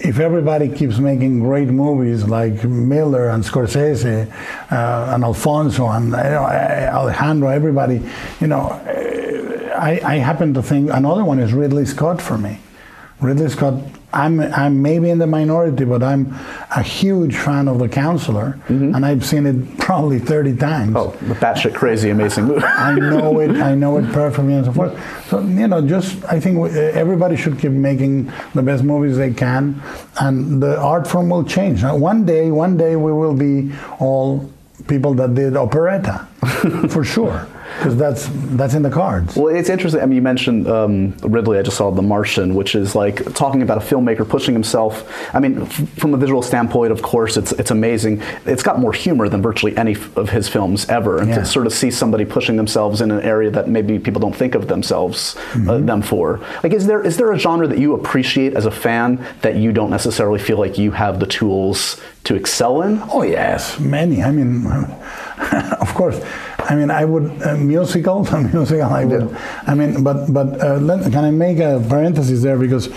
if 0.00 0.18
everybody 0.18 0.68
keeps 0.68 0.98
making 0.98 1.40
great 1.40 1.68
movies 1.68 2.24
like 2.24 2.64
Miller 2.64 3.28
and 3.28 3.44
Scorsese 3.44 4.28
uh, 4.72 5.14
and 5.14 5.22
Alfonso 5.22 5.88
and 5.88 6.06
you 6.06 6.10
know, 6.10 6.44
Alejandro, 6.92 7.48
everybody, 7.48 8.02
you 8.40 8.48
know, 8.48 8.70
I, 9.76 10.00
I 10.04 10.16
happen 10.16 10.54
to 10.54 10.62
think 10.62 10.90
another 10.90 11.24
one 11.24 11.38
is 11.38 11.52
Ridley 11.52 11.86
Scott 11.86 12.20
for 12.20 12.36
me. 12.36 12.58
Ridley 13.22 13.48
Scott, 13.48 13.74
I'm, 14.12 14.40
I'm 14.40 14.82
maybe 14.82 15.08
in 15.08 15.18
the 15.18 15.26
minority, 15.26 15.84
but 15.84 16.02
I'm 16.02 16.34
a 16.74 16.82
huge 16.82 17.34
fan 17.36 17.66
of 17.68 17.78
The 17.78 17.88
Counselor, 17.88 18.58
mm-hmm. 18.68 18.94
and 18.94 19.06
I've 19.06 19.24
seen 19.24 19.46
it 19.46 19.78
probably 19.78 20.18
30 20.18 20.56
times. 20.56 20.96
oh, 20.96 21.10
the 21.22 21.34
batshit 21.34 21.74
crazy, 21.74 22.10
amazing 22.10 22.44
movie. 22.44 22.62
I 22.64 22.94
know 22.94 23.40
it. 23.40 23.52
I 23.52 23.74
know 23.74 23.96
it 23.98 24.12
perfectly, 24.12 24.54
and 24.54 24.66
so 24.66 24.72
forth. 24.72 25.28
So 25.28 25.40
you 25.40 25.66
know, 25.66 25.86
just 25.86 26.22
I 26.24 26.40
think 26.40 26.72
everybody 26.72 27.36
should 27.36 27.58
keep 27.58 27.72
making 27.72 28.30
the 28.54 28.62
best 28.62 28.84
movies 28.84 29.16
they 29.16 29.32
can, 29.32 29.80
and 30.20 30.62
the 30.62 30.78
art 30.78 31.06
form 31.06 31.30
will 31.30 31.44
change. 31.44 31.82
Now, 31.82 31.96
one 31.96 32.26
day, 32.26 32.50
one 32.50 32.76
day 32.76 32.96
we 32.96 33.12
will 33.12 33.34
be 33.34 33.72
all 33.98 34.50
people 34.88 35.14
that 35.14 35.34
did 35.34 35.56
operetta, 35.56 36.26
for 36.90 37.04
sure, 37.04 37.46
because 37.78 37.96
that's 37.96 38.28
that's 38.56 38.74
in 38.74 38.82
the 38.82 38.90
cards. 38.90 39.36
Well, 39.36 39.54
it's 39.54 39.68
interesting. 39.68 40.02
I 40.02 40.06
mean, 40.06 40.16
you 40.16 40.22
mentioned 40.22 40.68
um, 40.68 41.16
Ridley. 41.22 41.58
I 41.58 41.62
just 41.62 41.76
saw 41.76 41.90
The 41.90 42.02
Martian, 42.02 42.54
which 42.54 42.74
is 42.74 42.94
like 42.94 43.34
talking 43.34 43.62
about 43.62 43.78
a 43.78 43.80
filmmaker 43.80 44.28
pushing 44.28 44.54
himself. 44.54 45.08
I 45.34 45.40
mean, 45.40 45.62
f- 45.62 45.88
from 45.98 46.14
a 46.14 46.16
visual 46.16 46.42
standpoint, 46.42 46.92
of 46.92 47.02
course, 47.02 47.36
it's 47.36 47.52
it's 47.52 47.70
amazing. 47.70 48.22
It's 48.46 48.62
got 48.62 48.78
more 48.78 48.92
humor 48.92 49.28
than 49.28 49.42
virtually 49.42 49.76
any 49.76 49.92
f- 49.92 50.16
of 50.16 50.30
his 50.30 50.48
films 50.48 50.88
ever. 50.88 51.18
And 51.18 51.28
Yeah. 51.28 51.38
to 51.40 51.44
sort 51.44 51.66
of 51.66 51.72
see 51.72 51.90
somebody 51.90 52.24
pushing 52.24 52.56
themselves 52.56 53.00
in 53.00 53.10
an 53.10 53.20
area 53.22 53.50
that 53.50 53.68
maybe 53.68 53.98
people 53.98 54.20
don't 54.20 54.36
think 54.36 54.54
of 54.54 54.68
themselves 54.68 55.36
uh, 55.68 55.78
them 55.78 56.02
for. 56.02 56.40
Like, 56.62 56.72
is 56.72 56.86
there 56.86 57.02
is 57.04 57.16
there 57.16 57.32
a 57.32 57.38
genre 57.38 57.66
that 57.66 57.78
you 57.78 57.94
appreciate 57.94 58.54
as 58.54 58.66
a 58.66 58.70
fan 58.70 59.24
that 59.42 59.56
you 59.56 59.72
don't 59.72 59.90
necessarily 59.90 60.38
feel 60.38 60.58
like 60.58 60.78
you 60.78 60.92
have 60.92 61.20
the 61.20 61.26
tools 61.26 62.00
to 62.24 62.34
excel 62.36 62.82
in? 62.82 63.00
Oh 63.12 63.22
yes, 63.22 63.78
many. 63.80 64.22
I 64.22 64.30
mean, 64.30 64.66
of 65.80 65.92
course. 65.94 66.20
I 66.68 66.74
mean, 66.74 66.90
I 66.90 67.04
would 67.04 67.42
uh, 67.42 67.56
musical, 67.56 68.24
musical. 68.52 68.82
I 68.82 69.04
would. 69.04 69.36
I 69.66 69.74
mean, 69.74 70.02
but 70.02 70.32
but 70.32 70.60
uh, 70.60 70.76
let, 70.76 71.10
can 71.12 71.24
I 71.24 71.30
make 71.30 71.58
a 71.58 71.84
parenthesis 71.88 72.42
there 72.42 72.58
because 72.58 72.88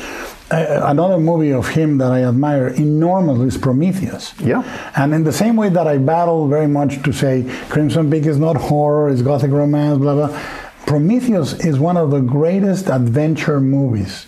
uh, 0.52 0.82
another 0.84 1.18
movie 1.18 1.52
of 1.52 1.68
him 1.70 1.98
that 1.98 2.12
I 2.12 2.24
admire 2.24 2.68
enormously 2.68 3.48
is 3.48 3.58
Prometheus. 3.58 4.40
Yeah. 4.40 4.64
And 4.96 5.14
in 5.14 5.24
the 5.24 5.34
same 5.34 5.56
way 5.56 5.70
that 5.70 5.88
I 5.88 5.98
battle 5.98 6.48
very 6.48 6.68
much 6.68 7.02
to 7.04 7.12
say 7.12 7.46
Crimson 7.70 8.12
Peak 8.12 8.26
is 8.26 8.38
not 8.38 8.56
horror, 8.56 9.10
it's 9.10 9.22
gothic 9.22 9.52
romance, 9.52 9.98
blah 9.98 10.14
blah. 10.16 10.42
Prometheus 10.86 11.54
is 11.66 11.80
one 11.80 11.98
of 11.98 12.12
the 12.12 12.20
greatest 12.20 12.90
adventure 12.90 13.60
movies 13.60 14.28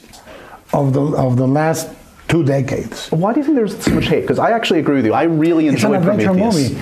of 0.74 0.94
the 0.94 1.02
of 1.02 1.38
the 1.38 1.48
last 1.48 1.90
two 2.28 2.44
decades. 2.44 3.10
Why 3.12 3.32
do 3.34 3.40
you 3.40 3.46
think 3.46 3.56
there's 3.56 3.78
so 3.82 3.92
much 3.92 4.08
hate? 4.08 4.22
Because 4.22 4.38
I 4.40 4.52
actually 4.52 4.80
agree 4.80 4.98
with 4.98 5.06
you. 5.06 5.14
I 5.14 5.24
really 5.24 5.68
It's 5.68 5.84
an 5.84 5.96
adventure 5.96 6.26
Prometheus. 6.26 6.72
movie. 6.72 6.82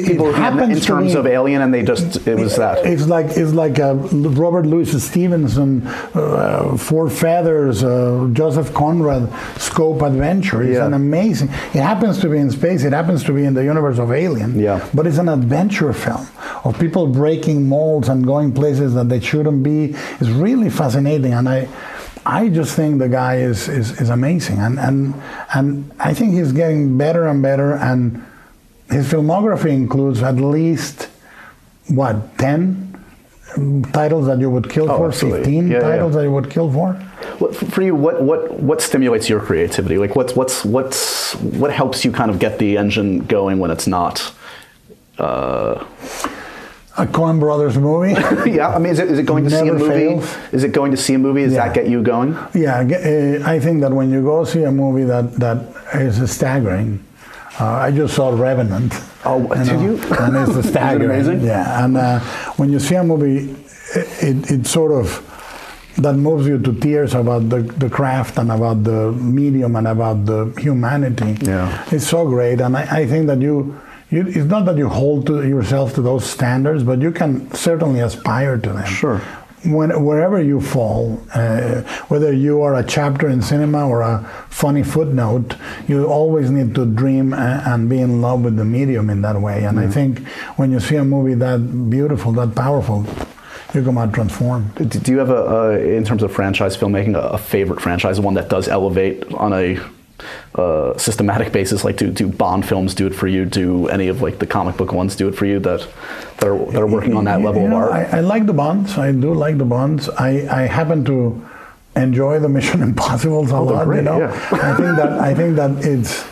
It 0.00 0.06
People 0.06 0.28
in, 0.30 0.34
happens 0.34 0.70
in 0.76 0.80
to 0.80 0.86
terms 0.86 1.12
be- 1.12 1.18
of 1.18 1.26
Alien, 1.26 1.62
and 1.62 1.72
they 1.72 1.82
just 1.84 2.26
it 2.26 2.36
was 2.36 2.56
that. 2.56 2.84
It's 2.84 3.06
like 3.06 3.26
it's 3.36 3.52
like 3.52 3.78
uh, 3.78 3.94
Robert 3.94 4.66
Louis 4.66 4.90
Stevenson, 5.02 5.86
uh, 6.14 6.76
Four 6.76 7.08
Feathers, 7.08 7.84
uh, 7.84 8.28
Joseph 8.32 8.74
Conrad 8.74 9.28
scope 9.60 10.02
adventure. 10.02 10.62
It's 10.62 10.76
Yeah. 10.78 10.86
an 10.86 10.94
amazing. 10.94 11.48
It 11.72 11.82
happens 11.82 12.18
to 12.20 12.28
be 12.28 12.38
in 12.38 12.50
space. 12.50 12.82
It 12.84 12.92
happens 12.92 13.22
to 13.24 13.32
be 13.32 13.44
in 13.44 13.54
the 13.54 13.62
universe 13.64 13.98
of 13.98 14.10
Alien. 14.12 14.58
Yeah. 14.58 14.84
But 14.92 15.06
it's 15.06 15.18
an 15.18 15.28
adventure 15.28 15.92
film 15.92 16.26
of 16.64 16.78
people 16.80 17.06
breaking 17.06 17.68
molds 17.68 18.08
and 18.08 18.26
going 18.26 18.52
places 18.52 18.94
that 18.94 19.08
they 19.08 19.20
shouldn't 19.20 19.62
be. 19.62 19.94
It's 20.20 20.30
really 20.30 20.68
fascinating, 20.70 21.32
and 21.32 21.48
I. 21.48 21.68
I 22.26 22.48
just 22.48 22.74
think 22.74 22.98
the 22.98 23.08
guy 23.08 23.36
is, 23.36 23.68
is, 23.68 24.00
is 24.00 24.08
amazing, 24.08 24.58
and, 24.58 24.78
and 24.78 25.14
and 25.54 25.92
I 26.00 26.14
think 26.14 26.32
he's 26.34 26.52
getting 26.52 26.96
better 26.96 27.26
and 27.26 27.42
better. 27.42 27.74
And 27.74 28.24
his 28.90 29.10
filmography 29.12 29.70
includes 29.70 30.22
at 30.22 30.36
least 30.36 31.08
what 31.88 32.36
10 32.38 32.82
titles 33.92 34.26
that 34.26 34.38
you 34.40 34.48
would 34.50 34.68
kill 34.70 34.90
Oh, 34.90 34.96
for 34.96 35.08
absolutely. 35.08 35.40
15 35.44 35.68
Yeah, 35.68 35.74
yeah. 35.74 35.80
titles 35.80 36.14
that 36.14 36.22
you 36.22 36.32
would 36.32 36.50
kill 36.50 36.72
for 36.72 36.94
What, 37.38 37.54
for 37.54 37.82
you, 37.82 37.94
what, 37.94 38.22
what, 38.22 38.50
what 38.58 38.80
stimulates 38.80 39.28
your 39.28 39.40
creativity? 39.40 39.96
Like, 39.98 40.16
what's, 40.16 40.34
what's, 40.34 40.64
what's, 40.64 41.34
what 41.36 41.72
helps 41.72 42.04
you 42.04 42.10
kind 42.12 42.30
of 42.30 42.38
get 42.38 42.58
the 42.58 42.76
engine 42.78 43.20
going 43.26 43.58
when 43.58 43.70
it's 43.70 43.86
not? 43.86 44.32
Uh, 45.18 45.84
a 46.96 47.06
Coen 47.06 47.40
Brothers 47.40 47.76
movie 47.76 48.12
yeah, 48.50 48.68
I 48.68 48.78
mean, 48.78 48.92
is 48.92 48.98
it, 49.00 49.10
is 49.10 49.18
it 49.18 49.26
going 49.26 49.44
to 49.44 49.50
see 49.50 49.68
a 49.68 49.72
movie? 49.72 49.88
fails. 49.88 50.36
Is 50.52 50.62
it 50.64 50.72
going 50.72 50.90
to 50.92 50.96
see 50.96 51.14
a 51.14 51.18
movie? 51.18 51.42
Does 51.44 51.54
Yeah. 51.54 51.66
that 51.66 51.74
get 51.74 51.88
you 51.88 52.02
going? 52.02 52.36
yeah 52.54 52.78
uh, 52.80 53.48
I 53.54 53.58
think 53.58 53.80
that 53.80 53.92
when 53.92 54.10
you 54.12 54.22
go 54.22 54.44
see 54.44 54.62
a 54.62 54.70
movie 54.70 55.04
that 55.04 55.32
that 55.40 55.58
is 55.94 56.30
staggering 56.30 57.02
uh, 57.60 57.66
I 57.86 57.90
just 57.90 58.14
saw 58.14 58.30
Revenant 58.30 58.92
Oh, 59.24 59.40
did 59.54 59.80
you? 59.80 59.96
and 60.20 60.36
it's 60.36 60.50
Is 60.56 60.66
it 60.66 60.68
staggering 60.70 61.10
amazing? 61.10 61.40
yeah 61.40 61.84
and 61.84 61.96
uh, 61.96 62.20
when 62.58 62.70
you 62.72 62.78
see 62.78 62.94
a 62.94 63.02
movie 63.04 63.56
it, 63.96 64.50
it 64.50 64.66
sort 64.66 64.92
of 64.92 65.06
that 65.98 66.14
moves 66.14 66.46
you 66.48 66.58
to 66.58 66.72
tears 66.80 67.14
about 67.14 67.48
the, 67.48 67.62
the 67.62 67.88
craft 67.88 68.36
and 68.38 68.50
about 68.50 68.82
the 68.82 69.12
medium 69.12 69.76
and 69.76 69.86
about 69.86 70.26
the 70.26 70.52
humanity. 70.58 71.36
Yeah. 71.40 71.84
It's 71.92 72.08
so 72.08 72.26
great. 72.26 72.60
And 72.60 72.76
I, 72.76 72.82
I 73.02 73.06
think 73.06 73.28
that 73.28 73.38
you, 73.40 73.56
you, 73.62 73.80
it's 74.22 74.50
not 74.50 74.64
that 74.66 74.76
you 74.76 74.88
hold 74.88 75.26
to 75.26 75.46
yourself 75.46 75.94
to 75.94 76.02
those 76.02 76.24
standards, 76.24 76.82
but 76.82 77.00
you 77.00 77.10
can 77.10 77.50
certainly 77.52 78.00
aspire 78.00 78.58
to 78.58 78.70
them. 78.72 78.86
Sure. 78.86 79.20
When, 79.64 80.04
wherever 80.04 80.42
you 80.42 80.60
fall, 80.60 81.22
uh, 81.34 81.80
whether 82.08 82.30
you 82.32 82.60
are 82.60 82.74
a 82.74 82.84
chapter 82.84 83.28
in 83.30 83.40
cinema 83.40 83.88
or 83.88 84.02
a 84.02 84.18
funny 84.50 84.82
footnote, 84.82 85.56
you 85.88 86.04
always 86.04 86.50
need 86.50 86.74
to 86.74 86.84
dream 86.84 87.32
a- 87.32 87.62
and 87.64 87.88
be 87.88 87.98
in 87.98 88.20
love 88.20 88.44
with 88.44 88.56
the 88.56 88.64
medium 88.64 89.08
in 89.08 89.22
that 89.22 89.40
way. 89.40 89.64
And 89.64 89.80
I 89.80 89.86
think 89.86 90.26
when 90.56 90.70
you 90.70 90.80
see 90.80 90.96
a 90.96 91.04
movie 91.04 91.32
that 91.34 91.88
beautiful, 91.88 92.32
that 92.32 92.54
powerful, 92.54 93.06
you 93.72 93.82
come 93.82 93.96
out 93.96 94.12
transformed. 94.12 94.74
Do 95.02 95.10
you 95.10 95.18
have 95.18 95.30
a, 95.30 95.46
uh, 95.46 95.70
in 95.78 96.04
terms 96.04 96.22
of 96.22 96.30
franchise 96.30 96.76
filmmaking, 96.76 97.16
a, 97.16 97.20
a 97.30 97.38
favorite 97.38 97.80
franchise, 97.80 98.20
one 98.20 98.34
that 98.34 98.50
does 98.50 98.68
elevate 98.68 99.24
on 99.32 99.54
a 99.54 99.80
uh, 100.54 100.96
systematic 100.98 101.52
basis? 101.52 101.84
Like, 101.84 101.96
do, 101.96 102.10
do 102.10 102.28
Bond 102.28 102.66
films 102.66 102.94
do 102.94 103.06
it 103.06 103.14
for 103.14 103.26
you? 103.26 103.44
Do 103.44 103.88
any 103.88 104.08
of 104.08 104.22
like 104.22 104.38
the 104.38 104.46
comic 104.46 104.76
book 104.76 104.92
ones 104.92 105.16
do 105.16 105.28
it 105.28 105.34
for 105.34 105.46
you 105.46 105.58
that 105.60 105.80
that 106.38 106.46
are, 106.48 106.58
that 106.72 106.80
are 106.82 106.86
working 106.86 107.16
on 107.16 107.24
that 107.24 107.40
level 107.40 107.62
you 107.62 107.68
of 107.68 107.72
art? 107.74 107.92
I, 107.92 108.18
I 108.18 108.20
like 108.20 108.46
the 108.46 108.52
Bonds. 108.52 108.96
I 108.98 109.12
do 109.12 109.34
like 109.34 109.58
the 109.58 109.64
Bonds. 109.64 110.08
I, 110.10 110.46
I 110.50 110.62
happen 110.66 111.04
to 111.06 111.46
enjoy 111.96 112.38
the 112.40 112.48
Mission 112.48 112.82
Impossibles 112.90 113.50
a 113.52 113.56
Oh, 113.56 113.64
lot. 113.64 113.84
great, 113.86 113.98
you 113.98 114.02
know, 114.02 114.18
yeah. 114.20 114.48
I 114.52 114.74
think 114.76 114.96
that 114.96 115.12
I 115.20 115.34
think 115.34 115.56
that 115.56 115.84
it's 115.84 116.24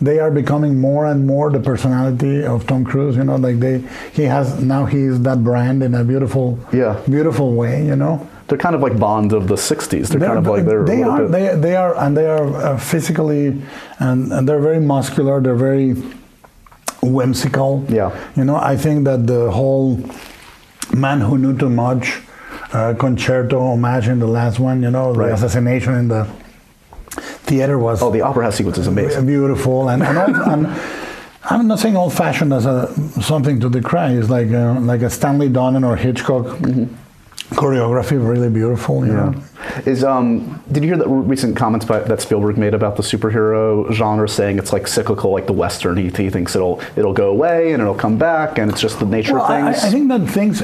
they 0.00 0.18
are 0.18 0.30
becoming 0.30 0.80
more 0.80 1.06
and 1.06 1.24
more 1.26 1.50
the 1.50 1.60
personality 1.60 2.44
of 2.44 2.66
Tom 2.66 2.84
Cruise. 2.84 3.16
You 3.16 3.24
know, 3.24 3.36
like 3.36 3.58
they 3.60 3.82
he 4.12 4.24
has 4.24 4.60
now 4.62 4.84
he 4.86 4.98
is 4.98 5.20
that 5.22 5.42
brand 5.44 5.82
in 5.82 5.94
a 5.94 6.04
beautiful 6.04 6.58
Yeah. 6.72 7.00
beautiful 7.08 7.54
way. 7.54 7.84
You 7.86 7.96
know. 7.96 8.28
They're 8.46 8.58
kind 8.58 8.74
of 8.74 8.80
like 8.82 8.98
Bond 8.98 9.32
of 9.32 9.48
the 9.48 9.54
'60s. 9.56 10.08
They're, 10.08 10.20
kind 10.20 10.38
of 10.38 10.46
like 10.46 10.64
they're. 10.66 10.84
they 10.84 11.02
are 11.02 11.26
they, 11.26 11.56
they 11.56 11.76
are 11.76 11.96
and 11.96 12.16
they 12.16 12.26
are 12.26 12.46
uh, 12.56 12.78
physically 12.78 13.62
and, 13.98 14.32
and 14.32 14.48
they're 14.48 14.60
very 14.60 14.80
muscular 14.80 15.40
they're 15.40 15.54
very 15.70 15.94
whimsical 17.02 17.84
Yeah. 17.88 18.10
you 18.36 18.44
know 18.44 18.56
i 18.56 18.76
think 18.76 19.04
that 19.04 19.26
the 19.26 19.50
whole 19.50 20.00
man 20.94 21.20
who 21.20 21.36
knew 21.38 21.56
too 21.56 21.68
much 21.68 22.20
uh, 22.72 22.94
concerto 22.98 23.60
homage 23.60 24.08
in 24.08 24.18
the 24.20 24.26
last 24.26 24.58
one 24.58 24.82
you 24.82 24.90
know 24.90 25.12
Right. 25.12 25.28
the 25.28 25.34
assassination 25.34 25.94
in 25.94 26.08
the 26.08 26.24
theater 27.48 27.78
was 27.78 28.02
oh, 28.02 28.10
the 28.10 28.22
opera 28.22 28.44
house 28.44 28.56
sequence 28.56 28.78
is 28.78 28.86
amazing. 28.86 29.26
beautiful 29.26 29.88
and, 29.90 30.02
and, 30.02 30.16
all, 30.18 30.34
and 30.52 30.66
I'm 31.50 31.66
not 31.66 31.78
saying 31.78 31.94
old-fashioned 31.96 32.52
as 32.54 32.64
a 32.64 32.88
something 33.20 33.60
to 33.60 33.68
decry. 33.68 34.12
It's 34.12 34.30
like 34.30 34.50
uh, 34.50 34.80
like 34.80 35.02
a 35.02 35.10
Stanley 35.10 35.50
Donen 35.50 35.86
or 35.86 35.94
Hitchcock 35.94 36.46
choreography, 37.54 38.12
really 38.12 38.50
beautiful. 38.50 39.06
Yeah. 39.06 39.12
know? 39.12 39.42
Is 39.86 40.04
um? 40.04 40.62
Did 40.70 40.82
you 40.82 40.90
hear 40.90 40.98
the 40.98 41.08
recent 41.08 41.56
comments 41.56 41.86
by, 41.86 42.00
that 42.00 42.20
Spielberg 42.20 42.58
made 42.58 42.74
about 42.74 42.96
the 42.96 43.02
superhero 43.02 43.90
genre, 43.92 44.28
saying 44.28 44.58
it's 44.58 44.72
like 44.72 44.86
cyclical, 44.86 45.30
like 45.30 45.46
the 45.46 45.52
western? 45.52 45.96
He, 45.96 46.08
he 46.10 46.30
thinks 46.30 46.54
it'll 46.54 46.80
it'll 46.96 47.12
go 47.14 47.30
away 47.30 47.72
and 47.72 47.80
it'll 47.80 47.94
come 47.94 48.18
back, 48.18 48.58
and 48.58 48.70
it's 48.70 48.80
just 48.80 48.98
the 48.98 49.06
nature 49.06 49.34
Well, 49.34 49.44
of 49.44 49.74
things. 49.74 49.84
I 49.84 49.90
think 49.90 50.08
that 50.08 50.26
things, 50.26 50.62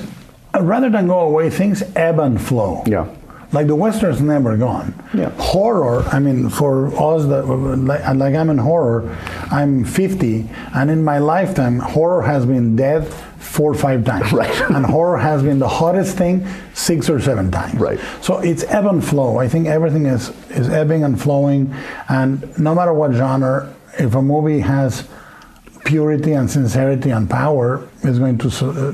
uh, 0.54 0.62
rather 0.62 0.90
than 0.90 1.06
go 1.06 1.20
away, 1.20 1.50
things 1.50 1.82
ebb 1.96 2.18
and 2.18 2.40
flow. 2.40 2.82
Yeah. 2.86 3.08
Like 3.52 3.66
the 3.66 3.74
Western's 3.74 4.20
never 4.20 4.56
gone. 4.56 4.94
Yeah. 5.12 5.30
Horror, 5.30 6.04
I 6.04 6.20
mean, 6.20 6.48
for 6.48 6.86
us, 6.88 7.26
that, 7.26 7.46
like, 7.46 8.14
like 8.14 8.34
I'm 8.34 8.48
in 8.48 8.58
horror, 8.58 9.16
I'm 9.50 9.84
50, 9.84 10.48
and 10.74 10.90
in 10.90 11.02
my 11.02 11.18
lifetime, 11.18 11.80
horror 11.80 12.22
has 12.22 12.46
been 12.46 12.76
dead 12.76 13.08
four 13.38 13.72
or 13.72 13.74
five 13.74 14.04
times. 14.04 14.32
Right. 14.40 14.60
and 14.70 14.86
horror 14.86 15.18
has 15.18 15.42
been 15.42 15.58
the 15.58 15.68
hottest 15.68 16.16
thing 16.16 16.46
six 16.74 17.10
or 17.10 17.20
seven 17.20 17.50
times. 17.50 17.74
Right. 17.80 17.98
So 18.22 18.38
it's 18.38 18.62
ebb 18.64 18.86
and 18.86 19.04
flow. 19.04 19.38
I 19.38 19.48
think 19.48 19.66
everything 19.66 20.06
is, 20.06 20.28
is 20.50 20.68
ebbing 20.68 21.02
and 21.02 21.20
flowing, 21.20 21.74
and 22.08 22.56
no 22.58 22.74
matter 22.74 22.94
what 22.94 23.12
genre, 23.12 23.74
if 23.98 24.14
a 24.14 24.22
movie 24.22 24.60
has 24.60 25.08
purity 25.84 26.32
and 26.34 26.48
sincerity 26.48 27.10
and 27.10 27.28
power, 27.28 27.88
it's 28.04 28.18
going 28.18 28.38
to, 28.38 28.48
uh, 28.48 28.92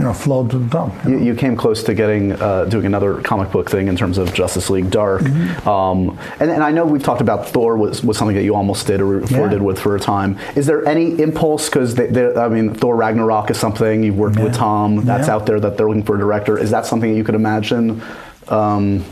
you 0.00 0.06
know, 0.06 0.14
flow 0.14 0.46
to 0.48 0.58
the 0.58 0.68
top. 0.70 0.92
You, 1.04 1.18
you 1.18 1.34
came 1.34 1.56
close 1.56 1.82
to 1.84 1.92
getting 1.92 2.32
uh, 2.32 2.64
doing 2.64 2.86
another 2.86 3.20
comic 3.20 3.50
book 3.52 3.68
thing 3.68 3.86
in 3.88 3.96
terms 3.96 4.16
of 4.16 4.32
Justice 4.32 4.70
League 4.70 4.90
Dark, 4.90 5.20
Mm-hmm. 5.20 5.68
um, 5.68 6.18
and, 6.40 6.50
and 6.50 6.62
I 6.64 6.70
know 6.70 6.86
we've 6.86 7.02
talked 7.02 7.20
about 7.20 7.46
Thor 7.46 7.76
was, 7.76 8.02
was 8.02 8.16
something 8.16 8.34
that 8.36 8.44
you 8.44 8.54
almost 8.54 8.86
did 8.86 9.02
or 9.02 9.20
Yeah. 9.20 9.26
flirted 9.26 9.60
with 9.60 9.78
for 9.78 9.94
a 9.96 10.00
time. 10.00 10.38
Is 10.56 10.64
there 10.64 10.86
any 10.88 11.20
impulse 11.20 11.68
because 11.68 11.98
I 12.00 12.48
mean 12.48 12.72
Thor 12.72 12.96
Ragnarok 12.96 13.50
is 13.50 13.58
something 13.58 14.02
you've 14.02 14.16
worked 14.16 14.38
with 14.38 14.54
Tom 14.54 15.04
that's 15.04 15.28
Yeah. 15.28 15.34
out 15.34 15.44
there 15.44 15.60
that 15.60 15.76
they're 15.76 15.86
looking 15.88 16.02
for 16.04 16.16
a 16.16 16.18
director. 16.18 16.56
Is 16.56 16.70
that 16.70 16.86
something 16.86 17.10
that 17.10 17.16
you 17.18 17.24
could 17.24 17.34
imagine 17.34 18.00
um, 18.48 19.04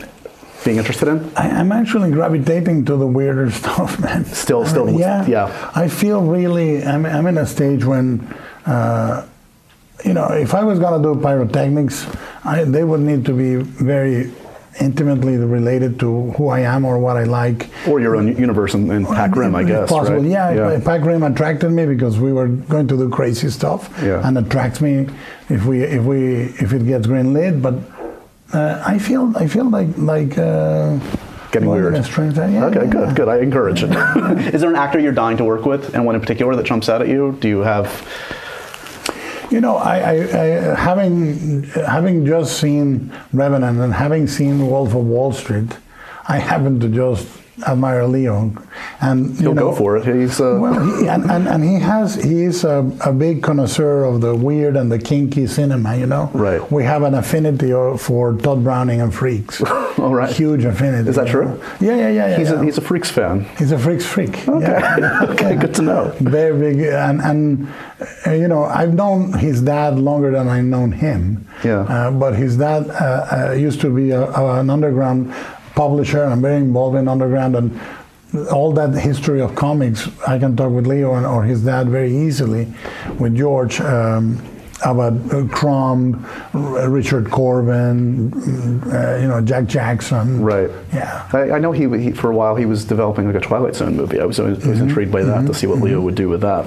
being 0.65 0.79
interested 0.79 1.09
in? 1.09 1.31
I, 1.37 1.51
I'm 1.51 1.71
actually 1.71 2.11
gravitating 2.13 2.87
to 2.87 2.97
the 2.97 3.07
weirder 3.07 3.51
stuff, 3.61 4.01
man. 4.01 4.25
Still- 4.25 4.61
I 4.61 4.63
mean, 4.63 4.71
still- 4.71 4.99
yeah. 4.99 5.27
yeah. 5.27 5.71
I 5.75 5.89
feel 5.89 6.23
really. 6.23 6.83
I'm, 6.83 7.05
I'm 7.05 7.27
in 7.27 7.37
a 7.37 7.47
stage 7.47 7.85
when, 7.85 8.27
uh, 8.65 9.27
you 10.05 10.15
know, 10.15 10.29
if 10.29 10.55
I 10.55 10.63
was 10.65 10.79
gonna 10.79 11.03
do 11.03 11.21
pyrotechnics, 11.21 12.07
I, 12.45 12.65
they 12.65 12.85
would 12.85 13.01
need 13.01 13.25
to 13.27 13.33
be 13.33 13.57
very 13.57 14.31
intimately 14.81 15.37
related 15.37 15.99
to 16.01 16.31
who 16.33 16.49
I 16.49 16.61
am 16.61 16.85
or 16.85 16.99
what 16.99 17.17
I 17.17 17.25
like. 17.25 17.69
Or 17.89 18.01
your 18.01 18.17
own 18.17 18.37
universe 18.37 18.75
in, 18.75 18.91
in 18.91 19.07
Pac 19.07 19.35
Rim, 19.35 19.55
I 19.55 19.65
guess. 19.65 19.89
Possible, 19.89 20.19
right? 20.21 20.31
yeah. 20.31 20.71
yeah. 20.73 20.81
Pac 20.85 21.03
Rim 21.03 21.23
attracted 21.23 21.71
me 21.71 21.87
because 21.87 22.19
we 22.19 22.33
were 22.33 22.49
going 22.49 22.87
to 22.89 22.97
do 22.97 23.09
crazy 23.11 23.51
stuff, 23.51 23.91
Yeah. 24.03 24.27
and 24.27 24.39
attracts 24.39 24.81
me 24.81 25.09
if 25.49 25.65
we 25.65 25.83
if 25.83 26.05
we 26.05 26.43
if 26.61 26.73
it 26.73 26.87
gets 26.87 27.07
green 27.07 27.33
lit. 27.33 27.61
But 27.61 27.75
uh, 28.53 28.83
I 28.87 28.99
feel 28.99 29.37
I 29.37 29.47
feel 29.49 29.69
like 29.69 29.89
like. 29.97 30.39
Uh, 30.39 30.99
Getting 31.51 31.71
well, 31.71 31.79
weird. 31.79 31.95
a 31.95 32.01
yeah, 32.51 32.67
okay, 32.67 32.81
yeah. 32.85 32.91
good, 32.91 33.17
good. 33.17 33.29
I 33.29 33.39
encourage 33.39 33.83
it. 33.83 33.89
Is 34.55 34.61
there 34.61 34.69
an 34.69 34.77
actor 34.77 34.99
you're 34.99 35.13
dying 35.13 35.39
to 35.39 35.45
work 35.45 35.65
with, 35.65 35.95
and 35.95 36.05
one 36.05 36.15
in 36.15 36.21
particular 36.21 36.55
that 36.55 36.67
jumps 36.67 36.91
out 36.91 37.01
at 37.01 37.09
you? 37.09 37.39
Do 37.41 37.49
you 37.49 37.61
have? 37.61 37.89
You 39.51 39.63
know, 39.63 39.77
I, 39.77 39.99
I, 39.99 40.13
I 40.13 40.47
having 40.75 41.63
having 41.65 42.27
just 42.27 42.61
seen 42.61 43.13
Revenant 43.33 43.79
and 43.81 43.95
having 43.95 44.27
seen 44.27 44.67
Wolf 44.67 44.95
of 44.95 45.07
Wall 45.07 45.33
Street, 45.33 45.75
I 46.29 46.39
happen 46.39 46.79
to 46.81 46.89
just 46.89 47.27
admire 47.67 48.07
Leo, 48.07 48.53
and 49.01 49.31
you 49.31 49.37
He'll 49.37 49.55
know, 49.55 49.71
go 49.71 49.77
for 49.77 49.97
it. 49.97 50.05
He's 50.05 50.41
uh, 50.41 50.59
Well, 50.61 50.79
he, 50.99 51.09
and, 51.09 51.31
and, 51.31 51.49
and 51.49 51.65
he 51.65 51.75
has 51.81 52.15
he 52.15 52.43
is 52.43 52.65
a, 52.65 52.91
a 53.05 53.13
big 53.13 53.43
connoisseur 53.43 54.05
of 54.05 54.21
the 54.21 54.35
weird 54.35 54.77
and 54.77 54.91
the 54.91 54.99
kinky 54.99 55.47
cinema. 55.47 55.97
You 55.97 56.07
know, 56.07 56.31
Right. 56.35 56.61
We 56.71 56.85
have 56.85 57.03
an 57.03 57.15
affinity 57.15 57.71
for 57.99 58.35
Tod 58.35 58.63
Browning 58.65 59.01
and 59.01 59.15
freaks. 59.15 59.63
All 59.99 60.15
right. 60.15 60.33
Huge 60.35 60.65
affinity. 60.65 61.09
Is 61.09 61.17
that 61.17 61.29
true? 61.29 61.47
know? 61.47 61.61
Yeah, 61.81 61.97
yeah, 61.97 62.09
yeah, 62.09 62.29
yeah. 62.29 62.39
he's 62.39 62.51
yeah. 62.51 62.61
a, 62.61 62.65
he's 62.65 62.79
a 62.79 62.81
Freaks 62.81 63.11
fan. 63.11 63.45
He's 63.59 63.73
a 63.73 63.79
freaks 63.79 64.07
freak. 64.07 64.49
Okay. 64.49 64.81
okay, 65.33 65.57
good 65.57 65.75
to 65.75 65.83
know. 65.83 66.13
Very 66.21 66.59
big, 66.59 66.81
and 66.81 67.21
and 67.21 67.69
uh, 68.27 68.33
you 68.33 68.49
know 68.49 68.65
I've 68.65 68.95
known 68.95 69.33
his 69.33 69.61
dad 69.63 69.99
longer 69.99 70.31
than 70.31 70.49
I've 70.49 70.65
known 70.65 70.93
him. 70.93 71.47
Yeah. 71.65 71.81
Uh, 71.81 72.11
but 72.11 72.35
his 72.35 72.57
dad 72.57 72.89
uh, 72.91 73.49
uh, 73.51 73.53
used 73.53 73.81
to 73.81 73.95
be 73.95 74.11
a, 74.11 74.31
an 74.33 74.71
underground 74.71 75.35
publisher 75.83 76.25
and 76.25 76.33
I'm 76.33 76.43
very 76.43 76.57
involved 76.57 76.97
in 76.97 77.07
underground 77.07 77.55
and 77.57 77.69
all 78.51 78.73
that 78.73 78.93
history 78.95 79.41
of 79.41 79.55
comics. 79.55 80.09
I 80.27 80.39
can 80.39 80.57
talk 80.57 80.73
with 80.73 80.87
Leo 80.87 81.15
and, 81.15 81.25
or 81.25 81.45
his 81.45 81.61
dad 81.65 81.89
very 81.89 82.13
easily, 82.27 82.67
with 83.21 83.37
George. 83.37 83.81
Um, 83.81 84.39
about 84.85 85.13
uh, 85.35 85.45
Crumb, 85.49 86.25
Richard 86.55 87.29
Corben, 87.33 88.33
uh, 88.93 89.19
you 89.21 89.27
know 89.27 89.41
Jack 89.41 89.67
Jackson. 89.67 90.41
Right. 90.41 90.71
Yeah. 90.95 91.29
I, 91.33 91.51
I 91.57 91.59
know 91.59 91.73
he, 91.73 91.89
he 91.99 92.13
for 92.13 92.31
a 92.31 92.37
while 92.41 92.55
he 92.55 92.65
was 92.65 92.85
developing 92.85 93.27
like 93.27 93.35
a 93.35 93.41
Twilight 93.41 93.75
Zone 93.75 93.97
movie. 93.97 94.21
I 94.21 94.25
was 94.25 94.39
always, 94.39 94.59
Mm-hmm. 94.59 94.83
intrigued 94.85 95.11
by 95.11 95.25
that 95.25 95.47
to 95.49 95.53
see 95.53 95.67
what 95.67 95.81
Leo 95.81 96.01
would 96.01 96.15
do 96.15 96.29
with 96.29 96.43
that. 96.43 96.63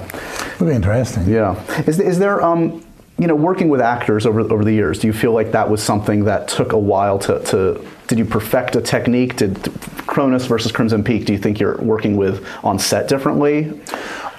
Would 0.60 0.68
be 0.68 0.74
interesting. 0.74 1.26
Yeah. 1.26 1.56
Is, 1.86 1.98
is 2.00 2.18
there, 2.18 2.42
um, 2.42 2.84
you 3.18 3.26
know, 3.26 3.34
working 3.34 3.68
with 3.68 3.80
actors 3.80 4.26
over, 4.26 4.40
over 4.40 4.64
the 4.64 4.72
years, 4.72 4.98
do 4.98 5.06
you 5.06 5.12
feel 5.12 5.32
like 5.32 5.52
that 5.52 5.70
was 5.70 5.82
something 5.82 6.24
that 6.24 6.48
took 6.48 6.72
a 6.72 6.78
while 6.78 7.18
to, 7.20 7.40
to 7.44 7.86
did 8.08 8.18
you 8.18 8.24
perfect 8.24 8.74
a 8.76 8.80
technique? 8.80 9.36
Did 9.36 9.72
Cronos 10.06 10.46
versus 10.46 10.72
Crimson 10.72 11.04
Peak, 11.04 11.26
do 11.26 11.32
you 11.32 11.38
think 11.38 11.60
you're 11.60 11.80
working 11.80 12.16
with 12.16 12.46
on 12.64 12.78
set 12.78 13.08
differently? 13.08 13.80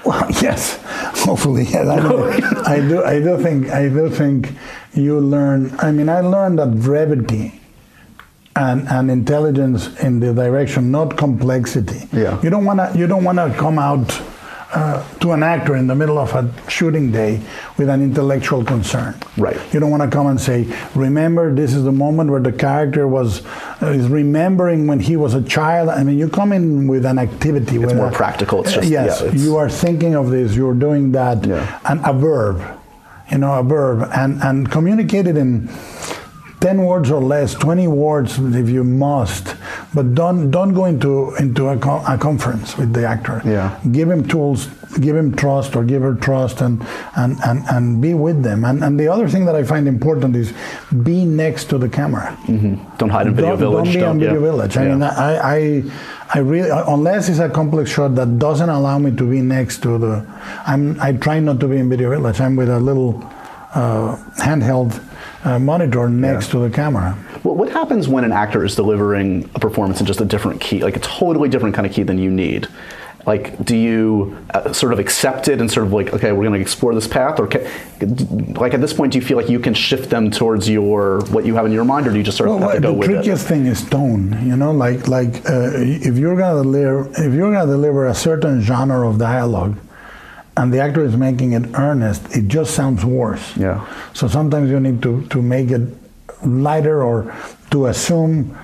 Well, 0.05 0.27
yes, 0.41 0.79
hopefully, 1.23 1.63
yes. 1.63 1.87
I, 1.87 1.99
do, 2.01 2.63
I 2.65 2.79
do. 2.79 3.03
I 3.03 3.19
do 3.19 3.41
think. 3.41 3.69
I 3.69 3.89
do 3.89 4.09
think 4.09 4.51
you 4.93 5.19
learn. 5.19 5.73
I 5.79 5.91
mean, 5.91 6.09
I 6.09 6.19
learned 6.19 6.59
that 6.59 6.79
brevity 6.81 7.61
and, 8.55 8.87
and 8.89 9.09
intelligence 9.09 9.97
in 10.01 10.19
the 10.19 10.33
direction, 10.33 10.91
not 10.91 11.17
complexity. 11.17 12.07
Yeah. 12.11 12.41
You 12.41 12.49
don't 12.49 12.65
wanna. 12.65 12.91
You 12.95 13.07
don't 13.07 13.23
wanna 13.23 13.53
come 13.55 13.79
out. 13.79 14.21
Uh, 14.75 15.03
to 15.19 15.33
an 15.33 15.43
actor 15.43 15.75
in 15.75 15.85
the 15.85 15.93
middle 15.93 16.17
of 16.17 16.33
a 16.33 16.51
shooting 16.67 17.11
day 17.11 17.39
with 17.77 17.87
an 17.89 18.01
intellectual 18.01 18.63
concern. 18.65 19.13
Right. 19.37 19.55
You 19.71 19.79
don't 19.79 19.91
want 19.91 20.01
to 20.01 20.09
come 20.09 20.25
and 20.25 20.41
say, 20.41 20.65
"Remember, 20.95 21.53
this 21.53 21.75
is 21.75 21.83
the 21.83 21.91
moment 21.91 22.31
where 22.31 22.41
the 22.41 22.51
character 22.51 23.07
was 23.07 23.45
uh, 23.83 23.87
is 23.99 24.07
remembering 24.07 24.87
when 24.87 24.99
he 24.99 25.15
was 25.15 25.35
a 25.35 25.43
child." 25.43 25.89
I 25.89 26.03
mean, 26.03 26.17
you 26.17 26.27
come 26.27 26.51
in 26.51 26.87
with 26.87 27.05
an 27.05 27.19
activity. 27.19 27.75
It's 27.75 27.85
with 27.85 27.95
more 27.95 28.07
a- 28.07 28.11
practical. 28.11 28.61
It's 28.63 28.73
just- 28.73 28.89
yes. 28.89 29.21
yeah, 29.21 29.27
it's- 29.27 29.43
you 29.43 29.57
are 29.57 29.69
thinking 29.69 30.15
of 30.15 30.31
this. 30.31 30.55
You're 30.55 30.73
doing 30.87 31.11
that. 31.11 31.45
Yeah. 31.45 31.79
And 31.85 31.99
a 32.03 32.13
verb, 32.13 32.59
you 33.31 33.37
know, 33.37 33.53
a 33.53 33.63
verb, 33.63 34.09
and 34.15 34.41
and 34.41 34.71
communicate 34.71 35.27
it 35.27 35.37
in. 35.37 35.69
10 36.61 36.81
words 36.85 37.11
or 37.11 37.21
less 37.21 37.53
20 37.55 37.89
words 37.89 38.39
if 38.39 38.69
you 38.69 38.85
must 38.85 39.55
but 39.93 40.15
don't 40.15 40.49
don't 40.51 40.73
go 40.73 40.85
into 40.85 41.35
into 41.35 41.67
a, 41.67 41.77
co- 41.77 42.03
a 42.07 42.17
conference 42.17 42.77
with 42.77 42.93
the 42.93 43.05
actor 43.05 43.41
Yeah. 43.45 43.79
give 43.91 44.09
him 44.09 44.27
tools 44.27 44.67
give 44.99 45.15
him 45.15 45.35
trust 45.35 45.75
or 45.75 45.83
give 45.83 46.01
her 46.01 46.15
trust 46.15 46.61
and 46.61 46.81
and 47.15 47.37
and, 47.45 47.63
and 47.69 48.01
be 48.01 48.13
with 48.13 48.43
them 48.43 48.63
and 48.65 48.83
and 48.83 48.99
the 48.99 49.07
other 49.07 49.27
thing 49.27 49.45
that 49.45 49.55
i 49.55 49.63
find 49.63 49.87
important 49.87 50.35
is 50.35 50.53
be 51.03 51.25
next 51.25 51.65
to 51.71 51.77
the 51.77 51.89
camera 51.89 52.35
Don't 52.97 53.09
hide 53.09 53.27
in 53.27 53.35
Video 53.35 53.51
don't, 53.51 53.59
Village. 53.59 53.93
Don't 53.93 53.93
be 53.93 54.03
on 54.03 54.19
yeah. 54.19 54.27
Video 54.27 54.41
Village. 54.41 54.77
I 54.77 54.83
Yeah. 54.83 54.89
mean, 54.91 55.03
I, 55.03 55.31
I, 55.55 55.83
I 56.35 56.39
really, 56.39 56.69
unless 56.95 57.27
it's 57.29 57.39
a 57.39 57.49
complex 57.49 57.89
shot 57.91 58.15
that 58.15 58.29
doesn't 58.39 58.69
allow 58.69 58.97
me 58.99 59.11
to 59.21 59.25
be 59.29 59.41
next 59.41 59.81
to 59.85 59.97
the, 59.97 60.13
I'm, 60.71 60.83
I 61.01 61.13
try 61.13 61.39
not 61.39 61.59
to 61.61 61.67
be 61.67 61.77
in 61.77 61.89
Video 61.89 62.09
Village. 62.11 62.39
I'm 62.39 62.55
with 62.55 62.69
a 62.69 62.79
little 62.79 63.11
uh, 63.73 64.15
handheld 64.47 64.91
uh, 65.43 65.59
monitor 65.59 66.09
next 66.09 66.51
to 66.51 66.59
the 66.59 66.69
camera. 66.69 67.17
Well, 67.43 67.55
what 67.55 67.71
happens 67.71 68.07
when 68.07 68.23
an 68.23 68.31
actor 68.31 68.63
is 68.63 68.75
delivering 68.75 69.49
a 69.55 69.59
performance 69.59 69.99
in 69.99 70.05
just 70.05 70.21
a 70.21 70.25
different 70.25 70.61
key, 70.61 70.81
like 70.83 70.95
a 70.95 70.99
totally 70.99 71.49
different 71.49 71.75
kind 71.75 71.85
of 71.85 71.93
key 71.93 72.03
than 72.03 72.17
you 72.17 72.31
need? 72.31 72.67
Like, 73.25 73.63
do 73.63 73.75
you 73.77 74.37
uh, 74.53 74.73
sort 74.73 74.91
of 74.91 74.99
accept 74.99 75.47
it 75.47 75.61
and 75.61 75.71
sort 75.71 75.85
of 75.87 75.93
like, 75.93 76.13
okay, 76.13 76.33
we're 76.33 76.43
going 76.43 76.55
to 76.55 76.59
explore 76.59 76.93
this 76.93 77.07
path, 77.07 77.39
or 77.39 77.47
ca- 77.47 77.65
like 78.59 78.73
at 78.73 78.81
this 78.81 78.91
point, 78.91 79.13
do 79.13 79.19
you 79.19 79.23
feel 79.23 79.37
like 79.37 79.47
you 79.49 79.59
can 79.59 79.73
shift 79.73 80.09
them 80.09 80.29
towards 80.29 80.69
your 80.69 81.21
what 81.27 81.45
you 81.45 81.55
have 81.55 81.65
in 81.65 81.71
your 81.71 81.85
mind, 81.85 82.05
or 82.05 82.11
do 82.11 82.17
you 82.17 82.23
just 82.23 82.37
sort 82.37 82.49
of 82.49 82.59
Well, 82.59 82.69
have 82.69 82.81
to 82.81 82.81
go 82.81 82.91
with 82.93 83.07
it? 83.09 83.13
The 83.13 83.13
trickiest 83.15 83.47
thing 83.47 83.65
is 83.65 83.81
tone. 83.89 84.45
You 84.45 84.57
know, 84.57 84.71
like 84.73 85.07
like 85.07 85.35
uh, 85.49 85.71
if 85.73 86.17
you're 86.17 86.35
gonna 86.35 86.63
deliver 86.63 87.09
if 87.11 87.33
you're 87.33 87.51
gonna 87.53 87.71
deliver 87.71 88.07
a 88.07 88.13
certain 88.15 88.61
genre 88.61 89.07
of 89.07 89.19
dialogue, 89.19 89.77
and 90.57 90.73
the 90.73 90.79
actor 90.81 91.01
is 91.05 91.15
making 91.15 91.53
it 91.53 91.63
earnest, 91.75 92.35
it 92.35 92.49
just 92.49 92.73
sounds 92.75 93.05
worse. 93.05 93.55
Yeah. 93.55 93.87
So 94.13 94.27
sometimes 94.27 94.69
you 94.69 94.81
need 94.81 95.01
to 95.03 95.25
to 95.27 95.41
make 95.41 95.71
it 95.71 95.81
lighter 96.45 97.03
or 97.03 97.33
to 97.71 97.87
assume. 97.87 98.57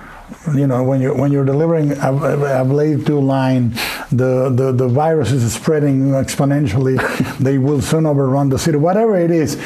You 0.54 0.66
know, 0.68 0.84
when 0.84 1.00
you 1.00 1.12
when 1.12 1.32
you're 1.32 1.44
delivering 1.44 1.92
a, 1.92 2.62
a, 2.62 2.64
Blade 2.64 3.04
Two 3.04 3.20
line, 3.20 3.70
the, 4.12 4.48
the 4.54 4.72
the 4.72 4.88
virus 4.88 5.32
is 5.32 5.52
spreading 5.52 6.12
exponentially. 6.12 6.96
they 7.38 7.58
will 7.58 7.82
soon 7.82 8.06
overrun 8.06 8.48
the 8.48 8.58
city. 8.58 8.78
Whatever 8.78 9.18
it 9.18 9.32
is, 9.32 9.60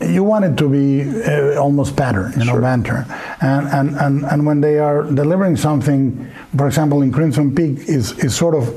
you 0.00 0.22
want 0.22 0.44
it 0.44 0.56
to 0.58 0.68
be 0.68 1.02
uh, 1.24 1.58
almost 1.60 1.96
pattern, 1.96 2.32
you 2.32 2.44
know, 2.44 2.52
Sure. 2.52 2.60
banter. 2.60 3.06
And, 3.40 3.68
and, 3.68 3.96
and, 3.96 4.24
and 4.26 4.46
when 4.46 4.60
they 4.60 4.78
are 4.78 5.02
delivering 5.04 5.56
something, 5.56 6.30
for 6.56 6.66
example, 6.66 7.00
in 7.02 7.10
Crimson 7.12 7.54
Peak, 7.54 7.88
is, 7.88 8.12
is 8.18 8.36
sort 8.36 8.54
of 8.54 8.68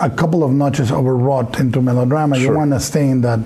a 0.00 0.10
couple 0.10 0.44
of 0.44 0.50
notches 0.52 0.92
overwrought 0.92 1.60
into 1.60 1.80
melodrama, 1.80 2.38
you 2.38 2.52
want 2.52 2.72
to 2.72 2.80
stay 2.80 3.08
in 3.08 3.20
that. 3.22 3.40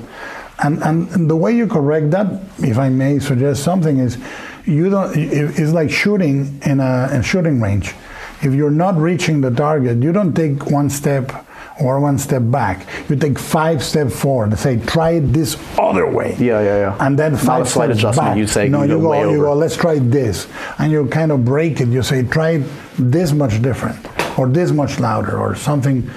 And, 0.63 0.83
and 0.83 1.29
the 1.31 1.37
way 1.37 1.55
you 1.55 1.67
correct 1.67 2.11
that, 2.13 2.27
if 2.59 2.79
I 2.79 2.89
may 2.89 3.19
suggest 3.19 3.63
something, 3.65 3.99
is 3.99 4.19
you 4.67 4.91
don't. 4.91 5.13
It's 5.17 5.73
like 5.73 5.91
shooting 5.91 6.61
in 6.65 6.81
a, 6.81 7.11
in 7.13 7.23
shooting 7.23 7.61
range. 7.61 7.95
If 8.43 8.53
you're 8.55 8.71
not 8.71 8.97
reaching 8.97 9.41
the 9.41 9.51
target, 9.51 10.03
you 10.03 10.13
don't 10.13 10.35
take 10.35 10.71
one 10.71 10.91
step 10.91 11.47
or 11.81 11.99
one 11.99 12.19
step 12.19 12.43
back. 12.45 12.87
You 13.09 13.17
take 13.17 13.39
five 13.39 13.83
steps 13.83 14.19
forward 14.19 14.51
and 14.51 14.59
say, 14.59 14.79
"Try 14.81 15.13
it 15.13 15.33
this 15.33 15.57
other 15.79 16.07
way." 16.07 16.37
Yeah, 16.39 16.61
yeah, 16.61 16.79
yeah. 16.79 16.97
And 17.01 17.19
then 17.19 17.37
five 17.37 17.47
Not 17.47 17.61
a 17.61 17.65
five 17.65 17.69
slight 17.69 17.87
steps 17.87 17.99
adjustment, 17.99 18.29
back. 18.31 18.37
you 18.39 18.47
say 18.47 18.69
no, 18.69 18.83
you 18.83 18.97
you 18.97 19.01
go 19.01 19.31
you 19.31 19.41
go. 19.41 19.55
Let's 19.55 19.77
try 19.77 19.99
this, 19.99 20.47
and 20.79 20.93
you 20.93 21.07
kind 21.07 21.33
of 21.33 21.45
break 21.45 21.81
it. 21.81 21.89
You 21.89 22.03
say, 22.03 22.23
"Try 22.23 22.51
it 22.51 22.65
this 22.99 23.33
much 23.33 23.61
different, 23.63 23.99
or 24.39 24.49
this 24.49 24.71
much 24.73 24.99
louder, 25.01 25.39
or 25.39 25.55
something." 25.55 26.09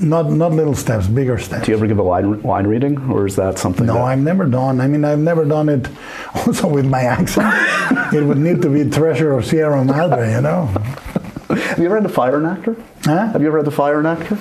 Not 0.00 0.30
not 0.30 0.52
little 0.52 0.74
steps, 0.74 1.06
bigger 1.08 1.36
steps. 1.38 1.66
Do 1.66 1.72
you 1.72 1.76
ever 1.76 1.86
give 1.86 1.98
a 1.98 2.02
line, 2.02 2.40
line 2.40 2.66
reading, 2.66 2.98
or 3.10 3.26
is 3.26 3.36
that 3.36 3.58
something? 3.58 3.84
No, 3.84 3.94
that, 3.94 4.04
I've 4.04 4.18
never 4.18 4.46
done. 4.46 4.80
I 4.80 4.86
mean, 4.86 5.04
I've 5.04 5.18
never 5.18 5.44
done 5.44 5.68
it. 5.68 5.88
Also, 6.46 6.68
with 6.68 6.86
my 6.86 7.02
accent, 7.02 7.52
it 8.14 8.22
would 8.22 8.38
need 8.38 8.62
to 8.62 8.70
be 8.70 8.88
Treasure 8.88 9.32
of 9.32 9.44
Sierra 9.44 9.84
Madre, 9.84 10.32
you 10.32 10.40
know. 10.40 10.66
Have 11.50 11.78
you 11.78 11.86
ever 11.86 11.96
had 11.96 12.04
to 12.04 12.08
fire 12.08 12.36
an 12.38 12.46
actor? 12.46 12.76
Huh? 13.04 13.26
Have 13.32 13.42
you 13.42 13.48
ever 13.48 13.58
had 13.58 13.64
to 13.64 13.72
fire 13.72 13.98
an 13.98 14.06
actor? 14.06 14.36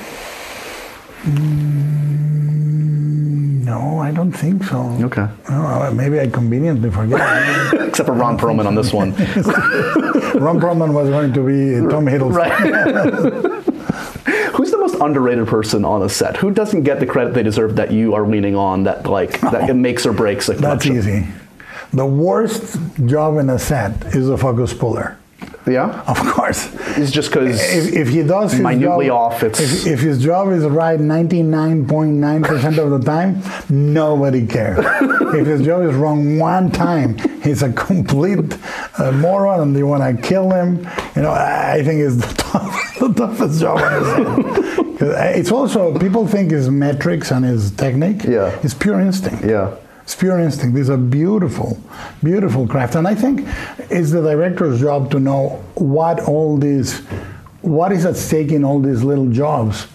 Mm, 1.24 3.64
no, 3.66 3.98
I 4.00 4.12
don't 4.12 4.32
think 4.32 4.64
so. 4.66 4.82
Okay. 5.02 5.28
Maybe 5.94 6.20
I 6.20 6.28
conveniently 6.28 6.92
forget. 6.92 7.20
Except 7.88 8.06
for 8.08 8.14
Ron 8.14 8.38
Perlman 8.38 8.68
on 8.68 8.76
this 8.76 8.94
one. 8.94 9.14
Ron 10.40 10.60
Perlman 10.60 10.94
was 10.94 11.10
going 11.10 11.34
to 11.34 11.42
be 11.42 11.80
Tom 11.90 12.06
Hiddleston. 12.06 13.56
Right. 13.56 13.66
Who's 15.00 15.08
the 15.08 15.08
most 15.08 15.10
underrated 15.10 15.48
person 15.48 15.86
on 15.86 16.02
a 16.02 16.10
set? 16.10 16.38
Who 16.38 16.52
doesn't 16.52 16.84
get 16.84 17.00
the 17.00 17.06
credit 17.06 17.34
they 17.34 17.44
deserve 17.44 17.76
that 17.76 17.92
you 17.92 18.14
are 18.14 18.28
leaning 18.28 18.56
on 18.56 18.84
that 18.84 19.06
like 19.06 19.40
that 19.42 19.70
it 19.70 19.74
makes 19.74 20.06
or 20.06 20.14
breaks 20.14 20.50
a 20.50 20.54
That's 20.54 20.86
easy. 20.86 21.28
The 21.92 22.06
worst 22.06 22.78
job 23.06 23.38
in 23.38 23.50
a 23.50 23.58
set 23.60 24.16
is 24.16 24.30
a 24.30 24.38
focus 24.38 24.74
puller. 24.74 25.18
Yeah? 25.66 26.04
Of 26.08 26.18
course. 26.18 26.70
It's 26.98 27.12
just 27.12 27.30
because 27.30 27.60
If, 27.62 27.94
if 27.94 28.08
he 28.10 28.24
does 28.24 28.52
his 28.54 28.62
minutely 28.62 29.08
job, 29.08 29.34
off, 29.34 29.44
it's 29.44 29.60
if, 29.60 29.88
if 29.88 30.00
his 30.00 30.22
job 30.22 30.50
is 30.50 30.64
right 30.66 31.00
99.9% 31.00 32.78
of 32.78 32.90
the 32.92 33.00
time, 33.06 33.42
nobody 33.70 34.46
cares. 34.48 34.80
if 35.36 35.46
his 35.48 35.62
job 35.62 35.84
is 35.84 35.96
wrong 35.96 36.40
one 36.40 36.72
time, 36.72 37.18
he's 37.42 37.62
a 37.62 37.72
complete 37.72 38.58
uh, 38.98 39.12
moron 39.12 39.62
and 39.62 39.78
you 39.78 39.88
want 39.88 40.04
to 40.04 40.28
kill 40.28 40.52
him. 40.52 40.78
You 41.16 41.22
know, 41.24 41.32
I 41.32 41.74
I 41.74 41.84
think 41.84 42.02
it's 42.02 42.16
the, 42.16 42.34
tough, 42.36 42.96
the 43.00 43.14
toughest 43.14 43.62
job 43.62 44.86
on 45.02 45.08
the 45.08 45.14
set. 45.16 45.26
'Cause 45.26 45.36
It's 45.40 45.52
also, 45.52 45.98
people 46.00 46.28
think 46.28 46.52
his 46.52 46.70
metrics 46.70 47.32
and 47.32 47.46
his 47.46 47.72
technique. 47.72 48.24
Yeah. 48.24 48.52
It's 48.64 48.74
pure 48.74 49.00
instinct. 49.00 49.44
yeah. 49.46 49.70
It's 50.04 50.16
pure 50.16 50.40
instinct. 50.40 50.76
These 50.76 50.90
are 50.90 50.98
beautiful, 50.98 51.78
beautiful 52.24 52.66
craft, 52.66 52.96
and 52.96 53.08
I 53.08 53.14
think 53.14 53.46
it's 53.92 54.10
the 54.12 54.22
director's 54.24 54.80
job 54.80 55.12
to 55.12 55.20
know 55.20 55.60
what 55.76 56.20
all 56.22 56.58
these, 56.58 57.02
what 57.62 57.92
is 57.92 58.06
at 58.06 58.16
stake 58.16 58.52
in 58.52 58.64
all 58.64 58.80
these 58.80 59.04
little 59.04 59.28
jobs, 59.28 59.86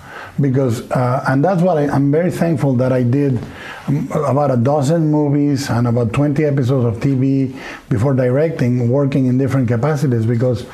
because 0.41 0.89
uh, 0.93 1.25
and 1.27 1.45
that's 1.45 1.63
what 1.63 1.79
I, 1.79 1.89
I'm 1.89 2.13
very 2.13 2.31
thankful 2.31 2.75
that 2.75 2.93
I 2.93 3.03
did 3.03 3.41
um, 3.89 4.09
about 4.15 4.53
a 4.53 4.57
dozen 4.57 5.11
movies 5.11 5.69
and 5.69 5.89
about 5.89 6.13
20 6.13 6.45
episodes 6.45 6.85
of 6.87 7.03
TV 7.03 7.53
before 7.89 8.15
directing, 8.15 8.89
working 8.91 9.27
in 9.27 9.37
different 9.37 9.67
capacities, 9.67 10.27
because 10.27 10.65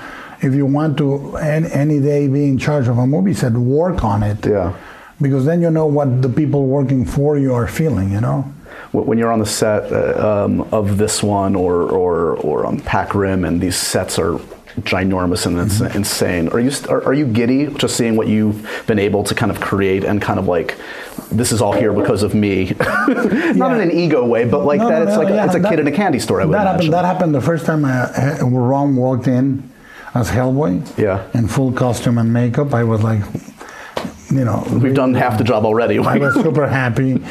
if 0.42 0.54
you 0.54 0.66
want 0.66 0.96
to 0.98 1.36
any, 1.36 1.70
any 1.72 2.00
day 2.00 2.28
be 2.28 2.46
in 2.48 2.58
charge 2.58 2.88
of 2.88 2.98
a 2.98 3.06
movie 3.06 3.34
set, 3.34 3.52
work 3.52 4.04
on 4.04 4.22
it. 4.22 4.46
Yeah. 4.46 4.74
Because 5.20 5.44
then 5.44 5.60
you 5.60 5.70
know 5.70 5.86
what 5.86 6.22
the 6.22 6.28
people 6.30 6.66
working 6.66 7.04
for 7.04 7.36
you 7.38 7.52
are 7.54 7.66
feeling. 7.68 8.10
You 8.12 8.20
know. 8.20 8.42
When 8.92 9.18
you're 9.18 9.30
on 9.32 9.38
the 9.38 9.46
set 9.46 9.92
uh, 9.92 10.44
um, 10.44 10.62
of 10.72 10.96
this 10.98 11.22
one 11.22 11.54
or 11.54 11.82
or 11.82 12.36
or 12.38 12.66
on 12.66 12.80
Pac 12.80 13.14
Rim, 13.14 13.44
and 13.44 13.60
these 13.60 13.76
sets 13.76 14.18
are 14.18 14.38
ginormous 14.82 15.46
and 15.46 15.58
it's 15.58 15.80
Mm-hmm. 15.80 15.96
insane. 15.96 16.48
Are 16.48 16.60
you 16.60 16.70
are, 16.88 17.04
are 17.04 17.12
you 17.14 17.26
giddy 17.26 17.66
just 17.74 17.96
seeing 17.96 18.16
what 18.16 18.28
you've 18.28 18.84
been 18.86 18.98
able 18.98 19.22
to 19.24 19.34
kind 19.34 19.50
of 19.52 19.60
create 19.60 20.04
and 20.04 20.22
kind 20.22 20.38
of 20.38 20.46
like 20.48 20.76
this 21.30 21.52
is 21.52 21.60
all 21.60 21.72
here 21.72 21.92
because 21.92 22.22
of 22.22 22.34
me? 22.34 22.72
Not 22.78 23.74
in 23.74 23.80
an 23.82 23.90
ego 23.90 24.24
way, 24.24 24.44
but 24.48 24.64
like 24.64 24.80
No, 24.80 24.88
that. 24.88 24.98
no, 25.00 25.02
It's 25.04 25.12
no, 25.12 25.18
like 25.18 25.28
a, 25.32 25.34
yeah, 25.34 25.44
it's 25.46 25.54
a 25.54 25.58
that- 25.58 25.68
kid 25.70 25.80
in 25.80 25.86
a 25.86 25.92
candy 25.92 26.18
store. 26.18 26.40
I 26.40 26.44
would 26.46 26.54
that 26.54 26.62
imagine. 26.62 26.72
happened. 26.74 26.92
That 26.94 27.04
happened 27.04 27.34
the 27.34 27.40
first 27.42 27.66
time 27.66 27.84
I, 27.84 28.38
uh, 28.40 28.44
Ron 28.46 28.96
walked 28.96 29.26
in 29.28 29.69
as 30.14 30.30
Hellboy. 30.30 30.98
Yeah. 30.98 31.26
In 31.34 31.48
full 31.48 31.72
costume 31.72 32.18
and 32.18 32.32
makeup, 32.32 32.74
I 32.74 32.84
was 32.84 33.02
like, 33.02 33.22
you 34.30 34.44
know, 34.44 34.64
We've 34.70 34.94
done 34.94 35.14
half 35.14 35.38
the 35.38 35.44
job 35.44 35.64
already. 35.64 35.98
I 35.98 36.18
was 36.18 36.34
super 36.42 36.66
happy. 36.66 37.22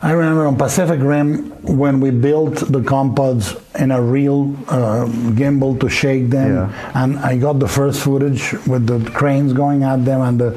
I 0.00 0.12
remember 0.12 0.46
on 0.46 0.56
Pacific 0.56 1.00
Rim 1.00 1.50
when 1.76 1.98
we 2.00 2.10
built 2.10 2.56
the 2.72 2.82
Conn-Pods 2.82 3.56
in 3.80 3.90
a 3.90 4.00
real 4.00 4.54
uh, 4.68 5.06
gimbal 5.34 5.78
to 5.80 5.88
shake 5.88 6.30
them, 6.30 6.54
Yeah. 6.54 6.92
and 7.02 7.18
I 7.18 7.36
got 7.36 7.58
the 7.58 7.66
first 7.66 8.02
footage 8.02 8.52
with 8.68 8.86
the 8.86 9.10
cranes 9.10 9.52
going 9.52 9.82
at 9.82 10.04
them, 10.04 10.20
and 10.20 10.40
the, 10.40 10.50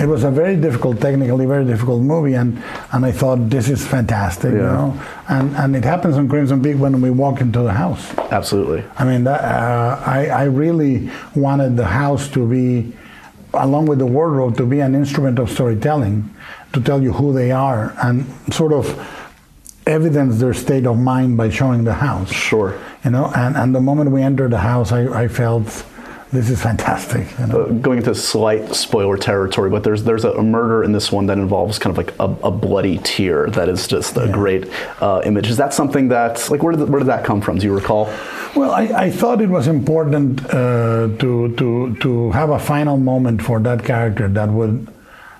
it 0.00 0.06
was 0.06 0.24
a 0.24 0.30
very 0.30 0.56
difficult, 0.56 1.00
technically 1.00 1.44
very 1.46 1.64
difficult 1.64 2.00
movie, 2.02 2.34
and, 2.34 2.62
and 2.92 3.04
I 3.04 3.12
thought 3.12 3.50
this 3.50 3.68
is 3.68 3.86
fantastic, 3.86 4.52
you 4.52 4.58
know, 4.58 4.98
and 5.28 5.54
and 5.56 5.76
it 5.76 5.84
happens 5.84 6.16
on 6.16 6.28
Crimson 6.28 6.62
Peak 6.62 6.76
when 6.78 7.00
we 7.00 7.10
walk 7.10 7.40
into 7.40 7.60
the 7.60 7.72
house. 7.72 8.16
Absolutely. 8.30 8.84
I 8.96 9.04
mean, 9.04 9.24
that, 9.24 9.40
uh, 9.44 10.02
I, 10.04 10.26
I 10.26 10.44
really 10.44 11.10
wanted 11.34 11.76
the 11.76 11.84
house 11.84 12.28
to 12.30 12.46
be, 12.48 12.92
along 13.52 13.86
with 13.86 13.98
the 13.98 14.06
wardrobe, 14.06 14.56
to 14.56 14.66
be 14.66 14.80
an 14.80 14.94
instrument 14.94 15.38
of 15.38 15.50
storytelling, 15.50 16.30
to 16.72 16.80
tell 16.80 17.02
you 17.02 17.12
who 17.12 17.32
they 17.34 17.50
are 17.52 17.94
and 18.02 18.24
sort 18.52 18.72
of 18.72 18.86
evidence 19.86 20.38
their 20.38 20.54
state 20.54 20.86
of 20.86 20.96
mind 20.96 21.36
by 21.36 21.50
showing 21.50 21.84
the 21.84 21.94
house. 21.94 22.32
Sure. 22.32 22.78
You 23.04 23.10
know, 23.10 23.30
and, 23.36 23.56
and 23.56 23.74
the 23.74 23.80
moment 23.80 24.10
we 24.10 24.22
entered 24.22 24.52
the 24.52 24.58
house, 24.58 24.92
I, 24.92 25.24
I 25.24 25.28
felt 25.28 25.84
this 26.32 26.48
is 26.48 26.62
fantastic. 26.62 27.26
You 27.38 27.46
know? 27.46 27.62
Uh, 27.62 27.72
going 27.72 27.98
into 27.98 28.14
slight 28.14 28.74
spoiler 28.74 29.18
territory, 29.18 29.68
but 29.68 29.84
there's 29.84 30.02
there's 30.04 30.24
a, 30.24 30.32
a 30.32 30.42
murder 30.42 30.82
in 30.82 30.92
this 30.92 31.12
one 31.12 31.26
that 31.26 31.38
involves 31.38 31.78
kind 31.78 31.96
of 31.96 31.98
like 31.98 32.18
a, 32.18 32.24
a 32.46 32.50
bloody 32.50 32.98
tear 32.98 33.50
that 33.50 33.68
is 33.68 33.86
just 33.86 34.16
a 34.16 34.28
great 34.28 34.66
uh, 35.00 35.20
image. 35.24 35.48
Is 35.48 35.58
that 35.58 35.74
something 35.74 36.08
that 36.08 36.48
like 36.50 36.62
where 36.62 36.74
did 36.74 36.88
where 36.88 37.00
did 37.00 37.08
that 37.08 37.24
come 37.24 37.40
from? 37.42 37.58
Do 37.58 37.66
you 37.66 37.74
recall? 37.74 38.06
Well, 38.56 38.72
I, 38.72 38.82
I 39.06 39.10
thought 39.10 39.40
it 39.40 39.48
was 39.48 39.66
important 39.68 40.44
uh, 40.46 41.08
to 41.18 41.54
to 41.56 41.96
to 42.00 42.30
have 42.32 42.50
a 42.50 42.58
final 42.58 42.96
moment 42.96 43.42
for 43.42 43.60
that 43.60 43.84
character 43.84 44.26
that 44.28 44.48
would 44.48 44.88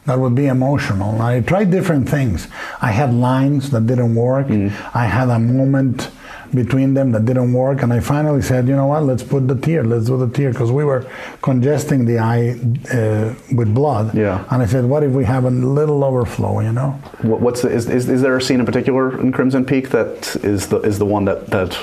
that 0.06 0.18
would 0.18 0.34
be 0.34 0.46
emotional. 0.46 1.20
I 1.22 1.40
tried 1.40 1.70
different 1.70 2.08
things. 2.08 2.48
I 2.80 2.90
had 2.90 3.14
lines 3.14 3.70
that 3.70 3.86
didn't 3.86 4.14
work. 4.14 4.50
I 4.94 5.06
had 5.06 5.28
a 5.28 5.38
moment 5.38 6.10
between 6.54 6.94
them 6.94 7.12
that 7.12 7.24
didn't 7.24 7.52
work, 7.52 7.82
and 7.82 7.92
I 7.92 8.00
finally 8.00 8.42
said, 8.42 8.68
you 8.68 8.76
know 8.76 8.86
what? 8.86 9.04
Let's 9.04 9.22
put 9.22 9.48
the 9.48 9.54
tear. 9.54 9.84
Let's 9.84 10.06
do 10.06 10.18
the 10.18 10.28
tear 10.28 10.50
because 10.50 10.70
we 10.70 10.84
were 10.84 11.06
congesting 11.40 12.04
the 12.04 12.18
eye 12.18 12.50
uh, 12.92 13.34
with 13.54 13.74
blood. 13.74 14.14
Yeah. 14.14 14.44
And 14.50 14.62
I 14.62 14.66
said, 14.66 14.84
what 14.84 15.02
if 15.02 15.12
we 15.12 15.24
have 15.24 15.44
a 15.44 15.50
little 15.50 16.04
overflow? 16.04 16.60
You 16.60 16.72
know. 16.72 16.90
What's 17.22 17.62
the, 17.62 17.70
is, 17.70 17.88
is 17.88 18.08
is 18.08 18.22
there 18.22 18.36
a 18.36 18.42
scene 18.42 18.60
in 18.60 18.66
particular 18.66 19.18
in 19.20 19.32
Crimson 19.32 19.64
Peak 19.64 19.90
that 19.90 20.36
is 20.44 20.68
the 20.68 20.78
is 20.80 20.98
the 20.98 21.06
one 21.06 21.24
that 21.24 21.46
that 21.48 21.78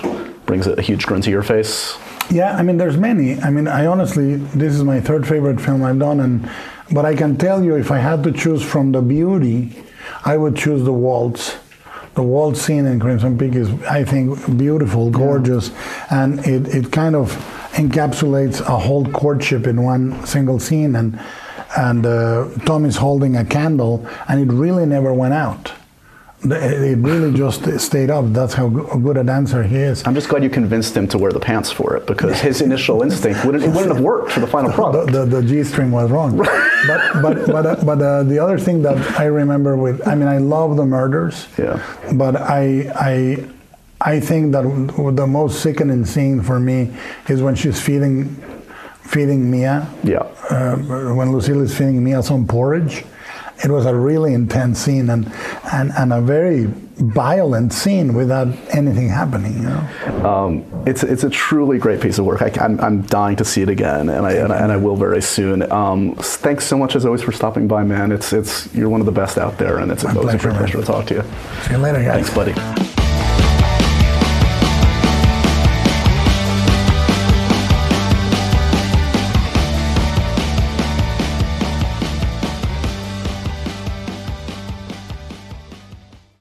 brings 0.45 0.67
a 0.67 0.81
huge 0.81 1.05
grin 1.05 1.21
to 1.21 1.31
your 1.31 1.43
face? 1.43 1.97
Yeah, 2.31 2.55
I 2.55 2.61
mean, 2.61 2.77
there's 2.77 2.97
many. 2.97 3.39
I 3.41 3.49
mean, 3.49 3.67
I 3.67 3.87
honestly, 3.87 4.35
this 4.35 4.75
is 4.75 4.83
my 4.83 4.99
third 5.01 5.27
favorite 5.27 5.59
film 5.59 5.83
I've 5.83 5.97
done, 5.97 6.19
and 6.19 6.47
but 6.91 7.05
I 7.05 7.15
can 7.15 7.37
tell 7.37 7.63
you, 7.63 7.75
if 7.75 7.91
I 7.91 7.97
had 7.97 8.23
to 8.23 8.31
choose 8.31 8.63
from 8.63 8.91
the 8.91 9.01
beauty, 9.01 9.83
I 10.25 10.37
would 10.37 10.55
choose 10.55 10.83
the 10.83 10.93
waltz. 10.93 11.57
The 12.15 12.23
waltz 12.23 12.61
scene 12.61 12.85
in 12.85 12.99
Crimson 12.99 13.37
Peak 13.37 13.55
is, 13.55 13.69
I 13.83 14.03
think, 14.03 14.57
beautiful, 14.57 15.09
gorgeous, 15.09 15.71
and 16.09 16.39
it, 16.39 16.67
it 16.67 16.91
kind 16.91 17.15
of 17.15 17.31
encapsulates 17.73 18.61
a 18.61 18.77
whole 18.77 19.05
courtship 19.05 19.67
in 19.67 19.83
one 19.83 20.25
single 20.25 20.59
scene. 20.59 20.95
And 20.95 21.19
and 21.77 22.05
uh, 22.05 22.49
Tom 22.65 22.85
is 22.85 22.97
holding 22.97 23.35
a 23.35 23.45
candle, 23.45 24.05
and 24.27 24.41
it 24.41 24.51
really 24.51 24.85
never 24.85 25.13
went 25.13 25.35
out. 25.35 25.71
It 26.41 26.97
really 26.99 27.33
just 27.37 27.79
stayed 27.81 28.09
up. 28.09 28.31
That's 28.31 28.53
how 28.53 28.69
good 28.69 29.17
a 29.17 29.23
dancer 29.25 29.61
he 29.61 29.75
is. 29.75 30.07
I'm 30.07 30.15
just 30.15 30.29
glad 30.29 30.41
you 30.41 30.49
convinced 30.49 30.95
him 30.95 31.05
to 31.09 31.17
wear 31.17 31.33
the 31.33 31.39
pants 31.39 31.69
for 31.69 31.97
it 31.97 32.07
because 32.07 32.39
his 32.39 32.61
initial 32.61 33.01
instinct 33.01 33.43
wouldn't 33.43 33.65
it 33.65 33.67
wouldn't 33.67 33.93
have 33.93 34.01
worked 34.01 34.31
for 34.31 34.39
the 34.39 34.47
final 34.47 34.69
the, 34.69 34.75
product. 34.75 35.11
the, 35.11 35.25
the 35.25 35.43
G 35.43 35.63
string 35.65 35.91
was 35.91 36.09
wrong. 36.09 36.37
but 36.37 37.21
but 37.21 37.45
but 37.47 37.65
uh, 37.65 37.75
but 37.83 38.01
uh, 38.01 38.23
the 38.23 38.39
other 38.39 38.57
thing 38.57 38.81
that 38.83 39.19
I 39.19 39.25
remember 39.25 39.75
with 39.75 40.07
I 40.07 40.15
mean 40.15 40.29
I 40.29 40.37
love 40.37 40.77
the 40.77 40.85
murders. 40.85 41.47
Yeah. 41.57 41.83
But 42.13 42.37
I 42.37 42.89
I 42.95 43.45
I 43.99 44.19
think 44.21 44.53
that 44.53 44.63
the 44.63 45.27
most 45.27 45.61
sickening 45.61 46.05
scene 46.05 46.41
for 46.41 46.57
me 46.57 46.93
is 47.27 47.41
when 47.41 47.55
she's 47.55 47.81
feeding 47.81 48.33
feeding 49.01 49.51
Mia. 49.51 49.89
Yeah. 50.03 50.19
Uh, 50.49 50.77
when 50.77 51.33
Lucille 51.33 51.61
is 51.61 51.77
feeding 51.77 52.01
Mia 52.01 52.23
some 52.23 52.47
porridge. 52.47 53.03
It 53.63 53.69
was 53.71 53.85
a 53.85 53.95
really 53.95 54.33
intense 54.33 54.79
scene 54.79 55.09
and, 55.09 55.31
and, 55.73 55.91
and 55.97 56.13
a 56.13 56.21
very 56.21 56.67
violent 56.99 57.73
scene 57.73 58.13
without 58.13 58.47
anything 58.75 59.09
happening, 59.09 59.53
you 59.53 59.69
know. 59.69 60.27
Um, 60.29 60.83
it's 60.85 61.03
it's 61.03 61.23
a 61.23 61.29
truly 61.29 61.77
great 61.77 62.01
piece 62.01 62.19
of 62.19 62.25
work. 62.25 62.41
I, 62.41 62.51
am 62.63 62.79
I'm 62.79 63.01
dying 63.03 63.35
to 63.37 63.45
see 63.45 63.61
it 63.61 63.69
again, 63.69 64.09
and 64.09 64.25
I 64.25 64.33
and 64.33 64.51
I, 64.51 64.57
and 64.57 64.71
I 64.71 64.77
will 64.77 64.95
very 64.95 65.21
soon. 65.21 65.69
Um, 65.71 66.15
thanks 66.15 66.65
so 66.65 66.77
much 66.77 66.95
as 66.95 67.05
always 67.05 67.21
for 67.21 67.31
stopping 67.31 67.67
by, 67.67 67.83
man. 67.83 68.11
It's 68.11 68.33
it's 68.33 68.73
you're 68.73 68.89
one 68.89 68.99
of 69.01 69.05
the 69.05 69.11
best 69.11 69.37
out 69.37 69.57
there, 69.57 69.79
and 69.79 69.91
it's 69.91 70.03
My 70.03 70.11
always 70.11 70.35
a 70.35 70.37
pleasure, 70.37 70.49
great 70.49 70.57
pleasure 70.57 70.77
man. 70.77 70.85
to 70.85 70.91
talk 70.91 71.05
to 71.07 71.13
you. 71.15 71.23
See 71.63 71.71
you 71.71 71.77
later, 71.77 72.03
guys. 72.03 72.29
Thanks, 72.29 72.33
buddy. 72.33 72.98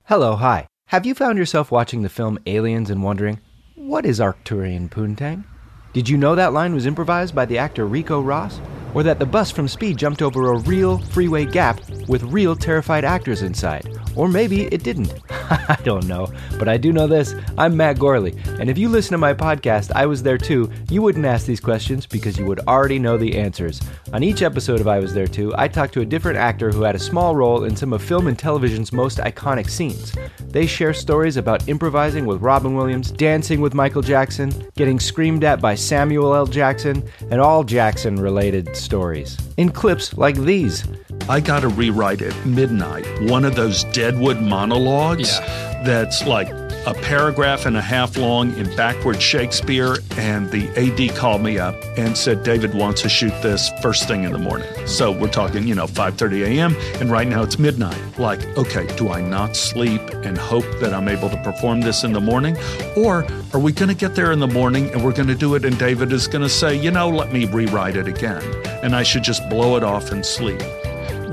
Hello, 0.09 0.36
hi. 0.36 0.66
Have 0.86 1.04
you 1.04 1.14
found 1.14 1.36
yourself 1.36 1.70
watching 1.70 2.00
the 2.00 2.09
film 2.09 2.38
Aliens 2.46 2.88
and 2.88 3.02
wondering, 3.02 3.40
what 3.74 4.06
is 4.06 4.20
Arcturian 4.20 4.88
Poontang? 4.88 5.44
Did 5.92 6.09
you 6.09 6.16
know 6.16 6.34
that 6.34 6.54
line 6.54 6.72
was 6.72 6.86
improvised 6.86 7.34
by 7.34 7.44
the 7.44 7.59
actor 7.59 7.84
Ricco 7.84 8.22
Ross? 8.22 8.59
Or 8.94 9.02
that 9.02 9.18
the 9.18 9.26
bus 9.26 9.50
from 9.50 9.68
Speed 9.68 9.98
jumped 9.98 10.22
over 10.22 10.50
a 10.50 10.61
real 10.61 10.96
freeway 10.96 11.44
gap 11.44 11.78
with 12.09 12.22
real 12.22 12.56
terrified 12.56 13.04
actors 13.04 13.42
inside? 13.42 13.86
Or 14.18 14.28
maybe 14.28 14.62
it 14.64 14.82
didn't. 14.82 15.14
I 15.30 15.78
don't 15.84 16.06
know. 16.06 16.26
But 16.58 16.68
I 16.68 16.76
do 16.76 16.92
know 16.92 17.06
this 17.06 17.36
I'm 17.56 17.76
Matt 17.76 17.98
Gourley, 17.98 18.36
and 18.58 18.68
if 18.68 18.76
you 18.76 18.88
listen 18.88 19.12
to 19.12 19.18
my 19.18 19.32
podcast, 19.32 19.92
I 19.94 20.06
Was 20.06 20.24
There 20.24 20.36
Too, 20.36 20.70
you 20.90 21.02
wouldn't 21.02 21.24
ask 21.24 21.46
these 21.46 21.60
questions 21.60 22.04
because 22.04 22.36
you 22.36 22.44
would 22.44 22.58
already 22.66 22.98
know 22.98 23.16
the 23.16 23.38
answers. 23.38 23.80
On 24.12 24.24
each 24.24 24.42
episode 24.42 24.80
of 24.80 24.88
I 24.88 24.98
Was 24.98 25.14
There 25.14 25.28
Too, 25.28 25.54
I 25.56 25.68
talk 25.68 25.92
to 25.92 26.00
a 26.00 26.04
different 26.04 26.36
actor 26.36 26.70
who 26.70 26.82
had 26.82 26.96
a 26.96 26.98
small 26.98 27.36
role 27.36 27.62
in 27.62 27.76
some 27.76 27.92
of 27.92 28.02
film 28.02 28.26
and 28.26 28.36
television's 28.36 28.92
most 28.92 29.18
iconic 29.18 29.70
scenes. 29.70 30.12
They 30.48 30.66
share 30.66 30.92
stories 30.92 31.36
about 31.36 31.68
improvising 31.68 32.26
with 32.26 32.42
Robin 32.42 32.74
Williams, 32.74 33.12
dancing 33.12 33.60
with 33.60 33.72
Michael 33.72 34.02
Jackson, 34.02 34.52
getting 34.74 34.98
screamed 34.98 35.44
at 35.44 35.60
by 35.60 35.76
Samuel 35.76 36.34
L. 36.34 36.46
Jackson, 36.46 37.08
and 37.30 37.40
all 37.40 37.62
Jackson 37.62 38.16
related 38.16 38.76
stories. 38.76 39.38
In 39.58 39.70
clips 39.70 40.16
like 40.16 40.36
these. 40.36 40.84
I 41.28 41.40
got 41.40 41.60
to 41.60 41.68
rewrite 41.68 42.22
at 42.22 42.46
midnight 42.46 43.06
one 43.22 43.44
of 43.44 43.54
those 43.54 43.84
Deadwood 44.09 44.40
monologues 44.40 45.38
that's 45.84 46.24
like 46.24 46.48
a 46.86 46.94
paragraph 46.94 47.66
and 47.66 47.76
a 47.76 47.82
half 47.82 48.16
long 48.16 48.56
in 48.56 48.74
backward 48.74 49.20
Shakespeare. 49.20 49.98
And 50.16 50.50
the 50.50 50.66
AD 50.78 51.14
called 51.14 51.42
me 51.42 51.59
up 51.59 51.74
and 51.98 52.16
said, 52.16 52.42
David 52.42 52.72
wants 52.72 53.02
to 53.02 53.11
shoot 53.11 53.34
this 53.42 53.70
first 53.82 54.09
thing 54.09 54.24
in 54.24 54.32
the 54.32 54.38
morning. 54.38 54.66
So 54.86 55.12
we're 55.12 55.28
talking, 55.28 55.68
you 55.68 55.74
know, 55.74 55.86
5.30 55.86 56.46
a.m. 56.46 56.74
And 57.02 57.11
right 57.11 57.28
now 57.28 57.42
it's 57.42 57.59
midnight. 57.59 58.00
Like, 58.18 58.42
okay, 58.56 58.86
do 58.96 59.11
I 59.11 59.20
not 59.20 59.54
sleep 59.54 60.00
and 60.24 60.38
hope 60.38 60.64
that 60.80 60.94
I'm 60.94 61.06
able 61.06 61.28
to 61.28 61.42
perform 61.42 61.82
this 61.82 62.02
in 62.02 62.14
the 62.14 62.20
morning? 62.22 62.56
Or 62.96 63.26
are 63.52 63.61
we 63.61 63.72
going 63.72 63.90
to 63.90 63.94
get 63.94 64.14
there 64.14 64.32
in 64.32 64.38
the 64.38 64.48
morning 64.48 64.88
and 64.92 65.04
we're 65.04 65.12
going 65.12 65.28
to 65.28 65.34
do 65.34 65.54
it 65.54 65.66
and 65.66 65.78
David 65.78 66.14
is 66.14 66.26
going 66.26 66.44
to 66.44 66.48
say, 66.48 66.74
you 66.74 66.90
know, 66.90 67.11
let 67.11 67.30
me 67.30 67.44
rewrite 67.44 67.96
it 67.96 68.09
again. 68.09 68.42
And 68.82 68.96
I 68.96 69.02
should 69.02 69.22
just 69.22 69.46
blow 69.50 69.76
it 69.76 69.84
off 69.84 70.12
and 70.12 70.24
sleep. 70.24 70.62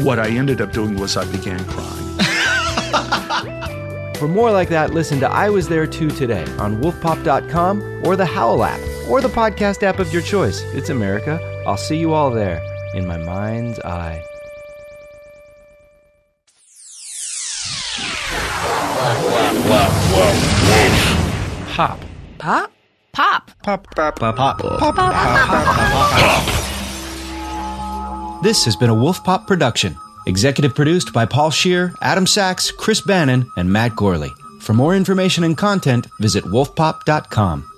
What 0.02 0.20
I 0.20 0.28
ended 0.28 0.60
up 0.60 0.74
doing 0.74 0.98
was 0.98 1.16
I 1.16 1.24
began 1.32 1.64
crying. 1.70 2.05
For 4.18 4.28
more 4.30 4.52
like 4.52 4.70
that, 4.70 4.94
listen 4.94 5.20
to 5.20 5.30
I 5.30 5.50
Was 5.50 5.68
There 5.68 5.86
Too 5.86 6.10
today 6.10 6.46
on 6.58 6.82
wolfpop.com 6.82 8.06
or 8.06 8.16
the 8.16 8.26
Howl 8.26 8.64
app 8.64 8.80
or 9.10 9.22
the 9.22 9.28
podcast 9.28 9.84
app 9.84 10.00
of 10.00 10.12
your 10.14 10.22
choice. 10.22 10.62
It's 10.74 10.90
America. 10.90 11.40
I'll 11.68 11.78
see 11.78 11.98
you 11.98 12.14
all 12.14 12.32
there 12.32 12.62
in 12.94 13.06
my 13.06 13.18
mind's 13.18 13.80
eye. 13.82 14.24
Pop. 21.76 22.00
Pop. 22.38 22.72
Pop. 23.12 23.52
pop, 23.64 23.88
pop, 23.96 24.20
pop, 24.20 24.36
pop, 24.38 24.60
pop, 24.80 24.96
pop. 24.96 26.46
This 28.44 28.66
has 28.66 28.76
been 28.76 28.90
a 28.90 28.94
Wolf 28.94 29.24
Pop 29.24 29.48
production. 29.48 29.96
Executive 30.28 30.74
produced 30.74 31.14
by 31.14 31.26
Paul 31.26 31.52
Scheer, 31.52 31.94
Adam 32.02 32.26
Sachs, 32.26 32.72
Chris 32.72 33.02
Bannon, 33.02 33.50
and 33.58 33.72
Matt 33.72 33.92
Gourley. 33.92 34.34
For 34.60 34.74
more 34.74 34.96
information 34.96 35.44
and 35.44 35.58
content, 35.58 36.08
visit 36.20 36.44
wolfpop.com. 36.46 37.75